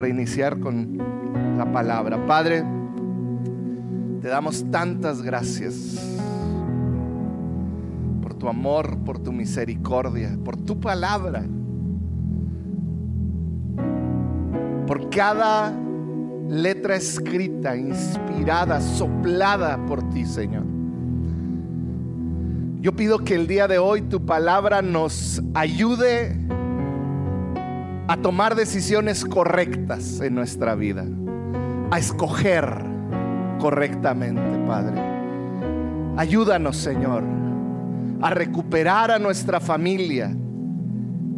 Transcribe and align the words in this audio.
reiniciar 0.00 0.60
con 0.60 0.96
la 1.58 1.72
palabra. 1.72 2.24
Padre, 2.24 2.62
te 4.22 4.28
damos 4.28 4.64
tantas 4.70 5.22
gracias 5.22 5.98
por 8.22 8.34
tu 8.34 8.48
amor, 8.48 8.96
por 8.98 9.18
tu 9.18 9.32
misericordia, 9.32 10.38
por 10.44 10.56
tu 10.56 10.78
palabra, 10.78 11.42
por 14.86 15.10
cada 15.10 15.74
letra 16.48 16.94
escrita, 16.94 17.76
inspirada, 17.76 18.80
soplada 18.80 19.84
por 19.86 20.08
ti, 20.10 20.24
Señor. 20.26 20.62
Yo 22.80 22.94
pido 22.94 23.18
que 23.24 23.34
el 23.34 23.48
día 23.48 23.66
de 23.66 23.78
hoy 23.78 24.02
tu 24.02 24.24
palabra 24.24 24.80
nos 24.80 25.42
ayude 25.54 26.47
a 28.08 28.16
tomar 28.16 28.54
decisiones 28.54 29.22
correctas 29.22 30.20
en 30.20 30.34
nuestra 30.34 30.74
vida, 30.74 31.04
a 31.90 31.98
escoger 31.98 32.66
correctamente, 33.60 34.66
Padre. 34.66 34.98
Ayúdanos, 36.16 36.78
Señor, 36.78 37.22
a 38.22 38.30
recuperar 38.30 39.10
a 39.10 39.18
nuestra 39.18 39.60
familia 39.60 40.34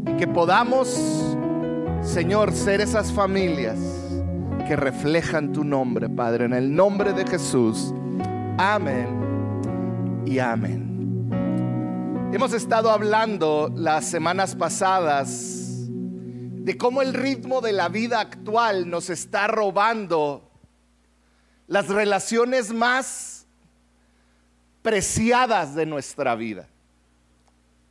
y 0.07 0.17
que 0.17 0.29
podamos, 0.29 1.37
Señor, 2.03 2.53
ser 2.53 2.81
esas 2.81 3.13
familias 3.13 3.77
que 4.69 4.77
reflejan 4.77 5.53
tu 5.53 5.65
nombre, 5.65 6.09
Padre, 6.09 6.45
en 6.45 6.53
el 6.53 6.73
nombre 6.73 7.13
de 7.13 7.27
Jesús. 7.27 7.93
Amén 8.59 9.09
y 10.25 10.39
amén. 10.39 10.89
Hemos 12.33 12.53
estado 12.53 12.93
hablando 12.93 13.73
las 13.75 14.05
semanas 14.05 14.55
pasadas 14.55 15.70
de 16.65 16.77
cómo 16.77 17.01
el 17.01 17.15
ritmo 17.15 17.63
de 17.63 17.73
la 17.73 17.89
vida 17.89 18.21
actual 18.21 18.91
nos 18.91 19.09
está 19.09 19.47
robando 19.47 20.51
las 21.67 21.89
relaciones 21.89 22.71
más 22.71 23.47
preciadas 24.83 25.75
de 25.75 25.87
nuestra 25.87 26.35
vida. 26.35 26.69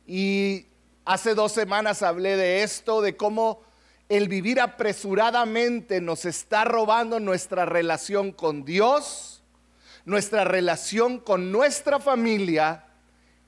Y 0.06 0.66
hace 1.04 1.34
dos 1.34 1.50
semanas 1.50 2.02
hablé 2.02 2.36
de 2.36 2.62
esto, 2.62 3.02
de 3.02 3.16
cómo 3.16 3.60
el 4.08 4.28
vivir 4.28 4.60
apresuradamente 4.60 6.00
nos 6.00 6.24
está 6.24 6.64
robando 6.64 7.18
nuestra 7.18 7.64
relación 7.64 8.30
con 8.30 8.64
Dios, 8.64 9.42
nuestra 10.04 10.44
relación 10.44 11.18
con 11.18 11.50
nuestra 11.50 11.98
familia 11.98 12.84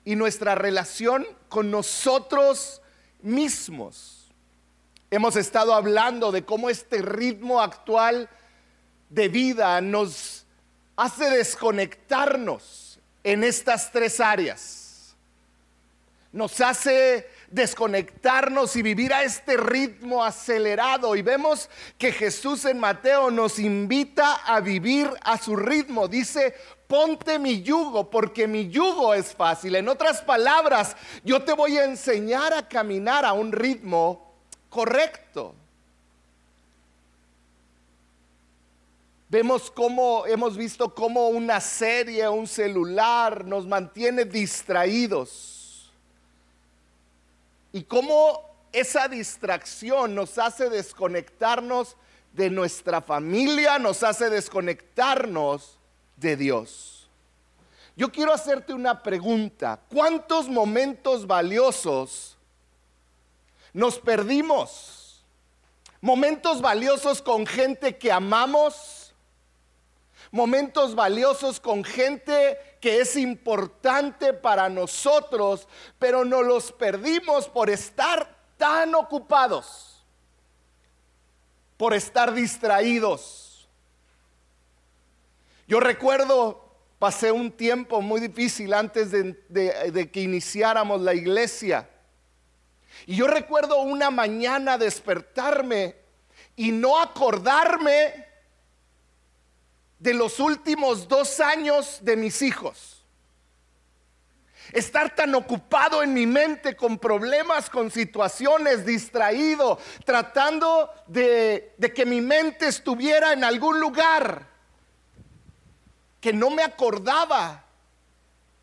y 0.05 0.17
nuestra 0.17 0.56
relación 0.56 1.25
con 1.48 1.70
nosotros 1.70 2.83
mismos. 3.23 4.22
Hemos 5.13 5.37
estado 5.37 5.75
hablando 5.75 6.33
de 6.33 6.43
cómo 6.43 6.71
este 6.71 7.03
ritmo 7.03 7.61
actual 7.61 8.31
de 9.11 9.29
vida 9.29 9.79
nos 9.83 10.47
hace 10.97 11.29
desconectarnos 11.29 12.99
en 13.23 13.45
estas 13.45 13.93
tres 13.93 14.21
áreas. 14.21 15.15
Nos 16.33 16.59
hace 16.63 17.29
desconectarnos 17.51 18.75
y 18.75 18.81
vivir 18.81 19.13
a 19.13 19.23
este 19.23 19.59
ritmo 19.59 20.25
acelerado. 20.25 21.15
Y 21.15 21.21
vemos 21.21 21.69
que 21.99 22.11
Jesús 22.11 22.65
en 22.65 22.81
Mateo 22.81 23.31
nos 23.31 23.59
invita 23.59 24.37
a 24.37 24.61
vivir 24.61 25.11
a 25.25 25.37
su 25.37 25.57
ritmo. 25.57 26.09
Dice, 26.09 26.55
ponte 26.87 27.39
mi 27.39 27.61
yugo 27.61 28.09
porque 28.09 28.49
mi 28.49 28.71
yugo 28.71 29.13
es 29.13 29.35
fácil. 29.35 29.75
En 29.75 29.91
otras 29.91 30.23
palabras, 30.23 30.97
yo 31.23 31.43
te 31.43 31.53
voy 31.53 31.77
a 31.77 31.85
enseñar 31.85 32.55
a 32.55 32.67
caminar 32.67 33.27
a 33.27 33.35
un 33.35 33.53
ritmo 33.53 34.31
correcto. 34.73 35.55
Vemos 39.28 39.70
cómo, 39.70 40.25
hemos 40.27 40.56
visto 40.56 40.95
cómo 40.95 41.28
una 41.28 41.61
serie, 41.61 42.27
un 42.28 42.47
celular 42.47 43.45
nos 43.45 43.67
mantiene 43.67 44.25
distraídos. 44.25 45.91
Y 47.71 47.83
cómo 47.84 48.41
esa 48.72 49.09
distracción 49.09 50.15
nos 50.15 50.38
hace 50.38 50.71
desconectarnos 50.71 51.97
de 52.33 52.49
nuestra 52.49 53.03
familia, 53.03 53.78
nos 53.78 54.03
hace 54.03 54.31
desconectarnos 54.31 55.78
de 56.16 56.37
Dios. 56.37 57.10
Yo 57.94 58.10
quiero 58.10 58.33
hacerte 58.33 58.72
una 58.72 59.03
pregunta. 59.03 59.81
¿Cuántos 59.91 60.49
momentos 60.49 61.27
valiosos 61.27 62.31
nos 63.72 63.99
perdimos. 63.99 65.25
Momentos 66.00 66.60
valiosos 66.60 67.22
con 67.22 67.47
gente 67.47 67.97
que 67.97 68.10
amamos, 68.10 69.15
momentos 70.31 70.94
valiosos 70.94 71.60
con 71.60 71.84
gente 71.84 72.59
que 72.81 73.00
es 73.00 73.16
importante 73.16 74.33
para 74.33 74.69
nosotros, 74.69 75.69
pero 75.99 76.25
nos 76.25 76.44
los 76.44 76.72
perdimos 76.72 77.49
por 77.49 77.71
estar 77.71 78.37
tan 78.56 78.94
ocupados, 78.94 80.04
por 81.77 81.94
estar 81.94 82.34
distraídos. 82.34 83.69
Yo 85.69 85.78
recuerdo, 85.78 86.69
pasé 86.99 87.31
un 87.31 87.53
tiempo 87.53 88.00
muy 88.00 88.21
difícil 88.21 88.75
antes 88.75 89.12
de, 89.12 89.34
de 89.49 90.10
que 90.10 90.21
iniciáramos 90.21 91.00
la 91.00 91.15
iglesia 91.15 91.89
y 93.07 93.17
yo 93.17 93.27
recuerdo 93.27 93.81
una 93.81 94.11
mañana 94.11 94.79
despertarme 94.79 95.97
y 96.57 96.73
no 96.73 97.01
acordarme 97.01 98.27
de 99.99 100.15
los 100.15 100.41
últimos 100.41 101.09
dos 101.09 101.41
años 101.41 101.99
de 102.03 102.17
mis 102.17 102.43
hijos. 102.43 103.05
Estar 104.73 105.15
tan 105.15 105.35
ocupado 105.35 106.03
en 106.03 106.15
mi 106.15 106.27
mente 106.27 106.77
con 106.77 106.99
problemas, 106.99 107.69
con 107.69 107.91
situaciones, 107.91 108.87
distraído, 108.87 109.79
tratando 110.05 110.91
de, 111.07 111.75
que 111.95 112.07
mi 112.07 112.21
mente 112.21 112.69
estuviera 112.69 113.33
en 113.33 113.45
algún 113.45 113.81
lugar 113.81 114.49
que 116.21 116.33
no 116.33 116.51
me 116.51 116.63
acordaba. 116.63 117.65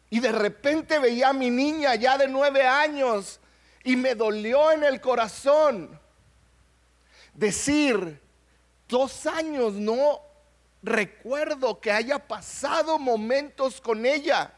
Y 0.09 0.19
de 0.19 0.31
repente 0.31 0.97
veía 0.97 1.29
a 1.29 1.33
mi 1.33 1.49
niña 1.49 1.95
ya 1.95 2.17
de 2.17 2.27
nueve 2.27 2.65
años 2.65 3.39
y 3.83 3.95
me 3.95 4.15
dolió 4.15 4.71
en 4.71 4.83
el 4.83 4.99
corazón 5.01 5.99
decir, 7.33 8.21
dos 8.87 9.25
años 9.25 9.73
no 9.73 10.21
recuerdo 10.81 11.79
que 11.79 11.91
haya 11.91 12.19
pasado 12.19 12.99
momentos 12.99 13.79
con 13.81 14.05
ella. 14.05 14.53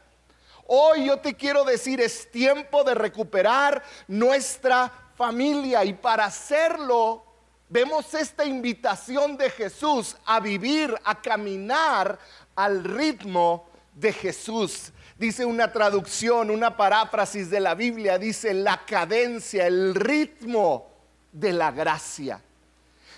Hoy 0.66 1.06
yo 1.06 1.18
te 1.18 1.34
quiero 1.34 1.64
decir, 1.64 2.00
es 2.00 2.30
tiempo 2.30 2.84
de 2.84 2.94
recuperar 2.94 3.82
nuestra 4.08 5.10
familia 5.16 5.84
y 5.84 5.92
para 5.92 6.26
hacerlo 6.26 7.24
vemos 7.68 8.14
esta 8.14 8.44
invitación 8.44 9.36
de 9.36 9.50
Jesús 9.50 10.16
a 10.24 10.40
vivir, 10.40 10.94
a 11.04 11.20
caminar 11.20 12.18
al 12.54 12.84
ritmo 12.84 13.68
de 13.94 14.12
Jesús 14.12 14.92
dice 15.22 15.44
una 15.44 15.70
traducción, 15.70 16.50
una 16.50 16.76
paráfrasis 16.76 17.48
de 17.48 17.60
la 17.60 17.76
Biblia, 17.76 18.18
dice 18.18 18.52
la 18.52 18.84
cadencia, 18.84 19.68
el 19.68 19.94
ritmo 19.94 20.90
de 21.30 21.52
la 21.52 21.70
gracia. 21.70 22.40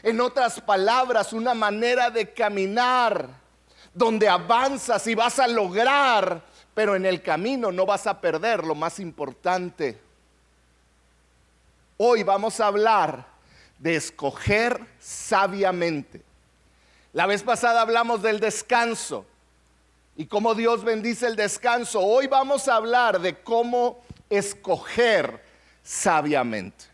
En 0.03 0.21
otras 0.21 0.61
palabras, 0.61 1.33
una 1.33 1.55
manera 1.55 2.11
de 2.11 2.31
caminar 2.35 3.27
donde 3.95 4.29
avanzas 4.29 5.07
y 5.07 5.15
vas 5.15 5.39
a 5.39 5.49
lograr, 5.49 6.43
pero 6.75 6.95
en 6.95 7.07
el 7.07 7.23
camino 7.23 7.73
no 7.73 7.87
vas 7.87 8.07
a 8.07 8.21
perder 8.21 8.65
lo 8.65 8.75
más 8.75 9.01
importante. 9.01 9.99
Hoy 11.97 12.23
vamos 12.23 12.61
a 12.61 12.67
hablar 12.67 13.25
de 13.79 13.97
escoger 13.97 14.79
sabiamente. 15.01 16.21
La 17.15 17.25
vez 17.25 17.43
pasada 17.43 17.81
hablamos 17.81 18.21
del 18.21 18.41
descanso 18.41 19.25
y 20.17 20.27
cómo 20.27 20.55
Dios 20.55 20.85
bendice 20.85 21.27
el 21.27 21.37
descanso. 21.37 22.01
Hoy 22.01 22.27
vamos 22.27 22.69
a 22.69 22.77
hablar 22.77 23.21
de 23.21 23.35
cómo 23.35 24.05
escoger 24.31 25.43
sabiamente. 25.83 26.85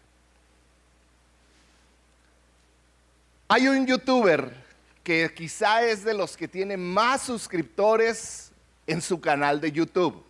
Hay 3.48 3.68
un 3.68 3.86
youtuber 3.86 4.54
que 5.02 5.32
quizá 5.34 5.82
es 5.82 6.04
de 6.04 6.14
los 6.14 6.36
que 6.36 6.48
tiene 6.48 6.76
más 6.76 7.22
suscriptores 7.22 8.52
en 8.86 9.02
su 9.02 9.20
canal 9.20 9.60
de 9.60 9.72
YouTube. 9.72 10.24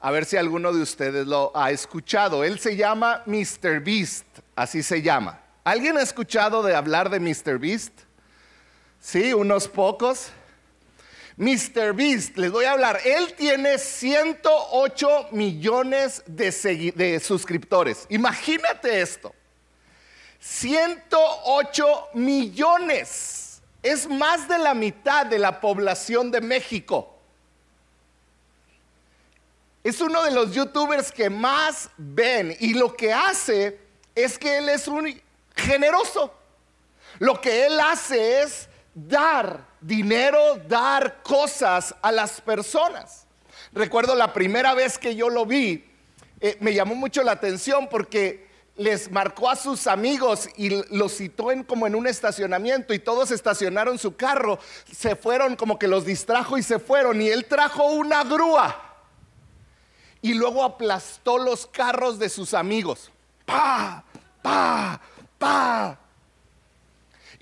A 0.00 0.10
ver 0.10 0.24
si 0.24 0.36
alguno 0.36 0.72
de 0.72 0.82
ustedes 0.82 1.26
lo 1.26 1.52
ha 1.54 1.70
escuchado. 1.70 2.44
Él 2.44 2.58
se 2.58 2.76
llama 2.76 3.22
Mr. 3.26 3.80
Beast, 3.80 4.26
así 4.54 4.82
se 4.82 5.00
llama. 5.00 5.40
¿Alguien 5.64 5.96
ha 5.96 6.02
escuchado 6.02 6.62
de 6.62 6.74
hablar 6.74 7.08
de 7.08 7.20
Mr. 7.20 7.58
Beast? 7.58 7.92
Sí, 9.00 9.32
unos 9.32 9.68
pocos. 9.68 10.30
Mr. 11.36 11.94
Beast, 11.94 12.36
les 12.36 12.50
voy 12.50 12.66
a 12.66 12.72
hablar. 12.72 13.00
Él 13.04 13.32
tiene 13.34 13.78
108 13.78 15.28
millones 15.32 16.22
de, 16.26 17.20
suscriptores. 17.20 18.06
Imagínate 18.10 19.00
esto. 19.00 19.34
108 20.40 22.08
millones. 22.14 23.62
Es 23.82 24.06
más 24.08 24.46
de 24.46 24.58
la 24.58 24.74
mitad 24.74 25.26
de 25.26 25.38
la 25.38 25.60
población 25.60 26.30
de 26.30 26.40
México. 26.40 27.08
Es 29.82 30.00
uno 30.00 30.22
de 30.22 30.30
los 30.30 30.54
youtubers 30.54 31.10
que 31.10 31.28
más 31.28 31.90
ven 31.96 32.56
y 32.60 32.74
lo 32.74 32.94
que 32.94 33.12
hace 33.12 33.80
es 34.14 34.38
que 34.38 34.58
él 34.58 34.68
es 34.68 34.86
un 34.86 35.20
generoso. 35.56 36.32
Lo 37.18 37.40
que 37.40 37.66
él 37.66 37.80
hace 37.80 38.42
es 38.42 38.68
dar 38.94 39.66
dinero, 39.80 40.56
dar 40.68 41.22
cosas 41.22 41.94
a 42.02 42.12
las 42.12 42.40
personas. 42.40 43.26
Recuerdo 43.72 44.14
la 44.14 44.32
primera 44.32 44.74
vez 44.74 44.98
que 44.98 45.14
yo 45.14 45.30
lo 45.30 45.46
vi, 45.46 45.84
eh, 46.40 46.56
me 46.60 46.74
llamó 46.74 46.94
mucho 46.94 47.22
la 47.22 47.32
atención 47.32 47.88
porque 47.88 48.50
les 48.76 49.10
marcó 49.10 49.50
a 49.50 49.56
sus 49.56 49.86
amigos 49.86 50.48
y 50.56 50.70
los 50.94 51.16
citó 51.16 51.52
en 51.52 51.62
como 51.62 51.86
en 51.86 51.94
un 51.94 52.06
estacionamiento 52.06 52.94
y 52.94 52.98
todos 52.98 53.30
estacionaron 53.30 53.98
su 53.98 54.16
carro, 54.16 54.58
se 54.90 55.14
fueron 55.14 55.56
como 55.56 55.78
que 55.78 55.88
los 55.88 56.04
distrajo 56.04 56.56
y 56.58 56.62
se 56.62 56.78
fueron 56.78 57.20
y 57.20 57.28
él 57.28 57.44
trajo 57.44 57.84
una 57.84 58.24
grúa 58.24 58.92
y 60.22 60.34
luego 60.34 60.64
aplastó 60.64 61.36
los 61.38 61.66
carros 61.66 62.18
de 62.18 62.28
sus 62.28 62.54
amigos. 62.54 63.10
Pa, 63.44 64.04
pa, 64.40 65.00
pa. 65.38 66.01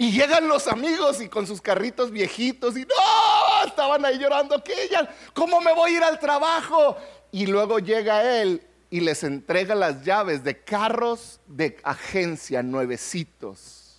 Y 0.01 0.13
llegan 0.13 0.49
los 0.49 0.67
amigos 0.67 1.21
y 1.21 1.29
con 1.29 1.47
sus 1.47 1.61
carritos 1.61 2.11
viejitos 2.11 2.75
y 2.75 2.87
no, 2.87 3.67
estaban 3.67 4.03
ahí 4.03 4.19
llorando, 4.19 4.65
que 4.65 4.85
ella, 4.85 5.07
¿cómo 5.35 5.61
me 5.61 5.75
voy 5.75 5.91
a 5.93 5.97
ir 5.99 6.03
al 6.03 6.19
trabajo? 6.19 6.97
Y 7.31 7.45
luego 7.45 7.81
llega 7.81 8.41
él 8.41 8.67
y 8.89 9.01
les 9.01 9.23
entrega 9.25 9.75
las 9.75 10.03
llaves 10.03 10.43
de 10.43 10.59
carros 10.59 11.39
de 11.47 11.79
agencia 11.83 12.63
nuevecitos 12.63 13.99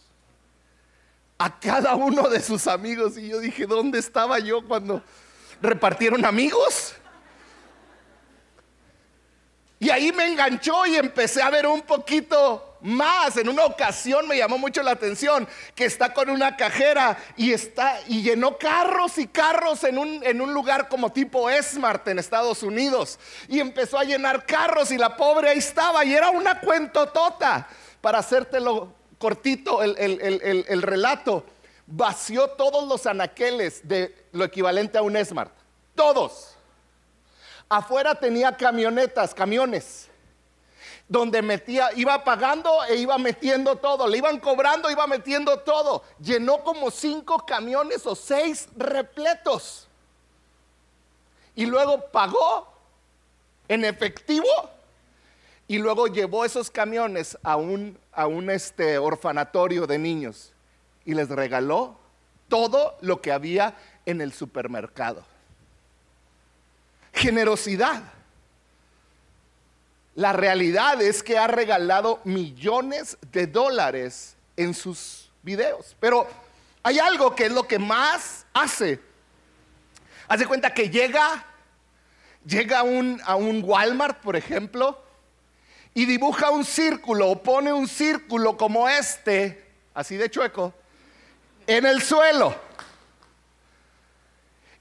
a 1.38 1.59
cada 1.59 1.94
uno 1.94 2.30
de 2.30 2.42
sus 2.42 2.65
amigos. 2.65 3.15
Y 3.15 3.27
yo 3.27 3.39
dije, 3.39 3.68
¿dónde 3.68 4.00
estaba 4.00 4.39
yo 4.39 4.68
cuando 4.68 5.03
repartieron 5.62 6.25
amigos? 6.25 6.95
Y 9.81 9.89
ahí 9.89 10.12
me 10.12 10.28
enganchó 10.28 10.86
y 10.86 10.95
empecé 10.95 11.42
a 11.42 11.50
ver 11.50 11.66
un 11.66 11.81
poquito 11.81 12.78
más. 12.81 13.36
En 13.38 13.50
una 13.50 13.66
ocasión 13.66 14.28
me 14.28 14.38
llamó 14.38 14.60
mucho 14.60 14.83
la 14.83 14.92
atención 14.92 15.48
que 15.74 15.86
está 15.86 16.13
con 16.13 16.30
una 16.30 16.56
cajera 16.56 17.18
y 17.36 17.51
está 17.51 18.00
y 18.07 18.22
llenó 18.22 18.60
carros 18.60 19.18
y 19.18 19.25
carros 19.25 19.83
en 19.83 19.98
un, 19.98 20.24
en 20.24 20.39
un 20.39 20.54
lugar 20.54 20.88
como 20.88 21.12
tipo 21.12 21.50
Esmart 21.50 22.07
en 22.10 22.19
Estados 22.19 22.62
Unidos. 22.62 23.18
Y 23.48 23.60
empezó 23.60 23.98
a 23.98 24.04
llenar 24.04 24.45
carros 24.45 24.92
y 24.92 25.00
la 25.00 25.18
pobre 25.18 25.50
ahí 25.50 25.57
estaba 25.57 26.06
y 26.06 26.13
era 26.13 26.30
una 26.30 26.60
cuentotota. 26.60 27.68
Para 28.01 28.19
hacértelo 28.19 28.94
cortito 29.18 29.81
el, 29.81 29.95
el 29.98 30.81
relato, 30.84 31.44
vació 31.88 32.50
todos 32.50 32.88
los 32.88 33.07
anaqueles 33.07 33.88
de 33.88 34.27
lo 34.31 34.45
equivalente 34.45 35.00
a 35.00 35.01
un 35.01 35.18
Esmart. 35.18 35.51
Todos 35.95 36.56
afuera 37.72 38.14
tenía 38.16 38.58
camionetas, 38.58 39.34
camiones, 39.34 40.10
donde 41.08 41.42
metía, 41.42 41.90
iba 41.96 42.22
pagando 42.22 42.84
e 42.84 42.98
iba 42.98 43.18
metiendo 43.18 43.78
todo, 43.78 44.08
le 44.08 44.18
iban 44.18 44.40
cobrando, 44.40 44.92
iba 44.92 45.08
metiendo 45.08 45.58
todo. 45.60 46.04
Llenó 46.20 46.64
como 46.66 46.92
cinco 46.92 47.46
camiones 47.46 48.06
o 48.06 48.14
seis 48.14 48.68
repletos. 48.76 49.88
Y 51.56 51.66
luego 51.66 52.02
pagó 52.12 52.68
en 53.70 53.86
efectivo 53.86 54.48
y 55.68 55.78
luego 55.78 56.08
llevó 56.08 56.44
esos 56.44 56.70
camiones 56.70 57.38
a 57.42 57.56
un, 57.56 57.98
a 58.12 58.28
un 58.28 58.50
este, 58.50 58.98
orfanatorio 58.98 59.88
de 59.88 59.98
niños 59.98 60.52
y 61.06 61.14
les 61.14 61.30
regaló 61.30 61.96
todo 62.50 62.98
lo 63.00 63.22
que 63.22 63.32
había 63.32 63.78
en 64.06 64.20
el 64.20 64.34
supermercado 64.34 65.24
generosidad. 67.22 68.02
La 70.16 70.34
realidad 70.34 71.02
es 71.02 71.22
que 71.22 71.38
ha 71.38 71.48
regalado 71.48 72.20
millones 72.24 73.18
de 73.32 73.48
dólares 73.48 74.36
en 74.58 74.74
sus 74.74 75.30
videos. 75.44 75.96
Pero 76.00 76.28
hay 76.84 77.00
algo 77.00 77.36
que 77.36 77.46
es 77.46 77.52
lo 77.52 77.68
que 77.68 77.78
más 77.80 78.46
hace. 78.54 79.00
Hace 80.28 80.48
cuenta 80.48 80.74
que 80.74 80.90
llega, 80.90 81.46
llega 82.46 82.84
un, 82.84 83.22
a 83.24 83.36
un 83.36 83.62
Walmart, 83.64 84.20
por 84.22 84.36
ejemplo, 84.36 85.02
y 85.94 86.06
dibuja 86.06 86.50
un 86.50 86.66
círculo 86.66 87.30
o 87.30 87.44
pone 87.44 87.72
un 87.72 87.88
círculo 87.88 88.58
como 88.58 88.90
este, 88.90 89.64
así 89.94 90.18
de 90.18 90.30
chueco, 90.30 90.74
en 91.68 91.86
el 91.86 92.02
suelo. 92.02 92.56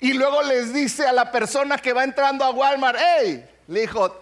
Y 0.00 0.14
luego 0.14 0.42
les 0.42 0.72
dice 0.72 1.06
a 1.06 1.12
la 1.12 1.30
persona 1.30 1.76
que 1.76 1.92
va 1.92 2.04
entrando 2.04 2.44
a 2.44 2.50
Walmart, 2.50 2.98
hey, 2.98 3.44
le 3.68 3.80
dijo, 3.82 4.12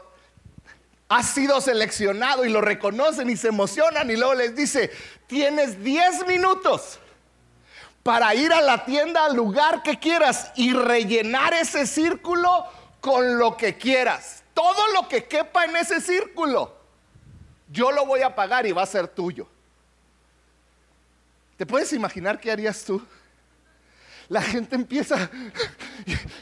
has 1.08 1.30
sido 1.30 1.60
seleccionado 1.60 2.44
y 2.44 2.50
lo 2.50 2.60
reconocen 2.60 3.30
y 3.30 3.36
se 3.36 3.48
emocionan 3.48 4.10
y 4.10 4.16
luego 4.16 4.34
les 4.34 4.56
dice, 4.56 4.90
tienes 5.26 5.82
10 5.82 6.26
minutos 6.26 6.98
para 8.02 8.34
ir 8.34 8.52
a 8.52 8.60
la 8.60 8.84
tienda 8.84 9.25
al 9.25 9.36
lugar 9.36 9.82
que 9.82 9.98
quieras 9.98 10.50
y 10.56 10.72
rellenar 10.72 11.54
ese 11.54 11.86
círculo 11.86 12.64
con 13.00 13.38
lo 13.38 13.56
que 13.56 13.76
quieras. 13.76 14.42
Todo 14.54 14.92
lo 14.94 15.08
que 15.08 15.26
quepa 15.26 15.64
en 15.64 15.76
ese 15.76 16.00
círculo, 16.00 16.74
yo 17.70 17.92
lo 17.92 18.04
voy 18.04 18.22
a 18.22 18.34
pagar 18.34 18.66
y 18.66 18.72
va 18.72 18.82
a 18.82 18.86
ser 18.86 19.06
tuyo. 19.06 19.46
¿Te 21.56 21.66
puedes 21.66 21.92
imaginar 21.92 22.40
qué 22.40 22.50
harías 22.50 22.84
tú? 22.84 23.04
La 24.28 24.42
gente 24.42 24.76
empieza 24.76 25.30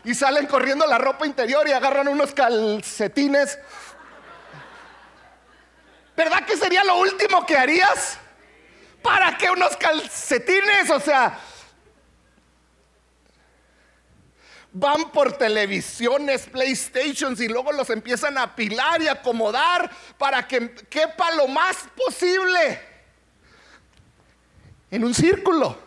y, 0.05 0.15
salen 0.15 0.47
corriendo 0.47 0.87
la 0.87 0.99
ropa 0.99 1.27
interior 1.27 1.67
y 1.69 1.73
agarran 1.73 2.09
unos 2.09 2.33
calcetines. 2.33 3.59
¿Verdad 6.17 6.45
que 6.45 6.57
sería 6.57 6.83
lo 6.85 6.99
último 6.99 7.45
que 7.47 7.57
harías? 7.57 8.19
¿Para 9.03 9.37
qué 9.37 9.51
unos 9.51 9.77
calcetines? 9.77 10.91
O 10.91 10.99
sea, 10.99 11.39
van 14.73 15.11
por 15.11 15.35
televisiones, 15.35 16.47
PlayStations 16.47 17.41
y 17.41 17.49
luego 17.49 17.71
los 17.73 17.89
empiezan 17.91 18.37
a 18.37 18.43
apilar 18.43 19.01
y 19.01 19.09
acomodar 19.09 19.91
para 20.19 20.49
que 20.49 20.75
quepa 20.91 21.31
lo 21.33 21.47
más 21.47 21.77
posible 21.95 22.81
en 24.91 25.05
un 25.05 25.15
círculo. 25.15 25.86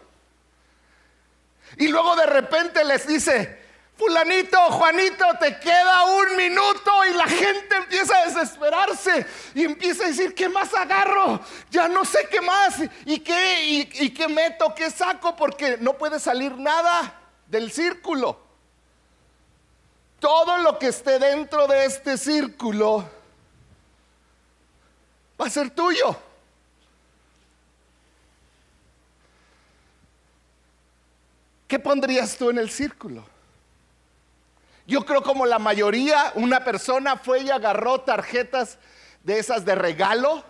Y 1.79 1.87
luego 1.87 2.13
de 2.17 2.25
repente 2.25 2.83
les 2.83 3.07
dice, 3.07 3.57
fulanito, 3.95 4.57
Juanito, 4.69 5.25
te 5.39 5.57
queda 5.59 6.03
un 6.03 6.35
minuto 6.35 6.91
y 7.09 7.13
la 7.13 7.25
gente 7.25 7.73
empieza 7.77 8.17
a 8.17 8.25
desesperarse 8.25 9.25
y 9.55 9.63
empieza 9.63 10.03
a 10.03 10.07
decir, 10.07 10.35
¿qué 10.35 10.49
más 10.49 10.73
agarro? 10.73 11.39
Ya 11.71 11.87
no 11.87 12.03
sé 12.03 12.27
qué 12.29 12.41
más 12.41 12.81
y 13.05 13.19
qué, 13.19 13.87
y, 13.93 14.09
qué 14.09 14.27
meto, 14.27 14.75
qué 14.75 14.91
saco, 14.91 15.37
porque 15.37 15.77
no 15.79 15.93
puede 15.93 16.19
salir 16.19 16.57
nada 16.57 17.17
del 17.47 17.71
círculo. 17.71 18.37
Todo 20.19 20.57
lo 20.57 20.77
que 20.77 20.87
esté 20.87 21.17
dentro 21.17 21.65
de 21.65 21.85
este 21.85 22.17
círculo 22.17 23.09
va 25.39 25.45
a 25.45 25.49
ser 25.49 25.69
tuyo. 25.69 26.28
¿Qué 31.69 31.79
pondrías 31.79 32.35
tú 32.35 32.49
en 32.49 32.57
el 32.57 32.69
círculo? 32.69 33.23
Yo 34.85 35.05
creo 35.05 35.21
como 35.21 35.45
la 35.45 35.59
mayoría, 35.59 36.33
una 36.35 36.65
persona 36.65 37.15
fue 37.15 37.43
y 37.43 37.51
agarró 37.51 38.01
tarjetas 38.01 38.79
de 39.23 39.37
esas 39.37 39.63
de 39.63 39.75
regalo 39.75 40.43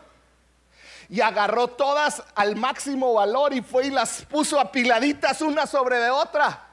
y 1.09 1.19
agarró 1.19 1.67
todas 1.67 2.23
al 2.35 2.55
máximo 2.55 3.13
valor 3.13 3.53
y 3.53 3.61
fue 3.61 3.88
y 3.88 3.89
las 3.89 4.23
puso 4.25 4.59
apiladitas 4.59 5.41
una 5.41 5.67
sobre 5.67 5.99
de 5.99 6.09
otra. 6.09 6.67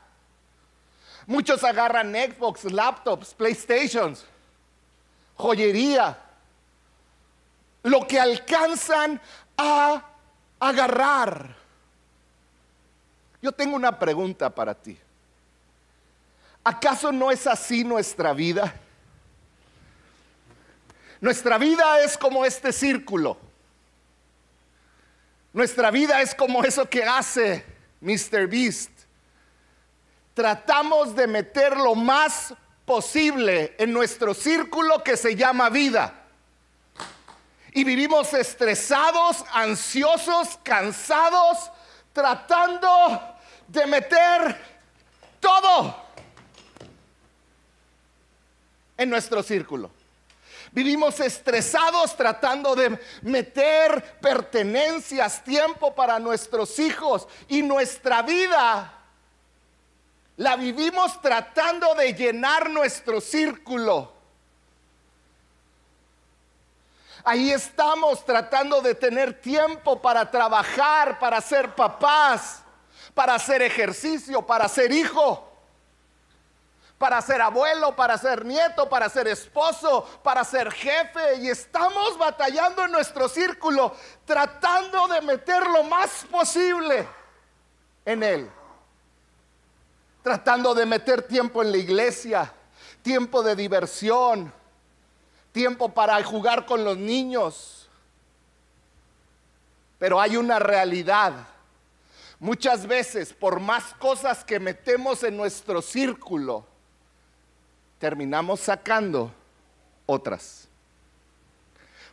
Muchos 1.27 1.65
agarran 1.65 2.13
Xbox, 2.15 2.65
laptops, 2.65 3.35
PlayStations, 3.35 4.25
joyería, 5.35 6.17
lo 7.83 8.07
que 8.07 8.21
alcanzan 8.21 9.21
a 9.57 10.03
agarrar. 10.61 11.66
Yo 13.47 13.53
tengo 13.53 13.77
una 13.77 13.97
pregunta 13.97 14.53
para 14.53 14.75
ti. 14.75 14.99
¿Acaso 16.65 17.13
no 17.13 17.31
es 17.31 17.47
así 17.47 17.85
nuestra 17.85 18.33
vida? 18.33 18.75
Nuestra 21.21 21.57
vida 21.57 22.01
es 22.01 22.19
como 22.19 22.45
este 22.45 22.73
círculo. 22.73 23.39
Nuestra 25.53 25.93
vida 25.93 26.21
es 26.23 26.35
como 26.35 26.65
eso 26.65 26.91
que 26.91 27.05
hace 27.05 27.65
Mr. 28.01 28.49
Beast. 28.49 28.91
Tratamos 30.35 31.15
de 31.15 31.29
meter 31.29 31.77
lo 31.77 31.95
más 31.95 32.53
posible 32.85 33.77
en 33.79 33.93
nuestro 33.93 34.35
círculo 34.35 35.05
que 35.05 35.17
se 35.17 35.37
llama 35.37 35.71
vida. 35.71 36.13
Y 37.71 37.85
vivimos 37.85 38.35
estresados, 38.35 39.45
ansiosos, 39.53 40.59
cansados, 40.65 41.71
tratando 42.13 43.36
de 43.69 43.87
meter 43.87 44.57
todo 45.41 45.97
en 48.97 49.11
nuestro 49.11 49.43
círculo. 49.43 49.91
Vivimos 50.73 51.21
estresados 51.21 52.17
tratando 52.17 52.75
de 52.75 53.01
meter 53.23 54.19
pertenencias, 54.21 55.43
tiempo 55.43 55.95
para 55.95 56.19
nuestros 56.19 56.79
hijos 56.79 57.27
y 57.49 57.63
nuestra 57.63 58.23
vida. 58.23 58.93
La 60.37 60.57
vivimos 60.57 61.21
tratando 61.23 61.95
de 61.95 62.13
llenar 62.13 62.69
nuestro 62.69 63.21
círculo. 63.21 64.13
Ahí 67.25 67.51
estamos 67.51 68.25
tratando 68.25 68.81
de 68.83 68.95
tener 68.95 69.41
tiempo 69.41 70.01
para 70.01 70.31
trabajar, 70.31 71.19
para 71.19 71.41
ser 71.41 71.75
papás, 71.75 72.63
para 73.17 73.35
hacer 73.35 73.63
ejercicio, 73.63 74.43
para 74.43 74.69
ser 74.69 74.93
hijo 74.93 75.57
para 76.99 77.21
ser 77.21 77.43
abuelo, 77.43 77.95
para 77.95 78.17
ser 78.17 78.45
nieto, 78.45 78.89
para 78.89 79.09
ser 79.09 79.29
esposo, 79.29 80.03
para 80.23 80.43
ser 80.45 80.73
jefe. 80.73 81.37
Y 81.41 81.51
estamos 81.51 82.17
batallando 82.17 82.85
en 82.85 82.93
nuestro 82.93 83.29
círculo, 83.29 83.95
tratando 84.25 85.07
de 85.09 85.21
meter 85.21 85.67
lo 85.67 85.83
más 85.85 86.25
posible 86.31 87.07
en 88.05 88.23
él. 88.23 88.51
Tratando 90.23 90.75
de 90.75 90.87
meter 90.87 91.23
tiempo 91.23 91.63
en 91.63 91.71
la 91.71 91.77
iglesia, 91.77 92.53
tiempo 93.03 93.43
de 93.43 93.55
diversión, 93.55 94.53
tiempo 95.53 95.91
para 95.91 96.23
jugar 96.25 96.65
con 96.65 96.83
los 96.83 96.97
niños. 96.97 97.89
Pero 99.99 100.19
hay 100.19 100.37
una 100.37 100.59
realidad. 100.59 101.35
Muchas 102.39 102.87
veces, 102.87 103.33
por 103.33 103.61
más 103.61 103.95
cosas 103.95 104.45
que 104.45 104.61
metemos 104.61 105.23
en 105.23 105.37
nuestro 105.37 105.81
círculo, 105.81 106.67
terminamos 107.99 108.61
sacando 108.61 109.33
otras. 110.05 110.69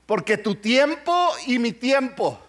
Porque 0.05 0.37
tu 0.37 0.55
tiempo 0.55 1.29
y 1.45 1.59
mi 1.59 1.73
tiempo, 1.73 2.39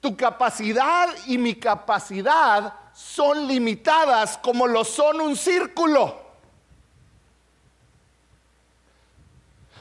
tu 0.00 0.16
capacidad 0.16 1.08
y 1.26 1.38
mi 1.38 1.54
capacidad 1.54 2.74
son 2.92 3.46
limitadas 3.46 4.36
como 4.38 4.66
lo 4.66 4.84
son 4.84 5.20
un 5.20 5.36
círculo. 5.36 6.20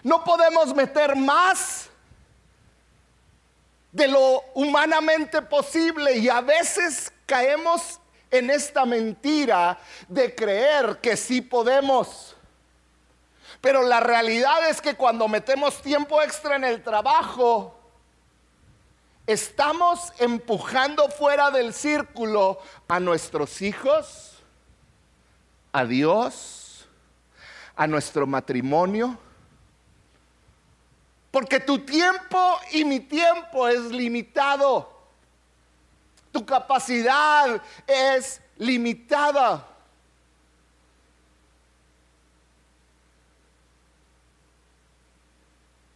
No 0.03 0.23
podemos 0.23 0.73
meter 0.75 1.15
más 1.15 1.89
de 3.91 4.07
lo 4.07 4.41
humanamente 4.55 5.41
posible 5.41 6.17
y 6.17 6.29
a 6.29 6.41
veces 6.41 7.11
caemos 7.31 8.01
en 8.29 8.49
esta 8.49 8.85
mentira 8.85 9.79
de 10.09 10.35
creer 10.35 10.99
que 10.99 11.15
sí 11.15 11.39
podemos. 11.39 12.35
Pero 13.61 13.83
la 13.83 14.01
realidad 14.01 14.69
es 14.69 14.81
que 14.81 14.95
cuando 14.95 15.29
metemos 15.29 15.81
tiempo 15.81 16.21
extra 16.21 16.57
en 16.57 16.65
el 16.65 16.83
trabajo, 16.83 17.73
estamos 19.25 20.11
empujando 20.17 21.07
fuera 21.07 21.51
del 21.51 21.73
círculo 21.73 22.59
a 22.89 22.99
nuestros 22.99 23.61
hijos, 23.61 24.33
a 25.71 25.85
Dios, 25.85 26.85
a 27.77 27.87
nuestro 27.87 28.27
matrimonio. 28.27 29.17
Porque 31.31 31.61
tu 31.61 31.79
tiempo 31.79 32.59
y 32.73 32.83
mi 32.83 32.99
tiempo 32.99 33.69
es 33.69 33.83
limitado. 33.83 34.90
Tu 36.31 36.45
capacidad 36.45 37.61
es 37.87 38.41
limitada. 38.57 39.67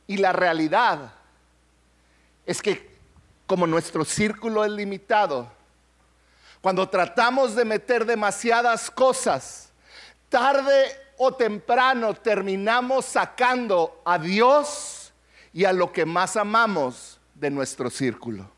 Y 0.08 0.18
la 0.18 0.34
realidad 0.34 1.14
es 2.46 2.62
que 2.62 2.96
como 3.48 3.66
nuestro 3.66 4.06
círculo 4.06 4.64
es 4.66 4.72
limitado, 4.72 5.52
cuando 6.62 6.90
tratamos 6.90 7.56
de 7.56 7.66
meter 7.66 8.06
demasiadas 8.06 8.90
cosas, 8.90 9.70
tarde 10.30 11.00
o 11.18 11.34
temprano 11.34 12.14
terminamos 12.14 13.06
sacando 13.06 14.02
a 14.04 14.18
Dios 14.18 15.14
y 15.54 15.66
a 15.66 15.74
lo 15.74 15.92
que 15.92 16.06
más 16.06 16.36
amamos 16.36 17.20
de 17.36 17.50
nuestro 17.50 17.90
círculo. 17.90 18.55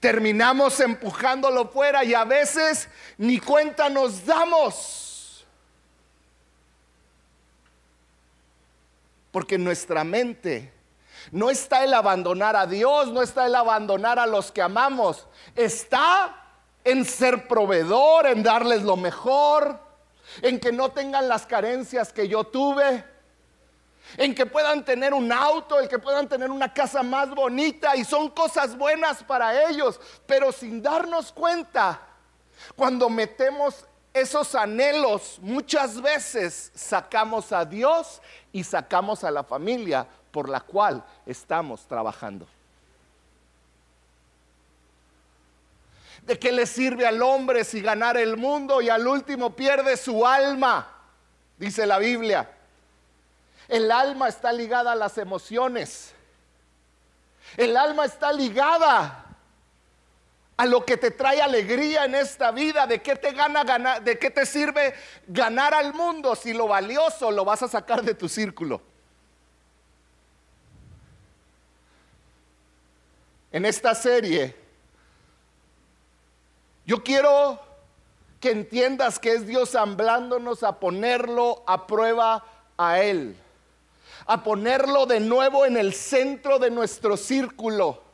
Terminamos 0.00 0.80
empujándolo 0.80 1.68
fuera 1.68 2.04
y 2.04 2.14
a 2.14 2.24
veces 2.24 2.88
ni 3.18 3.38
cuenta 3.38 3.88
nos 3.88 4.24
damos 4.24 5.04
Porque 9.34 9.56
en 9.56 9.64
nuestra 9.64 10.04
mente 10.04 10.72
no 11.32 11.50
está 11.50 11.82
el 11.82 11.92
abandonar 11.92 12.54
a 12.54 12.68
Dios, 12.68 13.08
no 13.08 13.20
está 13.20 13.46
el 13.46 13.56
abandonar 13.56 14.20
a 14.20 14.26
los 14.26 14.52
que 14.52 14.62
amamos. 14.62 15.26
Está 15.56 16.40
en 16.84 17.04
ser 17.04 17.48
proveedor, 17.48 18.28
en 18.28 18.44
darles 18.44 18.84
lo 18.84 18.96
mejor, 18.96 19.80
en 20.40 20.60
que 20.60 20.70
no 20.70 20.92
tengan 20.92 21.26
las 21.26 21.46
carencias 21.46 22.12
que 22.12 22.28
yo 22.28 22.44
tuve, 22.44 23.04
en 24.16 24.34
que 24.34 24.46
puedan 24.46 24.84
tener 24.84 25.12
un 25.12 25.30
auto, 25.32 25.80
en 25.80 25.88
que 25.88 25.98
puedan 25.98 26.28
tener 26.28 26.50
una 26.50 26.72
casa 26.72 27.02
más 27.02 27.30
bonita 27.30 27.96
y 27.96 28.04
son 28.04 28.30
cosas 28.30 28.76
buenas 28.76 29.22
para 29.22 29.68
ellos, 29.68 30.00
pero 30.26 30.52
sin 30.52 30.82
darnos 30.82 31.32
cuenta, 31.32 32.00
cuando 32.76 33.08
metemos 33.08 33.86
esos 34.12 34.54
anhelos, 34.54 35.38
muchas 35.42 36.00
veces 36.00 36.70
sacamos 36.74 37.52
a 37.52 37.64
Dios 37.64 38.22
y 38.52 38.62
sacamos 38.62 39.24
a 39.24 39.30
la 39.30 39.42
familia 39.42 40.06
por 40.30 40.48
la 40.48 40.60
cual 40.60 41.04
estamos 41.26 41.84
trabajando. 41.86 42.46
¿De 46.22 46.38
qué 46.38 46.52
le 46.52 46.64
sirve 46.64 47.06
al 47.06 47.20
hombre 47.22 47.64
si 47.64 47.82
ganar 47.82 48.16
el 48.16 48.36
mundo 48.36 48.80
y 48.80 48.88
al 48.88 49.06
último 49.06 49.54
pierde 49.54 49.96
su 49.96 50.26
alma? 50.26 50.88
Dice 51.58 51.84
la 51.84 51.98
Biblia. 51.98 52.53
El 53.68 53.90
alma 53.90 54.28
está 54.28 54.52
ligada 54.52 54.92
a 54.92 54.94
las 54.94 55.18
emociones. 55.18 56.12
El 57.56 57.76
alma 57.76 58.04
está 58.04 58.32
ligada 58.32 59.24
a 60.56 60.66
lo 60.66 60.84
que 60.84 60.96
te 60.96 61.10
trae 61.10 61.42
alegría 61.42 62.04
en 62.04 62.14
esta 62.14 62.50
vida, 62.52 62.86
de 62.86 63.02
qué 63.02 63.16
te 63.16 63.32
gana 63.32 63.64
ganar, 63.64 64.02
de 64.02 64.18
qué 64.18 64.30
te 64.30 64.46
sirve 64.46 64.94
ganar 65.26 65.74
al 65.74 65.94
mundo 65.94 66.36
si 66.36 66.52
lo 66.52 66.68
valioso 66.68 67.30
lo 67.30 67.44
vas 67.44 67.62
a 67.62 67.68
sacar 67.68 68.02
de 68.02 68.14
tu 68.14 68.28
círculo. 68.28 68.80
En 73.50 73.64
esta 73.64 73.94
serie 73.94 74.64
yo 76.86 77.02
quiero 77.02 77.60
que 78.40 78.50
entiendas 78.50 79.18
que 79.18 79.32
es 79.32 79.46
Dios 79.46 79.74
hablándonos 79.74 80.62
a 80.62 80.78
ponerlo 80.78 81.64
a 81.66 81.86
prueba 81.86 82.44
a 82.76 83.00
él, 83.00 83.36
a 84.26 84.42
ponerlo 84.42 85.06
de 85.06 85.20
nuevo 85.20 85.66
en 85.66 85.76
el 85.76 85.92
centro 85.94 86.58
de 86.58 86.70
nuestro 86.70 87.16
círculo 87.16 88.04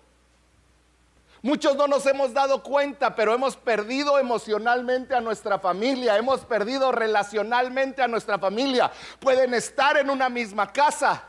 Muchos 1.42 1.74
no 1.74 1.86
nos 1.86 2.04
hemos 2.04 2.34
dado 2.34 2.62
cuenta, 2.62 3.14
pero 3.14 3.32
hemos 3.32 3.56
perdido 3.56 4.18
emocionalmente 4.18 5.14
a 5.14 5.22
nuestra 5.22 5.58
familia, 5.58 6.18
hemos 6.18 6.40
perdido 6.40 6.92
relacionalmente 6.92 8.02
a 8.02 8.08
nuestra 8.08 8.38
familia. 8.38 8.90
Pueden 9.18 9.54
estar 9.54 9.96
en 9.96 10.10
una 10.10 10.28
misma 10.28 10.70
casa, 10.70 11.22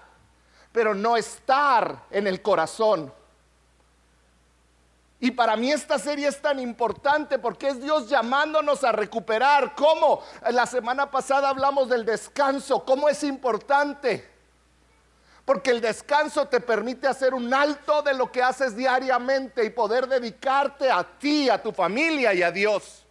pero 0.73 0.93
no 0.93 1.15
estar 1.15 2.03
en 2.11 2.27
el 2.27 2.41
corazón. 2.41 3.13
Y 5.21 5.31
para 5.31 5.55
mí 5.55 5.71
esta 5.71 5.97
serie 5.97 6.27
es 6.27 6.41
tan 6.41 6.59
importante 6.59 7.39
porque 7.39 7.69
es 7.69 7.81
Dios 7.81 8.09
llamándonos 8.09 8.83
a 8.83 8.91
recuperar. 8.91 9.75
¿Cómo? 9.75 10.21
La 10.49 10.65
semana 10.65 11.09
pasada 11.09 11.47
hablamos 11.47 11.87
del 11.87 12.03
descanso, 12.03 12.83
cómo 12.83 13.07
es 13.07 13.23
importante. 13.23 14.30
Porque 15.51 15.71
el 15.71 15.81
descanso 15.81 16.47
te 16.47 16.61
permite 16.61 17.07
hacer 17.07 17.33
un 17.33 17.53
alto 17.53 18.01
de 18.03 18.13
lo 18.13 18.31
que 18.31 18.41
haces 18.41 18.73
diariamente 18.73 19.65
y 19.65 19.69
poder 19.69 20.07
dedicarte 20.07 20.89
a 20.89 21.03
ti, 21.03 21.49
a 21.49 21.61
tu 21.61 21.73
familia 21.73 22.33
y 22.33 22.41
a 22.41 22.51
Dios. 22.51 23.03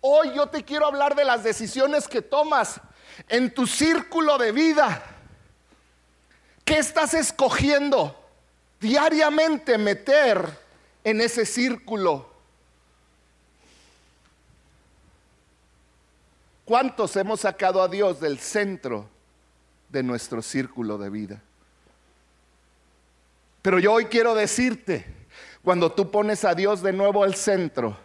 Hoy 0.00 0.32
yo 0.34 0.48
te 0.48 0.64
quiero 0.64 0.86
hablar 0.86 1.14
de 1.14 1.24
las 1.24 1.44
decisiones 1.44 2.08
que 2.08 2.20
tomas 2.20 2.80
en 3.28 3.54
tu 3.54 3.68
círculo 3.68 4.38
de 4.38 4.50
vida. 4.50 5.04
¿Qué 6.64 6.78
estás 6.78 7.14
escogiendo 7.14 8.12
diariamente 8.80 9.78
meter 9.78 10.44
en 11.04 11.20
ese 11.20 11.46
círculo? 11.46 12.28
¿Cuántos 16.64 17.14
hemos 17.14 17.38
sacado 17.38 17.80
a 17.80 17.86
Dios 17.86 18.18
del 18.18 18.40
centro 18.40 19.08
de 19.90 20.02
nuestro 20.02 20.42
círculo 20.42 20.98
de 20.98 21.08
vida? 21.08 21.40
Pero 23.62 23.78
yo 23.78 23.92
hoy 23.92 24.06
quiero 24.06 24.34
decirte, 24.34 25.06
cuando 25.62 25.92
tú 25.92 26.10
pones 26.10 26.44
a 26.44 26.54
Dios 26.54 26.82
de 26.82 26.92
nuevo 26.92 27.22
al 27.22 27.36
centro, 27.36 27.96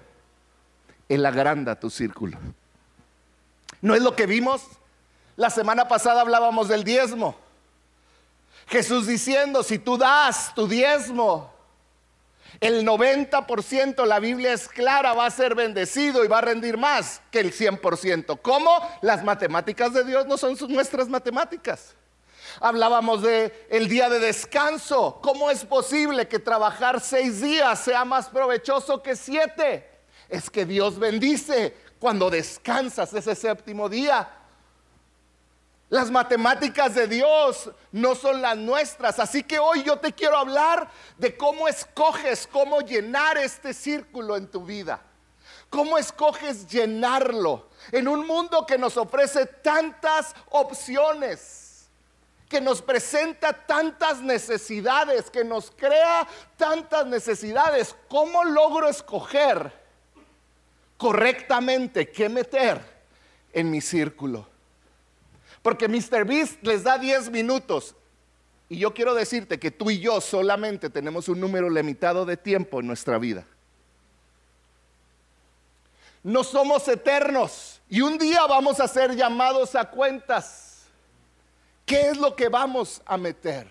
Él 1.10 1.26
agranda 1.26 1.80
tu 1.80 1.90
círculo. 1.90 2.38
¿No 3.82 3.96
es 3.96 4.02
lo 4.02 4.16
que 4.16 4.28
vimos? 4.28 4.64
La 5.36 5.50
semana 5.50 5.88
pasada 5.88 6.22
hablábamos 6.22 6.68
del 6.68 6.84
diezmo. 6.84 7.36
Jesús 8.68 9.08
diciendo, 9.08 9.64
si 9.64 9.80
tú 9.80 9.98
das 9.98 10.54
tu 10.54 10.68
diezmo, 10.68 11.52
el 12.60 12.86
90%, 12.86 14.06
la 14.06 14.20
Biblia 14.20 14.54
es 14.54 14.68
clara, 14.68 15.14
va 15.14 15.26
a 15.26 15.32
ser 15.32 15.56
bendecido 15.56 16.26
y 16.26 16.28
va 16.28 16.40
a 16.40 16.42
rendir 16.42 16.78
más 16.78 17.22
que 17.32 17.40
el 17.40 17.54
100%. 17.54 18.40
¿Cómo? 18.42 18.72
Las 19.02 19.24
matemáticas 19.24 19.94
de 19.94 20.04
Dios 20.04 20.26
no 20.28 20.38
son 20.38 20.56
nuestras 20.70 21.08
matemáticas. 21.08 21.97
Hablábamos 22.60 23.22
de 23.22 23.68
el 23.70 23.88
día 23.88 24.10
de 24.10 24.20
descanso. 24.20 25.20
¿Cómo 25.22 25.52
es 25.52 25.64
posible 25.66 26.28
que 26.28 26.40
trabajar 26.40 27.00
seis 27.00 27.42
días 27.42 27.80
sea 27.80 28.06
más 28.06 28.30
provechoso 28.30 29.02
que 29.02 29.16
siete? 29.16 29.90
Es 30.30 30.50
que 30.50 30.66
Dios 30.66 30.98
bendice 30.98 31.76
cuando 32.00 32.30
descansas 32.30 33.14
ese 33.14 33.36
séptimo 33.36 33.90
día. 33.90 34.30
Las 35.90 36.12
matemáticas 36.12 36.96
de 36.96 37.08
Dios 37.08 37.70
no 37.94 38.14
son 38.14 38.42
las 38.42 38.58
nuestras. 38.58 39.20
Así 39.20 39.44
que 39.44 39.58
hoy 39.58 39.84
yo 39.84 39.98
te 40.00 40.12
quiero 40.12 40.38
hablar 40.38 40.90
de 41.18 41.38
cómo 41.38 41.68
escoges, 41.68 42.48
cómo 42.52 42.82
llenar 42.82 43.38
este 43.38 43.74
círculo 43.74 44.36
en 44.36 44.48
tu 44.48 44.66
vida. 44.66 45.02
¿Cómo 45.70 45.98
escoges 45.98 46.68
llenarlo? 46.68 47.70
En 47.92 48.08
un 48.08 48.26
mundo 48.26 48.66
que 48.66 48.78
nos 48.78 48.98
ofrece 48.98 49.46
tantas 49.46 50.34
opciones, 50.50 51.67
que 52.50 52.62
nos 52.62 52.82
presenta 52.82 53.54
tantas 53.54 54.22
necesidades, 54.22 55.30
que 55.30 55.44
nos 55.44 55.72
crea 55.72 56.28
tantas 56.56 57.06
necesidades, 57.06 57.96
¿cómo 58.08 58.44
logro 58.44 58.88
escoger 58.88 59.72
correctamente 60.98 62.10
qué 62.10 62.30
meter 62.30 62.82
en 63.52 63.70
mi 63.70 63.82
círculo? 63.82 64.48
Porque 65.62 65.88
Mr. 65.88 66.24
Beast 66.26 66.64
les 66.64 66.84
da 66.84 66.98
10 66.98 67.30
minutos. 67.30 67.94
Y 68.70 68.78
yo 68.78 68.94
quiero 68.94 69.14
decirte 69.14 69.60
que 69.60 69.72
tú 69.72 69.90
y 69.90 70.00
yo 70.00 70.20
solamente 70.22 70.90
tenemos 70.90 71.30
un 71.30 71.40
número 71.40 71.70
limitado 71.70 72.26
de 72.26 72.38
tiempo 72.38 72.80
en 72.80 72.88
nuestra 72.88 73.18
vida. 73.18 73.46
No 76.24 76.44
somos 76.44 76.88
eternos 76.88 77.82
y 77.90 78.02
un 78.02 78.18
día 78.18 78.46
vamos 78.48 78.80
a 78.80 78.88
ser 78.88 79.16
llamados 79.16 79.76
a 79.76 79.90
cuentas. 79.90 80.67
¿Qué 81.88 82.10
es 82.10 82.18
lo 82.18 82.36
que 82.36 82.50
vamos 82.50 83.02
a 83.06 83.16
meter? 83.16 83.66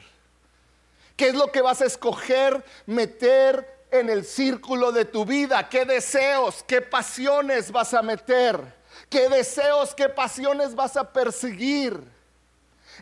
¿Qué 1.19 1.29
es 1.29 1.35
lo 1.35 1.53
que 1.53 1.61
vas 1.61 1.83
a 1.83 1.85
escoger 1.85 2.65
meter 2.87 3.85
en 3.91 4.09
el 4.09 4.25
círculo 4.25 4.91
de 4.91 5.05
tu 5.05 5.27
vida? 5.27 5.69
¿Qué 5.69 5.85
deseos, 5.85 6.65
qué 6.67 6.81
pasiones 6.81 7.71
vas 7.71 7.93
a 7.93 8.01
meter? 8.01 8.59
¿Qué 9.11 9.29
deseos, 9.29 9.95
qué 9.95 10.09
pasiones 10.09 10.75
vas 10.75 10.97
a 10.97 11.13
perseguir? 11.13 12.03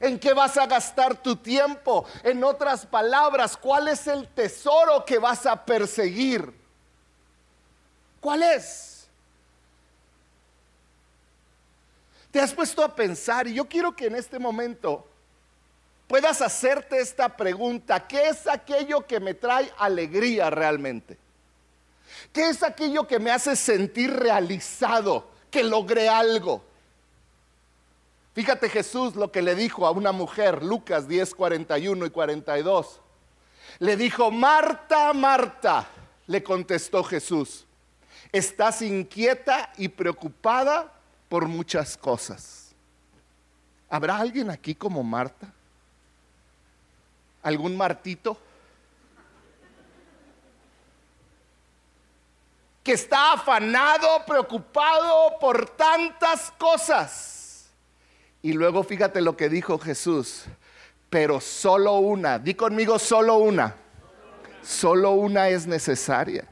¿En 0.01 0.19
qué 0.19 0.33
vas 0.33 0.57
a 0.57 0.67
gastar 0.67 1.23
tu 1.23 1.37
tiempo? 1.37 2.05
En 2.25 2.43
otras 2.43 2.85
palabras, 2.85 3.57
¿cuál 3.57 3.87
es 3.87 4.09
el 4.09 4.27
tesoro 4.27 5.05
que 5.05 5.21
vas 5.21 5.47
a 5.47 5.65
perseguir? 5.65 6.53
¿Cuál 8.19 8.43
es? 8.43 8.94
Te 12.35 12.41
has 12.41 12.53
puesto 12.53 12.83
a 12.83 12.93
pensar 12.93 13.47
y 13.47 13.55
yo 13.55 13.69
quiero 13.69 13.95
que 13.95 14.07
en 14.07 14.17
este 14.17 14.41
momento 14.41 15.07
puedas 16.09 16.43
hacerte 16.43 16.99
esta 16.99 17.29
pregunta. 17.29 18.09
¿Qué 18.09 18.29
es 18.29 18.49
aquello 18.49 19.07
que 19.07 19.21
me 19.21 19.35
trae 19.35 19.71
alegría 19.79 20.51
realmente? 20.51 21.17
¿Qué 22.33 22.49
es 22.49 22.65
aquello 22.65 23.07
que 23.07 23.21
me 23.21 23.31
hace 23.31 23.55
sentir 23.55 24.13
realizado? 24.13 25.33
que 25.49 25.63
logré 25.63 26.09
algo. 26.09 26.65
Fíjate 28.35 28.69
Jesús 28.69 29.15
lo 29.15 29.31
que 29.31 29.41
le 29.41 29.55
dijo 29.55 29.87
a 29.87 29.93
una 29.93 30.11
mujer, 30.11 30.65
Lucas 30.65 31.07
10, 31.07 31.33
41 31.37 32.07
y 32.07 32.11
42. 32.11 33.01
Le 33.79 33.97
dijo, 33.97 34.33
Marta, 34.33 35.13
Marta, 35.13 35.87
le 36.27 36.43
contestó 36.43 37.05
Jesús, 37.05 37.65
estás 38.33 38.83
inquieta 38.83 39.73
y 39.77 39.87
preocupada 39.87 40.95
por 41.29 41.47
muchas 41.47 41.97
cosas. 41.97 42.75
¿Habrá 43.89 44.19
alguien 44.19 44.51
aquí 44.51 44.75
como 44.75 45.03
Marta? 45.03 45.53
¿Algún 47.43 47.77
Martito? 47.77 48.39
que 52.85 52.93
está 52.93 53.33
afanado, 53.33 54.25
preocupado 54.27 55.39
por 55.41 55.71
tantas 55.71 56.53
cosas. 56.59 57.71
Y 58.43 58.53
luego 58.53 58.85
fíjate 58.85 59.23
lo 59.23 59.39
que 59.39 59.49
dijo 59.49 59.79
Jesús, 59.79 60.45
pero 61.09 61.41
solo 61.41 61.95
una, 61.95 62.39
di 62.39 62.53
conmigo 62.53 62.99
solo 62.99 63.37
una, 63.37 63.75
solo 64.63 65.13
una 65.13 65.49
es 65.49 65.67
necesaria. 65.67 66.47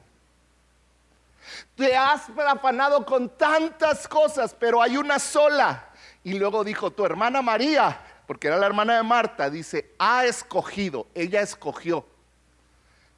Te 1.83 1.97
has 1.97 2.31
afanado 2.47 3.05
con 3.05 3.29
tantas 3.31 4.07
cosas, 4.07 4.55
pero 4.57 4.81
hay 4.81 4.97
una 4.97 5.19
sola. 5.19 5.89
Y 6.23 6.35
luego 6.35 6.63
dijo, 6.63 6.93
tu 6.93 7.05
hermana 7.05 7.43
María, 7.43 8.01
porque 8.25 8.47
era 8.47 8.57
la 8.57 8.67
hermana 8.67 8.99
de 8.99 9.03
Marta, 9.03 9.51
dice, 9.51 9.93
ha 9.99 10.25
escogido, 10.25 11.09
ella 11.13 11.41
escogió 11.41 12.07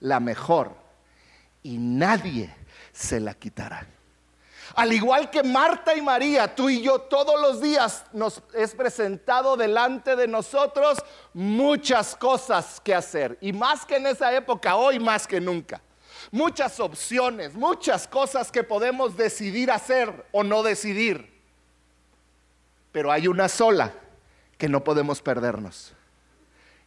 la 0.00 0.18
mejor. 0.18 0.74
Y 1.62 1.77
nadie 1.77 2.55
se 2.90 3.20
la 3.20 3.35
quitarán. 3.35 3.87
Al 4.77 4.94
igual 4.94 5.29
que 5.29 5.42
Marta 5.42 5.94
y 5.94 6.00
María, 6.00 6.55
tú 6.55 6.70
y 6.70 6.81
yo 6.81 7.00
todos 7.00 7.38
los 7.38 7.61
días 7.61 8.07
nos 8.14 8.40
es 8.55 8.74
presentado 8.74 9.59
delante 9.59 10.16
de 10.16 10.27
nosotros 10.27 11.05
muchas 11.35 12.16
cosas 12.16 12.81
que 12.81 12.94
hacer. 12.94 13.37
Y 13.42 13.53
más 13.53 13.85
que 13.85 13.96
en 13.96 14.07
esa 14.07 14.35
época, 14.35 14.77
hoy 14.77 14.98
más 14.98 15.27
que 15.27 15.38
nunca. 15.38 15.83
Muchas 16.34 16.80
opciones, 16.80 17.54
muchas 17.54 18.08
cosas 18.08 18.50
que 18.50 18.64
podemos 18.64 19.16
decidir 19.16 19.70
hacer 19.70 20.26
o 20.32 20.42
no 20.42 20.64
decidir. 20.64 21.32
Pero 22.90 23.12
hay 23.12 23.28
una 23.28 23.48
sola 23.48 23.94
que 24.58 24.68
no 24.68 24.82
podemos 24.82 25.22
perdernos. 25.22 25.94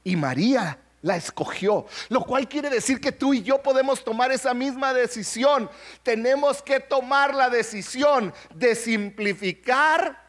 Y 0.03 0.17
María 0.17 0.81
la 1.01 1.15
escogió, 1.15 1.85
lo 2.09 2.25
cual 2.25 2.49
quiere 2.49 2.69
decir 2.69 2.99
que 2.99 3.13
tú 3.13 3.33
y 3.33 3.41
yo 3.41 3.63
podemos 3.63 4.03
tomar 4.03 4.33
esa 4.33 4.53
misma 4.53 4.93
decisión. 4.93 5.69
Tenemos 6.03 6.61
que 6.61 6.81
tomar 6.81 7.33
la 7.33 7.49
decisión 7.49 8.33
de 8.53 8.75
simplificar 8.75 10.25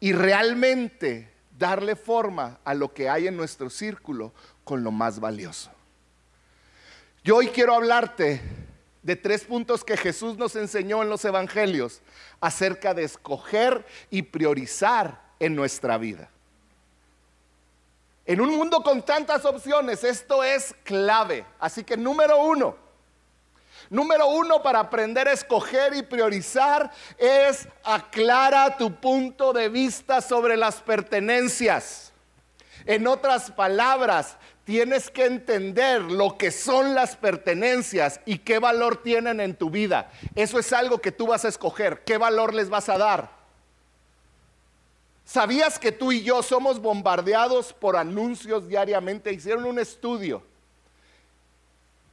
y 0.00 0.12
realmente 0.12 1.32
darle 1.58 1.96
forma 1.96 2.58
a 2.62 2.74
lo 2.74 2.92
que 2.92 3.08
hay 3.08 3.26
en 3.26 3.38
nuestro 3.38 3.70
círculo 3.70 4.34
con 4.64 4.84
lo 4.84 4.90
más 4.90 5.18
valioso. 5.18 5.73
Yo 7.24 7.36
hoy 7.36 7.48
quiero 7.48 7.74
hablarte 7.74 8.42
de 9.02 9.16
tres 9.16 9.44
puntos 9.44 9.82
que 9.82 9.96
Jesús 9.96 10.36
nos 10.36 10.56
enseñó 10.56 11.02
en 11.02 11.08
los 11.08 11.24
evangelios 11.24 12.02
acerca 12.38 12.92
de 12.92 13.04
escoger 13.04 13.86
y 14.10 14.20
priorizar 14.20 15.22
en 15.40 15.56
nuestra 15.56 15.96
vida. 15.96 16.28
En 18.26 18.42
un 18.42 18.54
mundo 18.54 18.82
con 18.82 19.02
tantas 19.02 19.46
opciones, 19.46 20.04
esto 20.04 20.44
es 20.44 20.74
clave. 20.84 21.46
Así 21.58 21.82
que 21.82 21.96
número 21.96 22.42
uno, 22.42 22.76
número 23.88 24.26
uno 24.26 24.62
para 24.62 24.80
aprender 24.80 25.26
a 25.26 25.32
escoger 25.32 25.94
y 25.94 26.02
priorizar 26.02 26.90
es 27.16 27.66
aclara 27.84 28.76
tu 28.76 28.94
punto 28.96 29.54
de 29.54 29.70
vista 29.70 30.20
sobre 30.20 30.58
las 30.58 30.82
pertenencias. 30.82 32.12
En 32.84 33.06
otras 33.06 33.50
palabras, 33.50 34.36
tienes 34.64 35.10
que 35.10 35.26
entender 35.26 36.02
lo 36.02 36.36
que 36.36 36.50
son 36.50 36.94
las 36.94 37.16
pertenencias 37.16 38.20
y 38.24 38.38
qué 38.38 38.58
valor 38.58 39.02
tienen 39.02 39.40
en 39.40 39.54
tu 39.54 39.70
vida. 39.70 40.10
Eso 40.34 40.58
es 40.58 40.72
algo 40.72 40.98
que 40.98 41.12
tú 41.12 41.26
vas 41.28 41.44
a 41.44 41.48
escoger. 41.48 42.02
¿Qué 42.04 42.18
valor 42.18 42.54
les 42.54 42.68
vas 42.70 42.88
a 42.88 42.98
dar? 42.98 43.30
¿Sabías 45.24 45.78
que 45.78 45.92
tú 45.92 46.12
y 46.12 46.22
yo 46.22 46.42
somos 46.42 46.80
bombardeados 46.80 47.72
por 47.72 47.96
anuncios 47.96 48.68
diariamente? 48.68 49.32
Hicieron 49.32 49.64
un 49.64 49.78
estudio 49.78 50.42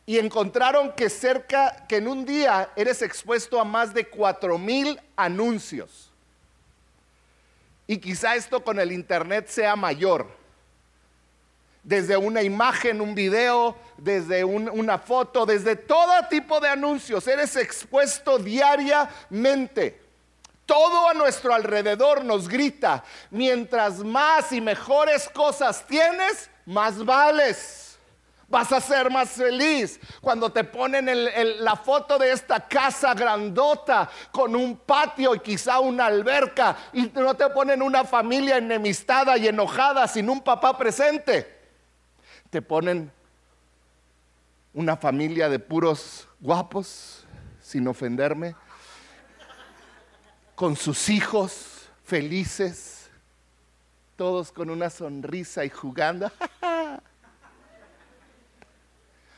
y 0.06 0.18
encontraron 0.18 0.92
que 0.94 1.10
cerca, 1.10 1.86
que 1.88 1.98
en 1.98 2.08
un 2.08 2.26
día 2.26 2.70
eres 2.76 3.02
expuesto 3.02 3.60
a 3.60 3.64
más 3.64 3.94
de 3.94 4.08
cuatro 4.08 4.58
mil 4.58 5.00
anuncios. 5.16 6.10
Y 7.88 7.98
quizá 7.98 8.36
esto 8.36 8.64
con 8.64 8.80
el 8.80 8.92
internet 8.92 9.48
sea 9.48 9.76
mayor. 9.76 10.41
Desde 11.84 12.16
una 12.16 12.44
imagen, 12.44 13.02
un 13.02 13.16
video, 13.16 13.76
desde 13.98 14.44
una 14.44 15.00
foto, 15.00 15.46
desde 15.46 15.76
todo 15.76 16.12
tipo 16.30 16.60
de 16.60 16.70
anuncios, 16.70 17.28
eres 17.28 17.56
expuesto 17.56 18.38
diariamente. 18.38 20.00
Todo 20.66 21.10
a 21.10 21.14
nuestro 21.14 21.54
alrededor 21.54 22.24
nos 22.24 22.48
grita, 22.48 23.04
mientras 23.32 24.00
más 24.00 24.52
y 24.52 24.62
mejores 24.62 25.28
cosas 25.30 25.86
tienes, 25.88 26.50
más 26.66 27.04
vales. 27.04 27.98
Vas 28.48 28.72
a 28.74 28.82
ser 28.82 29.10
más 29.10 29.30
feliz 29.30 30.00
cuando 30.20 30.52
te 30.52 30.64
ponen 30.64 31.10
la 31.64 31.76
foto 31.78 32.20
de 32.20 32.32
esta 32.32 32.68
casa 32.68 33.14
grandota 33.14 34.10
con 34.32 34.56
un 34.56 34.78
patio 34.78 35.34
y 35.34 35.40
quizá 35.40 35.80
una 35.80 36.06
alberca 36.06 36.76
y 36.92 37.04
no 37.14 37.34
te 37.34 37.50
ponen 37.50 37.82
una 37.82 38.04
familia 38.04 38.58
enemistada 38.58 39.38
y 39.38 39.48
enojada 39.48 40.08
sin 40.08 40.30
un 40.30 40.42
papá 40.42 40.78
presente. 40.78 41.61
Te 42.52 42.62
ponen 42.62 43.12
una 44.74 44.96
familia 44.96 45.50
de 45.50 45.58
puros 45.58 46.28
guapos, 46.40 47.26
sin 47.60 47.88
ofenderme, 47.88 48.56
con 50.54 50.76
sus 50.76 51.10
hijos 51.10 51.90
felices, 52.04 53.10
todos 54.16 54.52
con 54.52 54.70
una 54.70 54.92
sonrisa 54.92 55.66
y 55.66 55.70
jugando. 55.70 56.32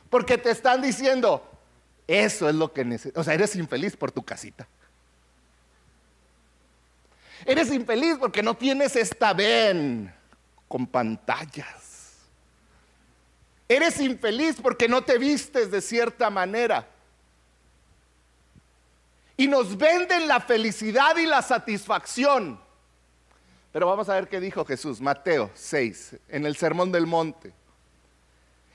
Porque 0.09 0.37
te 0.37 0.51
están 0.51 0.81
diciendo, 0.81 1.49
eso 2.07 2.49
es 2.49 2.55
lo 2.55 2.73
que 2.73 2.83
necesitas. 2.83 3.21
O 3.21 3.23
sea, 3.23 3.33
eres 3.33 3.55
infeliz 3.55 3.95
por 3.95 4.11
tu 4.11 4.23
casita. 4.23 4.67
Eres 7.45 7.71
infeliz 7.71 8.17
porque 8.19 8.41
no 8.41 8.55
tienes 8.55 8.95
esta 8.95 9.33
ven 9.33 10.13
con 10.67 10.87
pantallas. 10.87 11.82
Eres 13.73 13.99
infeliz 13.99 14.57
porque 14.61 14.87
no 14.87 15.03
te 15.03 15.17
vistes 15.17 15.71
de 15.71 15.81
cierta 15.81 16.29
manera. 16.29 16.87
Y 19.35 19.47
nos 19.47 19.75
venden 19.75 20.27
la 20.27 20.39
felicidad 20.39 21.17
y 21.17 21.25
la 21.25 21.41
satisfacción. 21.41 22.61
Pero 23.71 23.87
vamos 23.87 24.07
a 24.09 24.13
ver 24.13 24.27
qué 24.27 24.39
dijo 24.39 24.63
Jesús, 24.63 25.01
Mateo 25.01 25.49
6, 25.55 26.17
en 26.29 26.45
el 26.45 26.55
Sermón 26.55 26.91
del 26.91 27.07
Monte. 27.07 27.51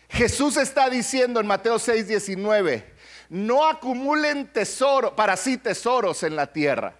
Jesús 0.09 0.57
está 0.57 0.91
diciendo 0.91 1.39
en 1.39 1.47
Mateo 1.47 1.79
6, 1.79 2.09
19, 2.09 2.93
no 3.29 3.69
acumulen 3.69 4.53
tesoro, 4.53 5.15
para 5.15 5.37
sí 5.37 5.59
tesoros 5.59 6.25
en 6.25 6.35
la 6.35 6.53
tierra, 6.53 6.97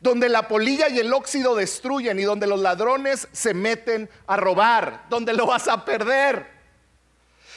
donde 0.00 0.28
la 0.28 0.48
polilla 0.48 0.88
y 0.88 0.98
el 0.98 1.12
óxido 1.12 1.54
destruyen 1.54 2.18
y 2.18 2.22
donde 2.22 2.46
los 2.46 2.60
ladrones 2.60 3.28
se 3.32 3.54
meten 3.54 4.08
a 4.26 4.36
robar, 4.36 5.06
donde 5.08 5.32
lo 5.32 5.46
vas 5.46 5.68
a 5.68 5.84
perder. 5.84 6.56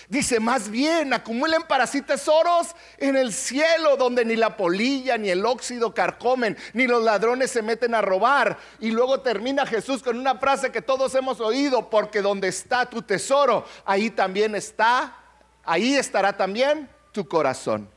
Dice, 0.10 0.40
más 0.40 0.70
bien, 0.70 1.14
acumulen 1.14 1.62
para 1.62 1.86
sí 1.86 2.02
tesoros 2.02 2.76
en 2.98 3.16
el 3.16 3.32
cielo, 3.32 3.96
donde 3.96 4.26
ni 4.26 4.36
la 4.36 4.58
polilla 4.58 5.20
ni 5.20 5.30
el 5.30 5.46
óxido 5.46 5.94
carcomen, 5.94 6.58
ni 6.74 6.88
los 6.88 7.04
ladrones 7.04 7.52
se 7.52 7.62
meten 7.62 7.94
a 7.94 8.02
robar. 8.02 8.58
Y 8.80 8.90
luego 8.90 9.20
termina 9.20 9.68
Jesús 9.68 10.02
con 10.02 10.18
una 10.18 10.40
frase 10.40 10.72
que 10.72 10.82
todos 10.82 11.14
hemos 11.14 11.40
oído, 11.40 11.92
porque 11.92 12.24
donde 12.24 12.48
está 12.48 12.88
tu 12.88 13.04
tesoro, 13.04 13.66
ahí 13.86 14.10
también 14.10 14.56
está, 14.56 15.16
ahí 15.64 15.94
estará 15.94 16.36
también 16.36 16.90
tu 17.12 17.28
corazón. 17.28 17.88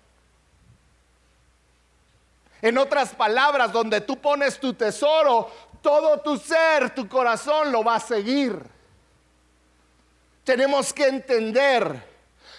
En 2.63 2.79
otras 2.79 3.13
palabras, 3.15 3.73
donde 3.73 4.01
tú 4.01 4.19
pones 4.21 4.59
tu 4.61 4.73
tesoro, 4.73 5.51
todo 5.83 6.21
tu 6.21 6.39
ser, 6.39 6.95
tu 6.95 7.09
corazón 7.09 7.73
lo 7.73 7.83
va 7.83 7.97
a 7.97 8.01
seguir. 8.01 8.63
Tenemos 10.45 10.93
que 10.93 11.09
entender, 11.09 12.03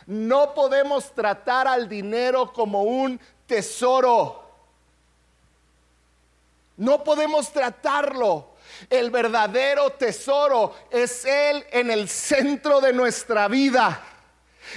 no 0.05 0.53
podemos 0.53 1.11
tratar 1.13 1.67
al 1.67 1.87
dinero 1.87 2.51
como 2.51 2.83
un 2.83 3.19
tesoro. 3.47 4.43
No 6.75 7.03
podemos 7.03 7.51
tratarlo. 7.51 8.49
El 8.89 9.11
verdadero 9.11 9.91
tesoro 9.91 10.75
es 10.89 11.23
Él 11.25 11.65
en 11.71 11.91
el 11.91 12.09
centro 12.09 12.81
de 12.81 12.91
nuestra 12.91 13.47
vida. 13.47 14.01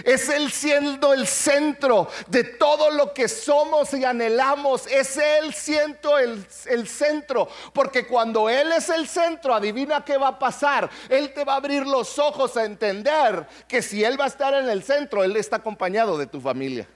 Es 0.04 0.28
Él 0.28 0.50
siendo 0.50 1.12
el 1.12 1.26
centro 1.26 2.08
de 2.28 2.44
todo 2.44 2.90
lo 2.90 3.12
que 3.12 3.28
somos 3.28 3.92
y 3.94 4.04
anhelamos. 4.04 4.86
Es 4.86 5.16
Él 5.16 5.54
siendo 5.54 6.18
el, 6.18 6.44
el, 6.66 6.88
centro. 6.88 7.48
Porque 7.72 8.06
cuando 8.06 8.48
Él 8.48 8.72
es 8.72 8.88
el 8.88 9.08
centro, 9.08 9.54
adivina 9.54 10.04
qué 10.04 10.16
va 10.16 10.28
a 10.28 10.38
pasar. 10.38 10.88
Él 11.08 11.32
te 11.32 11.44
va 11.44 11.54
a 11.54 11.56
abrir 11.56 11.86
los 11.86 12.18
ojos 12.18 12.56
a 12.56 12.64
entender 12.64 13.46
que 13.68 13.82
si 13.82 14.04
Él 14.04 14.18
va 14.20 14.24
a 14.24 14.28
estar 14.28 14.54
en 14.54 14.68
el 14.68 14.82
centro, 14.82 15.24
Él 15.24 15.36
está 15.36 15.56
acompañado 15.56 16.18
de 16.18 16.26
tu 16.26 16.40
familia. 16.40 16.86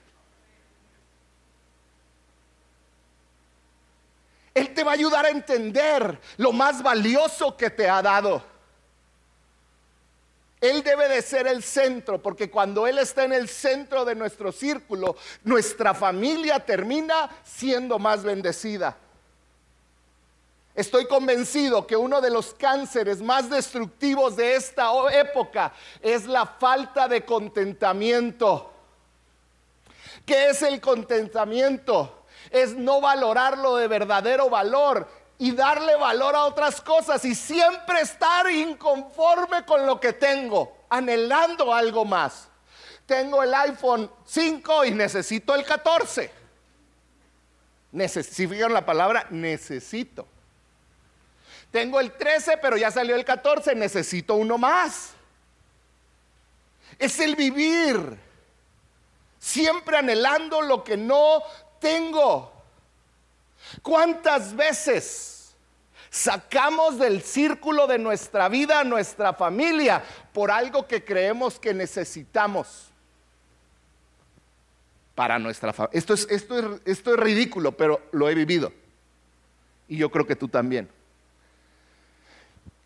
Él 4.53 4.73
te 4.73 4.83
va 4.83 4.91
a 4.91 4.95
ayudar 4.95 5.25
a 5.25 5.29
entender 5.29 6.19
lo 6.37 6.51
más 6.51 6.83
valioso 6.83 7.55
que 7.55 7.69
te 7.69 7.89
ha 7.89 8.01
dado. 8.01 8.50
Él 10.61 10.83
debe 10.83 11.09
de 11.09 11.23
ser 11.23 11.47
el 11.47 11.63
centro, 11.63 12.21
porque 12.21 12.51
cuando 12.51 12.85
Él 12.85 12.99
está 12.99 13.23
en 13.23 13.33
el 13.33 13.49
centro 13.49 14.05
de 14.05 14.13
nuestro 14.13 14.51
círculo, 14.51 15.15
nuestra 15.43 15.95
familia 15.95 16.59
termina 16.59 17.29
siendo 17.43 17.97
más 17.97 18.23
bendecida. 18.23 18.95
Estoy 20.75 21.07
convencido 21.07 21.85
que 21.85 21.97
uno 21.97 22.21
de 22.21 22.29
los 22.29 22.53
cánceres 22.53 23.21
más 23.23 23.49
destructivos 23.49 24.35
de 24.35 24.55
esta 24.55 24.91
época 25.11 25.73
es 25.99 26.27
la 26.27 26.45
falta 26.45 27.07
de 27.07 27.25
contentamiento. 27.25 28.71
¿Qué 30.25 30.49
es 30.49 30.61
el 30.61 30.79
contentamiento? 30.79 32.25
Es 32.51 32.75
no 32.75 33.01
valorarlo 33.01 33.75
de 33.77 33.87
verdadero 33.87 34.49
valor 34.49 35.07
y 35.41 35.53
darle 35.53 35.95
valor 35.95 36.35
a 36.35 36.43
otras 36.43 36.79
cosas 36.81 37.25
y 37.25 37.33
siempre 37.33 38.01
estar 38.01 38.47
inconforme 38.51 39.65
con 39.65 39.87
lo 39.87 39.99
que 39.99 40.13
tengo, 40.13 40.85
anhelando 40.87 41.73
algo 41.73 42.05
más. 42.05 42.47
Tengo 43.07 43.41
el 43.41 43.51
iPhone 43.51 44.11
5 44.23 44.85
y 44.85 44.91
necesito 44.91 45.55
el 45.55 45.65
14. 45.65 46.31
si 48.21 48.47
fijan 48.47 48.71
la 48.71 48.85
palabra, 48.85 49.25
necesito. 49.31 50.27
Tengo 51.71 51.99
el 51.99 52.11
13, 52.11 52.57
pero 52.57 52.77
ya 52.77 52.91
salió 52.91 53.15
el 53.15 53.25
14, 53.25 53.73
necesito 53.73 54.35
uno 54.35 54.59
más. 54.59 55.13
Es 56.99 57.19
el 57.19 57.35
vivir, 57.35 58.15
siempre 59.39 59.97
anhelando 59.97 60.61
lo 60.61 60.83
que 60.83 60.97
no 60.97 61.41
tengo. 61.79 62.50
¿Cuántas 63.81 64.55
veces 64.55 65.55
sacamos 66.09 66.99
del 66.99 67.21
círculo 67.21 67.87
de 67.87 67.97
nuestra 67.97 68.49
vida 68.49 68.81
a 68.81 68.83
nuestra 68.83 69.33
familia 69.33 70.03
por 70.33 70.51
algo 70.51 70.87
que 70.87 71.03
creemos 71.03 71.59
que 71.59 71.73
necesitamos? 71.73 72.91
Para 75.15 75.39
nuestra 75.39 75.73
familia. 75.73 75.97
Esto 75.97 76.13
es, 76.13 76.27
esto, 76.29 76.57
es, 76.57 76.81
esto 76.85 77.13
es 77.13 77.19
ridículo, 77.19 77.71
pero 77.71 78.01
lo 78.11 78.29
he 78.29 78.35
vivido. 78.35 78.73
Y 79.87 79.97
yo 79.97 80.09
creo 80.09 80.25
que 80.25 80.35
tú 80.35 80.47
también. 80.47 80.89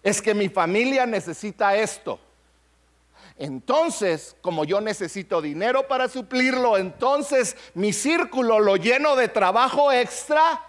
Es 0.04 0.22
que 0.22 0.34
mi 0.34 0.50
familia 0.50 1.06
necesita 1.06 1.76
esto. 1.76 2.20
Entonces, 3.38 4.36
como 4.42 4.64
yo 4.64 4.80
necesito 4.80 5.42
dinero 5.42 5.88
para 5.88 6.08
suplirlo, 6.08 6.78
entonces 6.78 7.58
mi 7.74 7.92
círculo 7.92 8.60
lo 8.60 8.78
lleno 8.78 9.16
de 9.16 9.28
trabajo 9.28 9.92
extra 9.92 10.62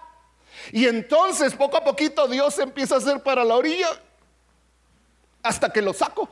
y 0.73 0.87
entonces 0.87 1.55
poco 1.55 1.77
a 1.77 1.85
poquito 1.85 2.27
Dios 2.27 2.59
empieza 2.59 2.97
a 2.97 2.99
hacer 2.99 3.23
para 3.23 3.45
la 3.45 3.55
orilla 3.55 3.89
hasta 5.43 5.71
que 5.71 5.83
lo 5.83 5.93
saco, 5.93 6.29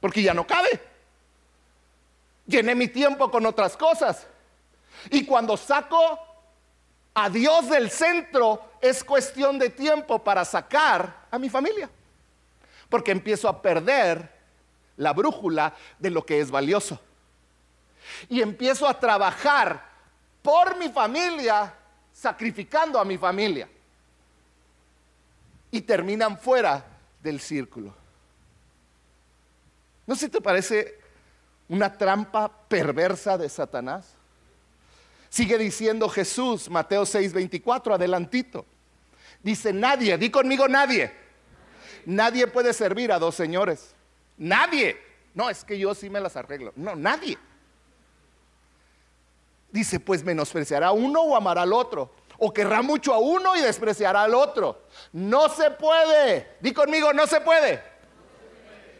porque 0.00 0.22
ya 0.22 0.34
no 0.34 0.46
cabe. 0.46 0.80
Llené 2.46 2.74
mi 2.74 2.88
tiempo 2.88 3.30
con 3.30 3.46
otras 3.46 3.76
cosas. 3.76 4.26
Y 5.10 5.24
cuando 5.24 5.56
saco 5.56 6.18
a 7.14 7.28
Dios 7.28 7.68
del 7.68 7.90
centro, 7.90 8.72
es 8.80 9.02
cuestión 9.02 9.58
de 9.58 9.70
tiempo 9.70 10.22
para 10.22 10.44
sacar 10.44 11.26
a 11.30 11.38
mi 11.38 11.48
familia. 11.48 11.88
Porque 12.88 13.10
empiezo 13.10 13.48
a 13.48 13.60
perder 13.62 14.32
la 14.96 15.12
brújula 15.12 15.74
de 15.98 16.10
lo 16.10 16.24
que 16.24 16.40
es 16.40 16.50
valioso. 16.50 17.00
Y 18.28 18.40
empiezo 18.40 18.88
a 18.88 18.98
trabajar 18.98 19.82
por 20.42 20.76
mi 20.76 20.88
familia 20.88 21.74
sacrificando 22.16 22.98
a 22.98 23.04
mi 23.04 23.18
familia. 23.18 23.68
Y 25.70 25.82
terminan 25.82 26.38
fuera 26.38 26.84
del 27.22 27.40
círculo. 27.40 27.94
¿No 30.06 30.14
se 30.14 30.28
te 30.28 30.40
parece 30.40 30.98
una 31.68 31.92
trampa 31.92 32.48
perversa 32.68 33.36
de 33.36 33.48
Satanás? 33.48 34.14
Sigue 35.28 35.58
diciendo 35.58 36.08
Jesús, 36.08 36.70
Mateo 36.70 37.02
6:24, 37.02 37.94
adelantito. 37.94 38.64
Dice, 39.42 39.72
nadie, 39.72 40.16
di 40.16 40.30
conmigo 40.30 40.66
nadie. 40.68 41.12
Nadie 42.06 42.46
puede 42.46 42.72
servir 42.72 43.12
a 43.12 43.18
dos 43.18 43.34
señores. 43.34 43.94
Nadie. 44.38 44.96
No, 45.34 45.50
es 45.50 45.64
que 45.64 45.78
yo 45.78 45.94
sí 45.94 46.08
me 46.08 46.20
las 46.20 46.36
arreglo. 46.36 46.72
No, 46.76 46.96
nadie. 46.96 47.36
Dice, 49.76 50.00
pues 50.00 50.24
menospreciará 50.24 50.92
uno 50.92 51.20
o 51.20 51.36
amará 51.36 51.60
al 51.60 51.74
otro. 51.74 52.10
O 52.38 52.50
querrá 52.50 52.80
mucho 52.80 53.12
a 53.12 53.18
uno 53.18 53.54
y 53.56 53.60
despreciará 53.60 54.22
al 54.22 54.34
otro. 54.34 54.84
No 55.12 55.50
se 55.50 55.70
puede. 55.70 56.56
Di 56.60 56.72
conmigo, 56.72 57.12
no 57.12 57.26
se 57.26 57.42
puede. 57.42 57.82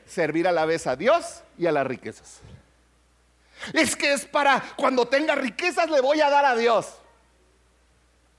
servir 0.04 0.46
a 0.46 0.52
la 0.52 0.66
vez 0.66 0.86
a 0.86 0.94
Dios 0.94 1.40
y 1.56 1.64
a 1.64 1.72
las 1.72 1.86
riquezas. 1.86 2.40
Es 3.72 3.96
que 3.96 4.12
es 4.12 4.26
para 4.26 4.62
cuando 4.76 5.08
tenga 5.08 5.34
riquezas 5.34 5.88
le 5.88 6.02
voy 6.02 6.20
a 6.20 6.28
dar 6.28 6.44
a 6.44 6.54
Dios. 6.54 6.92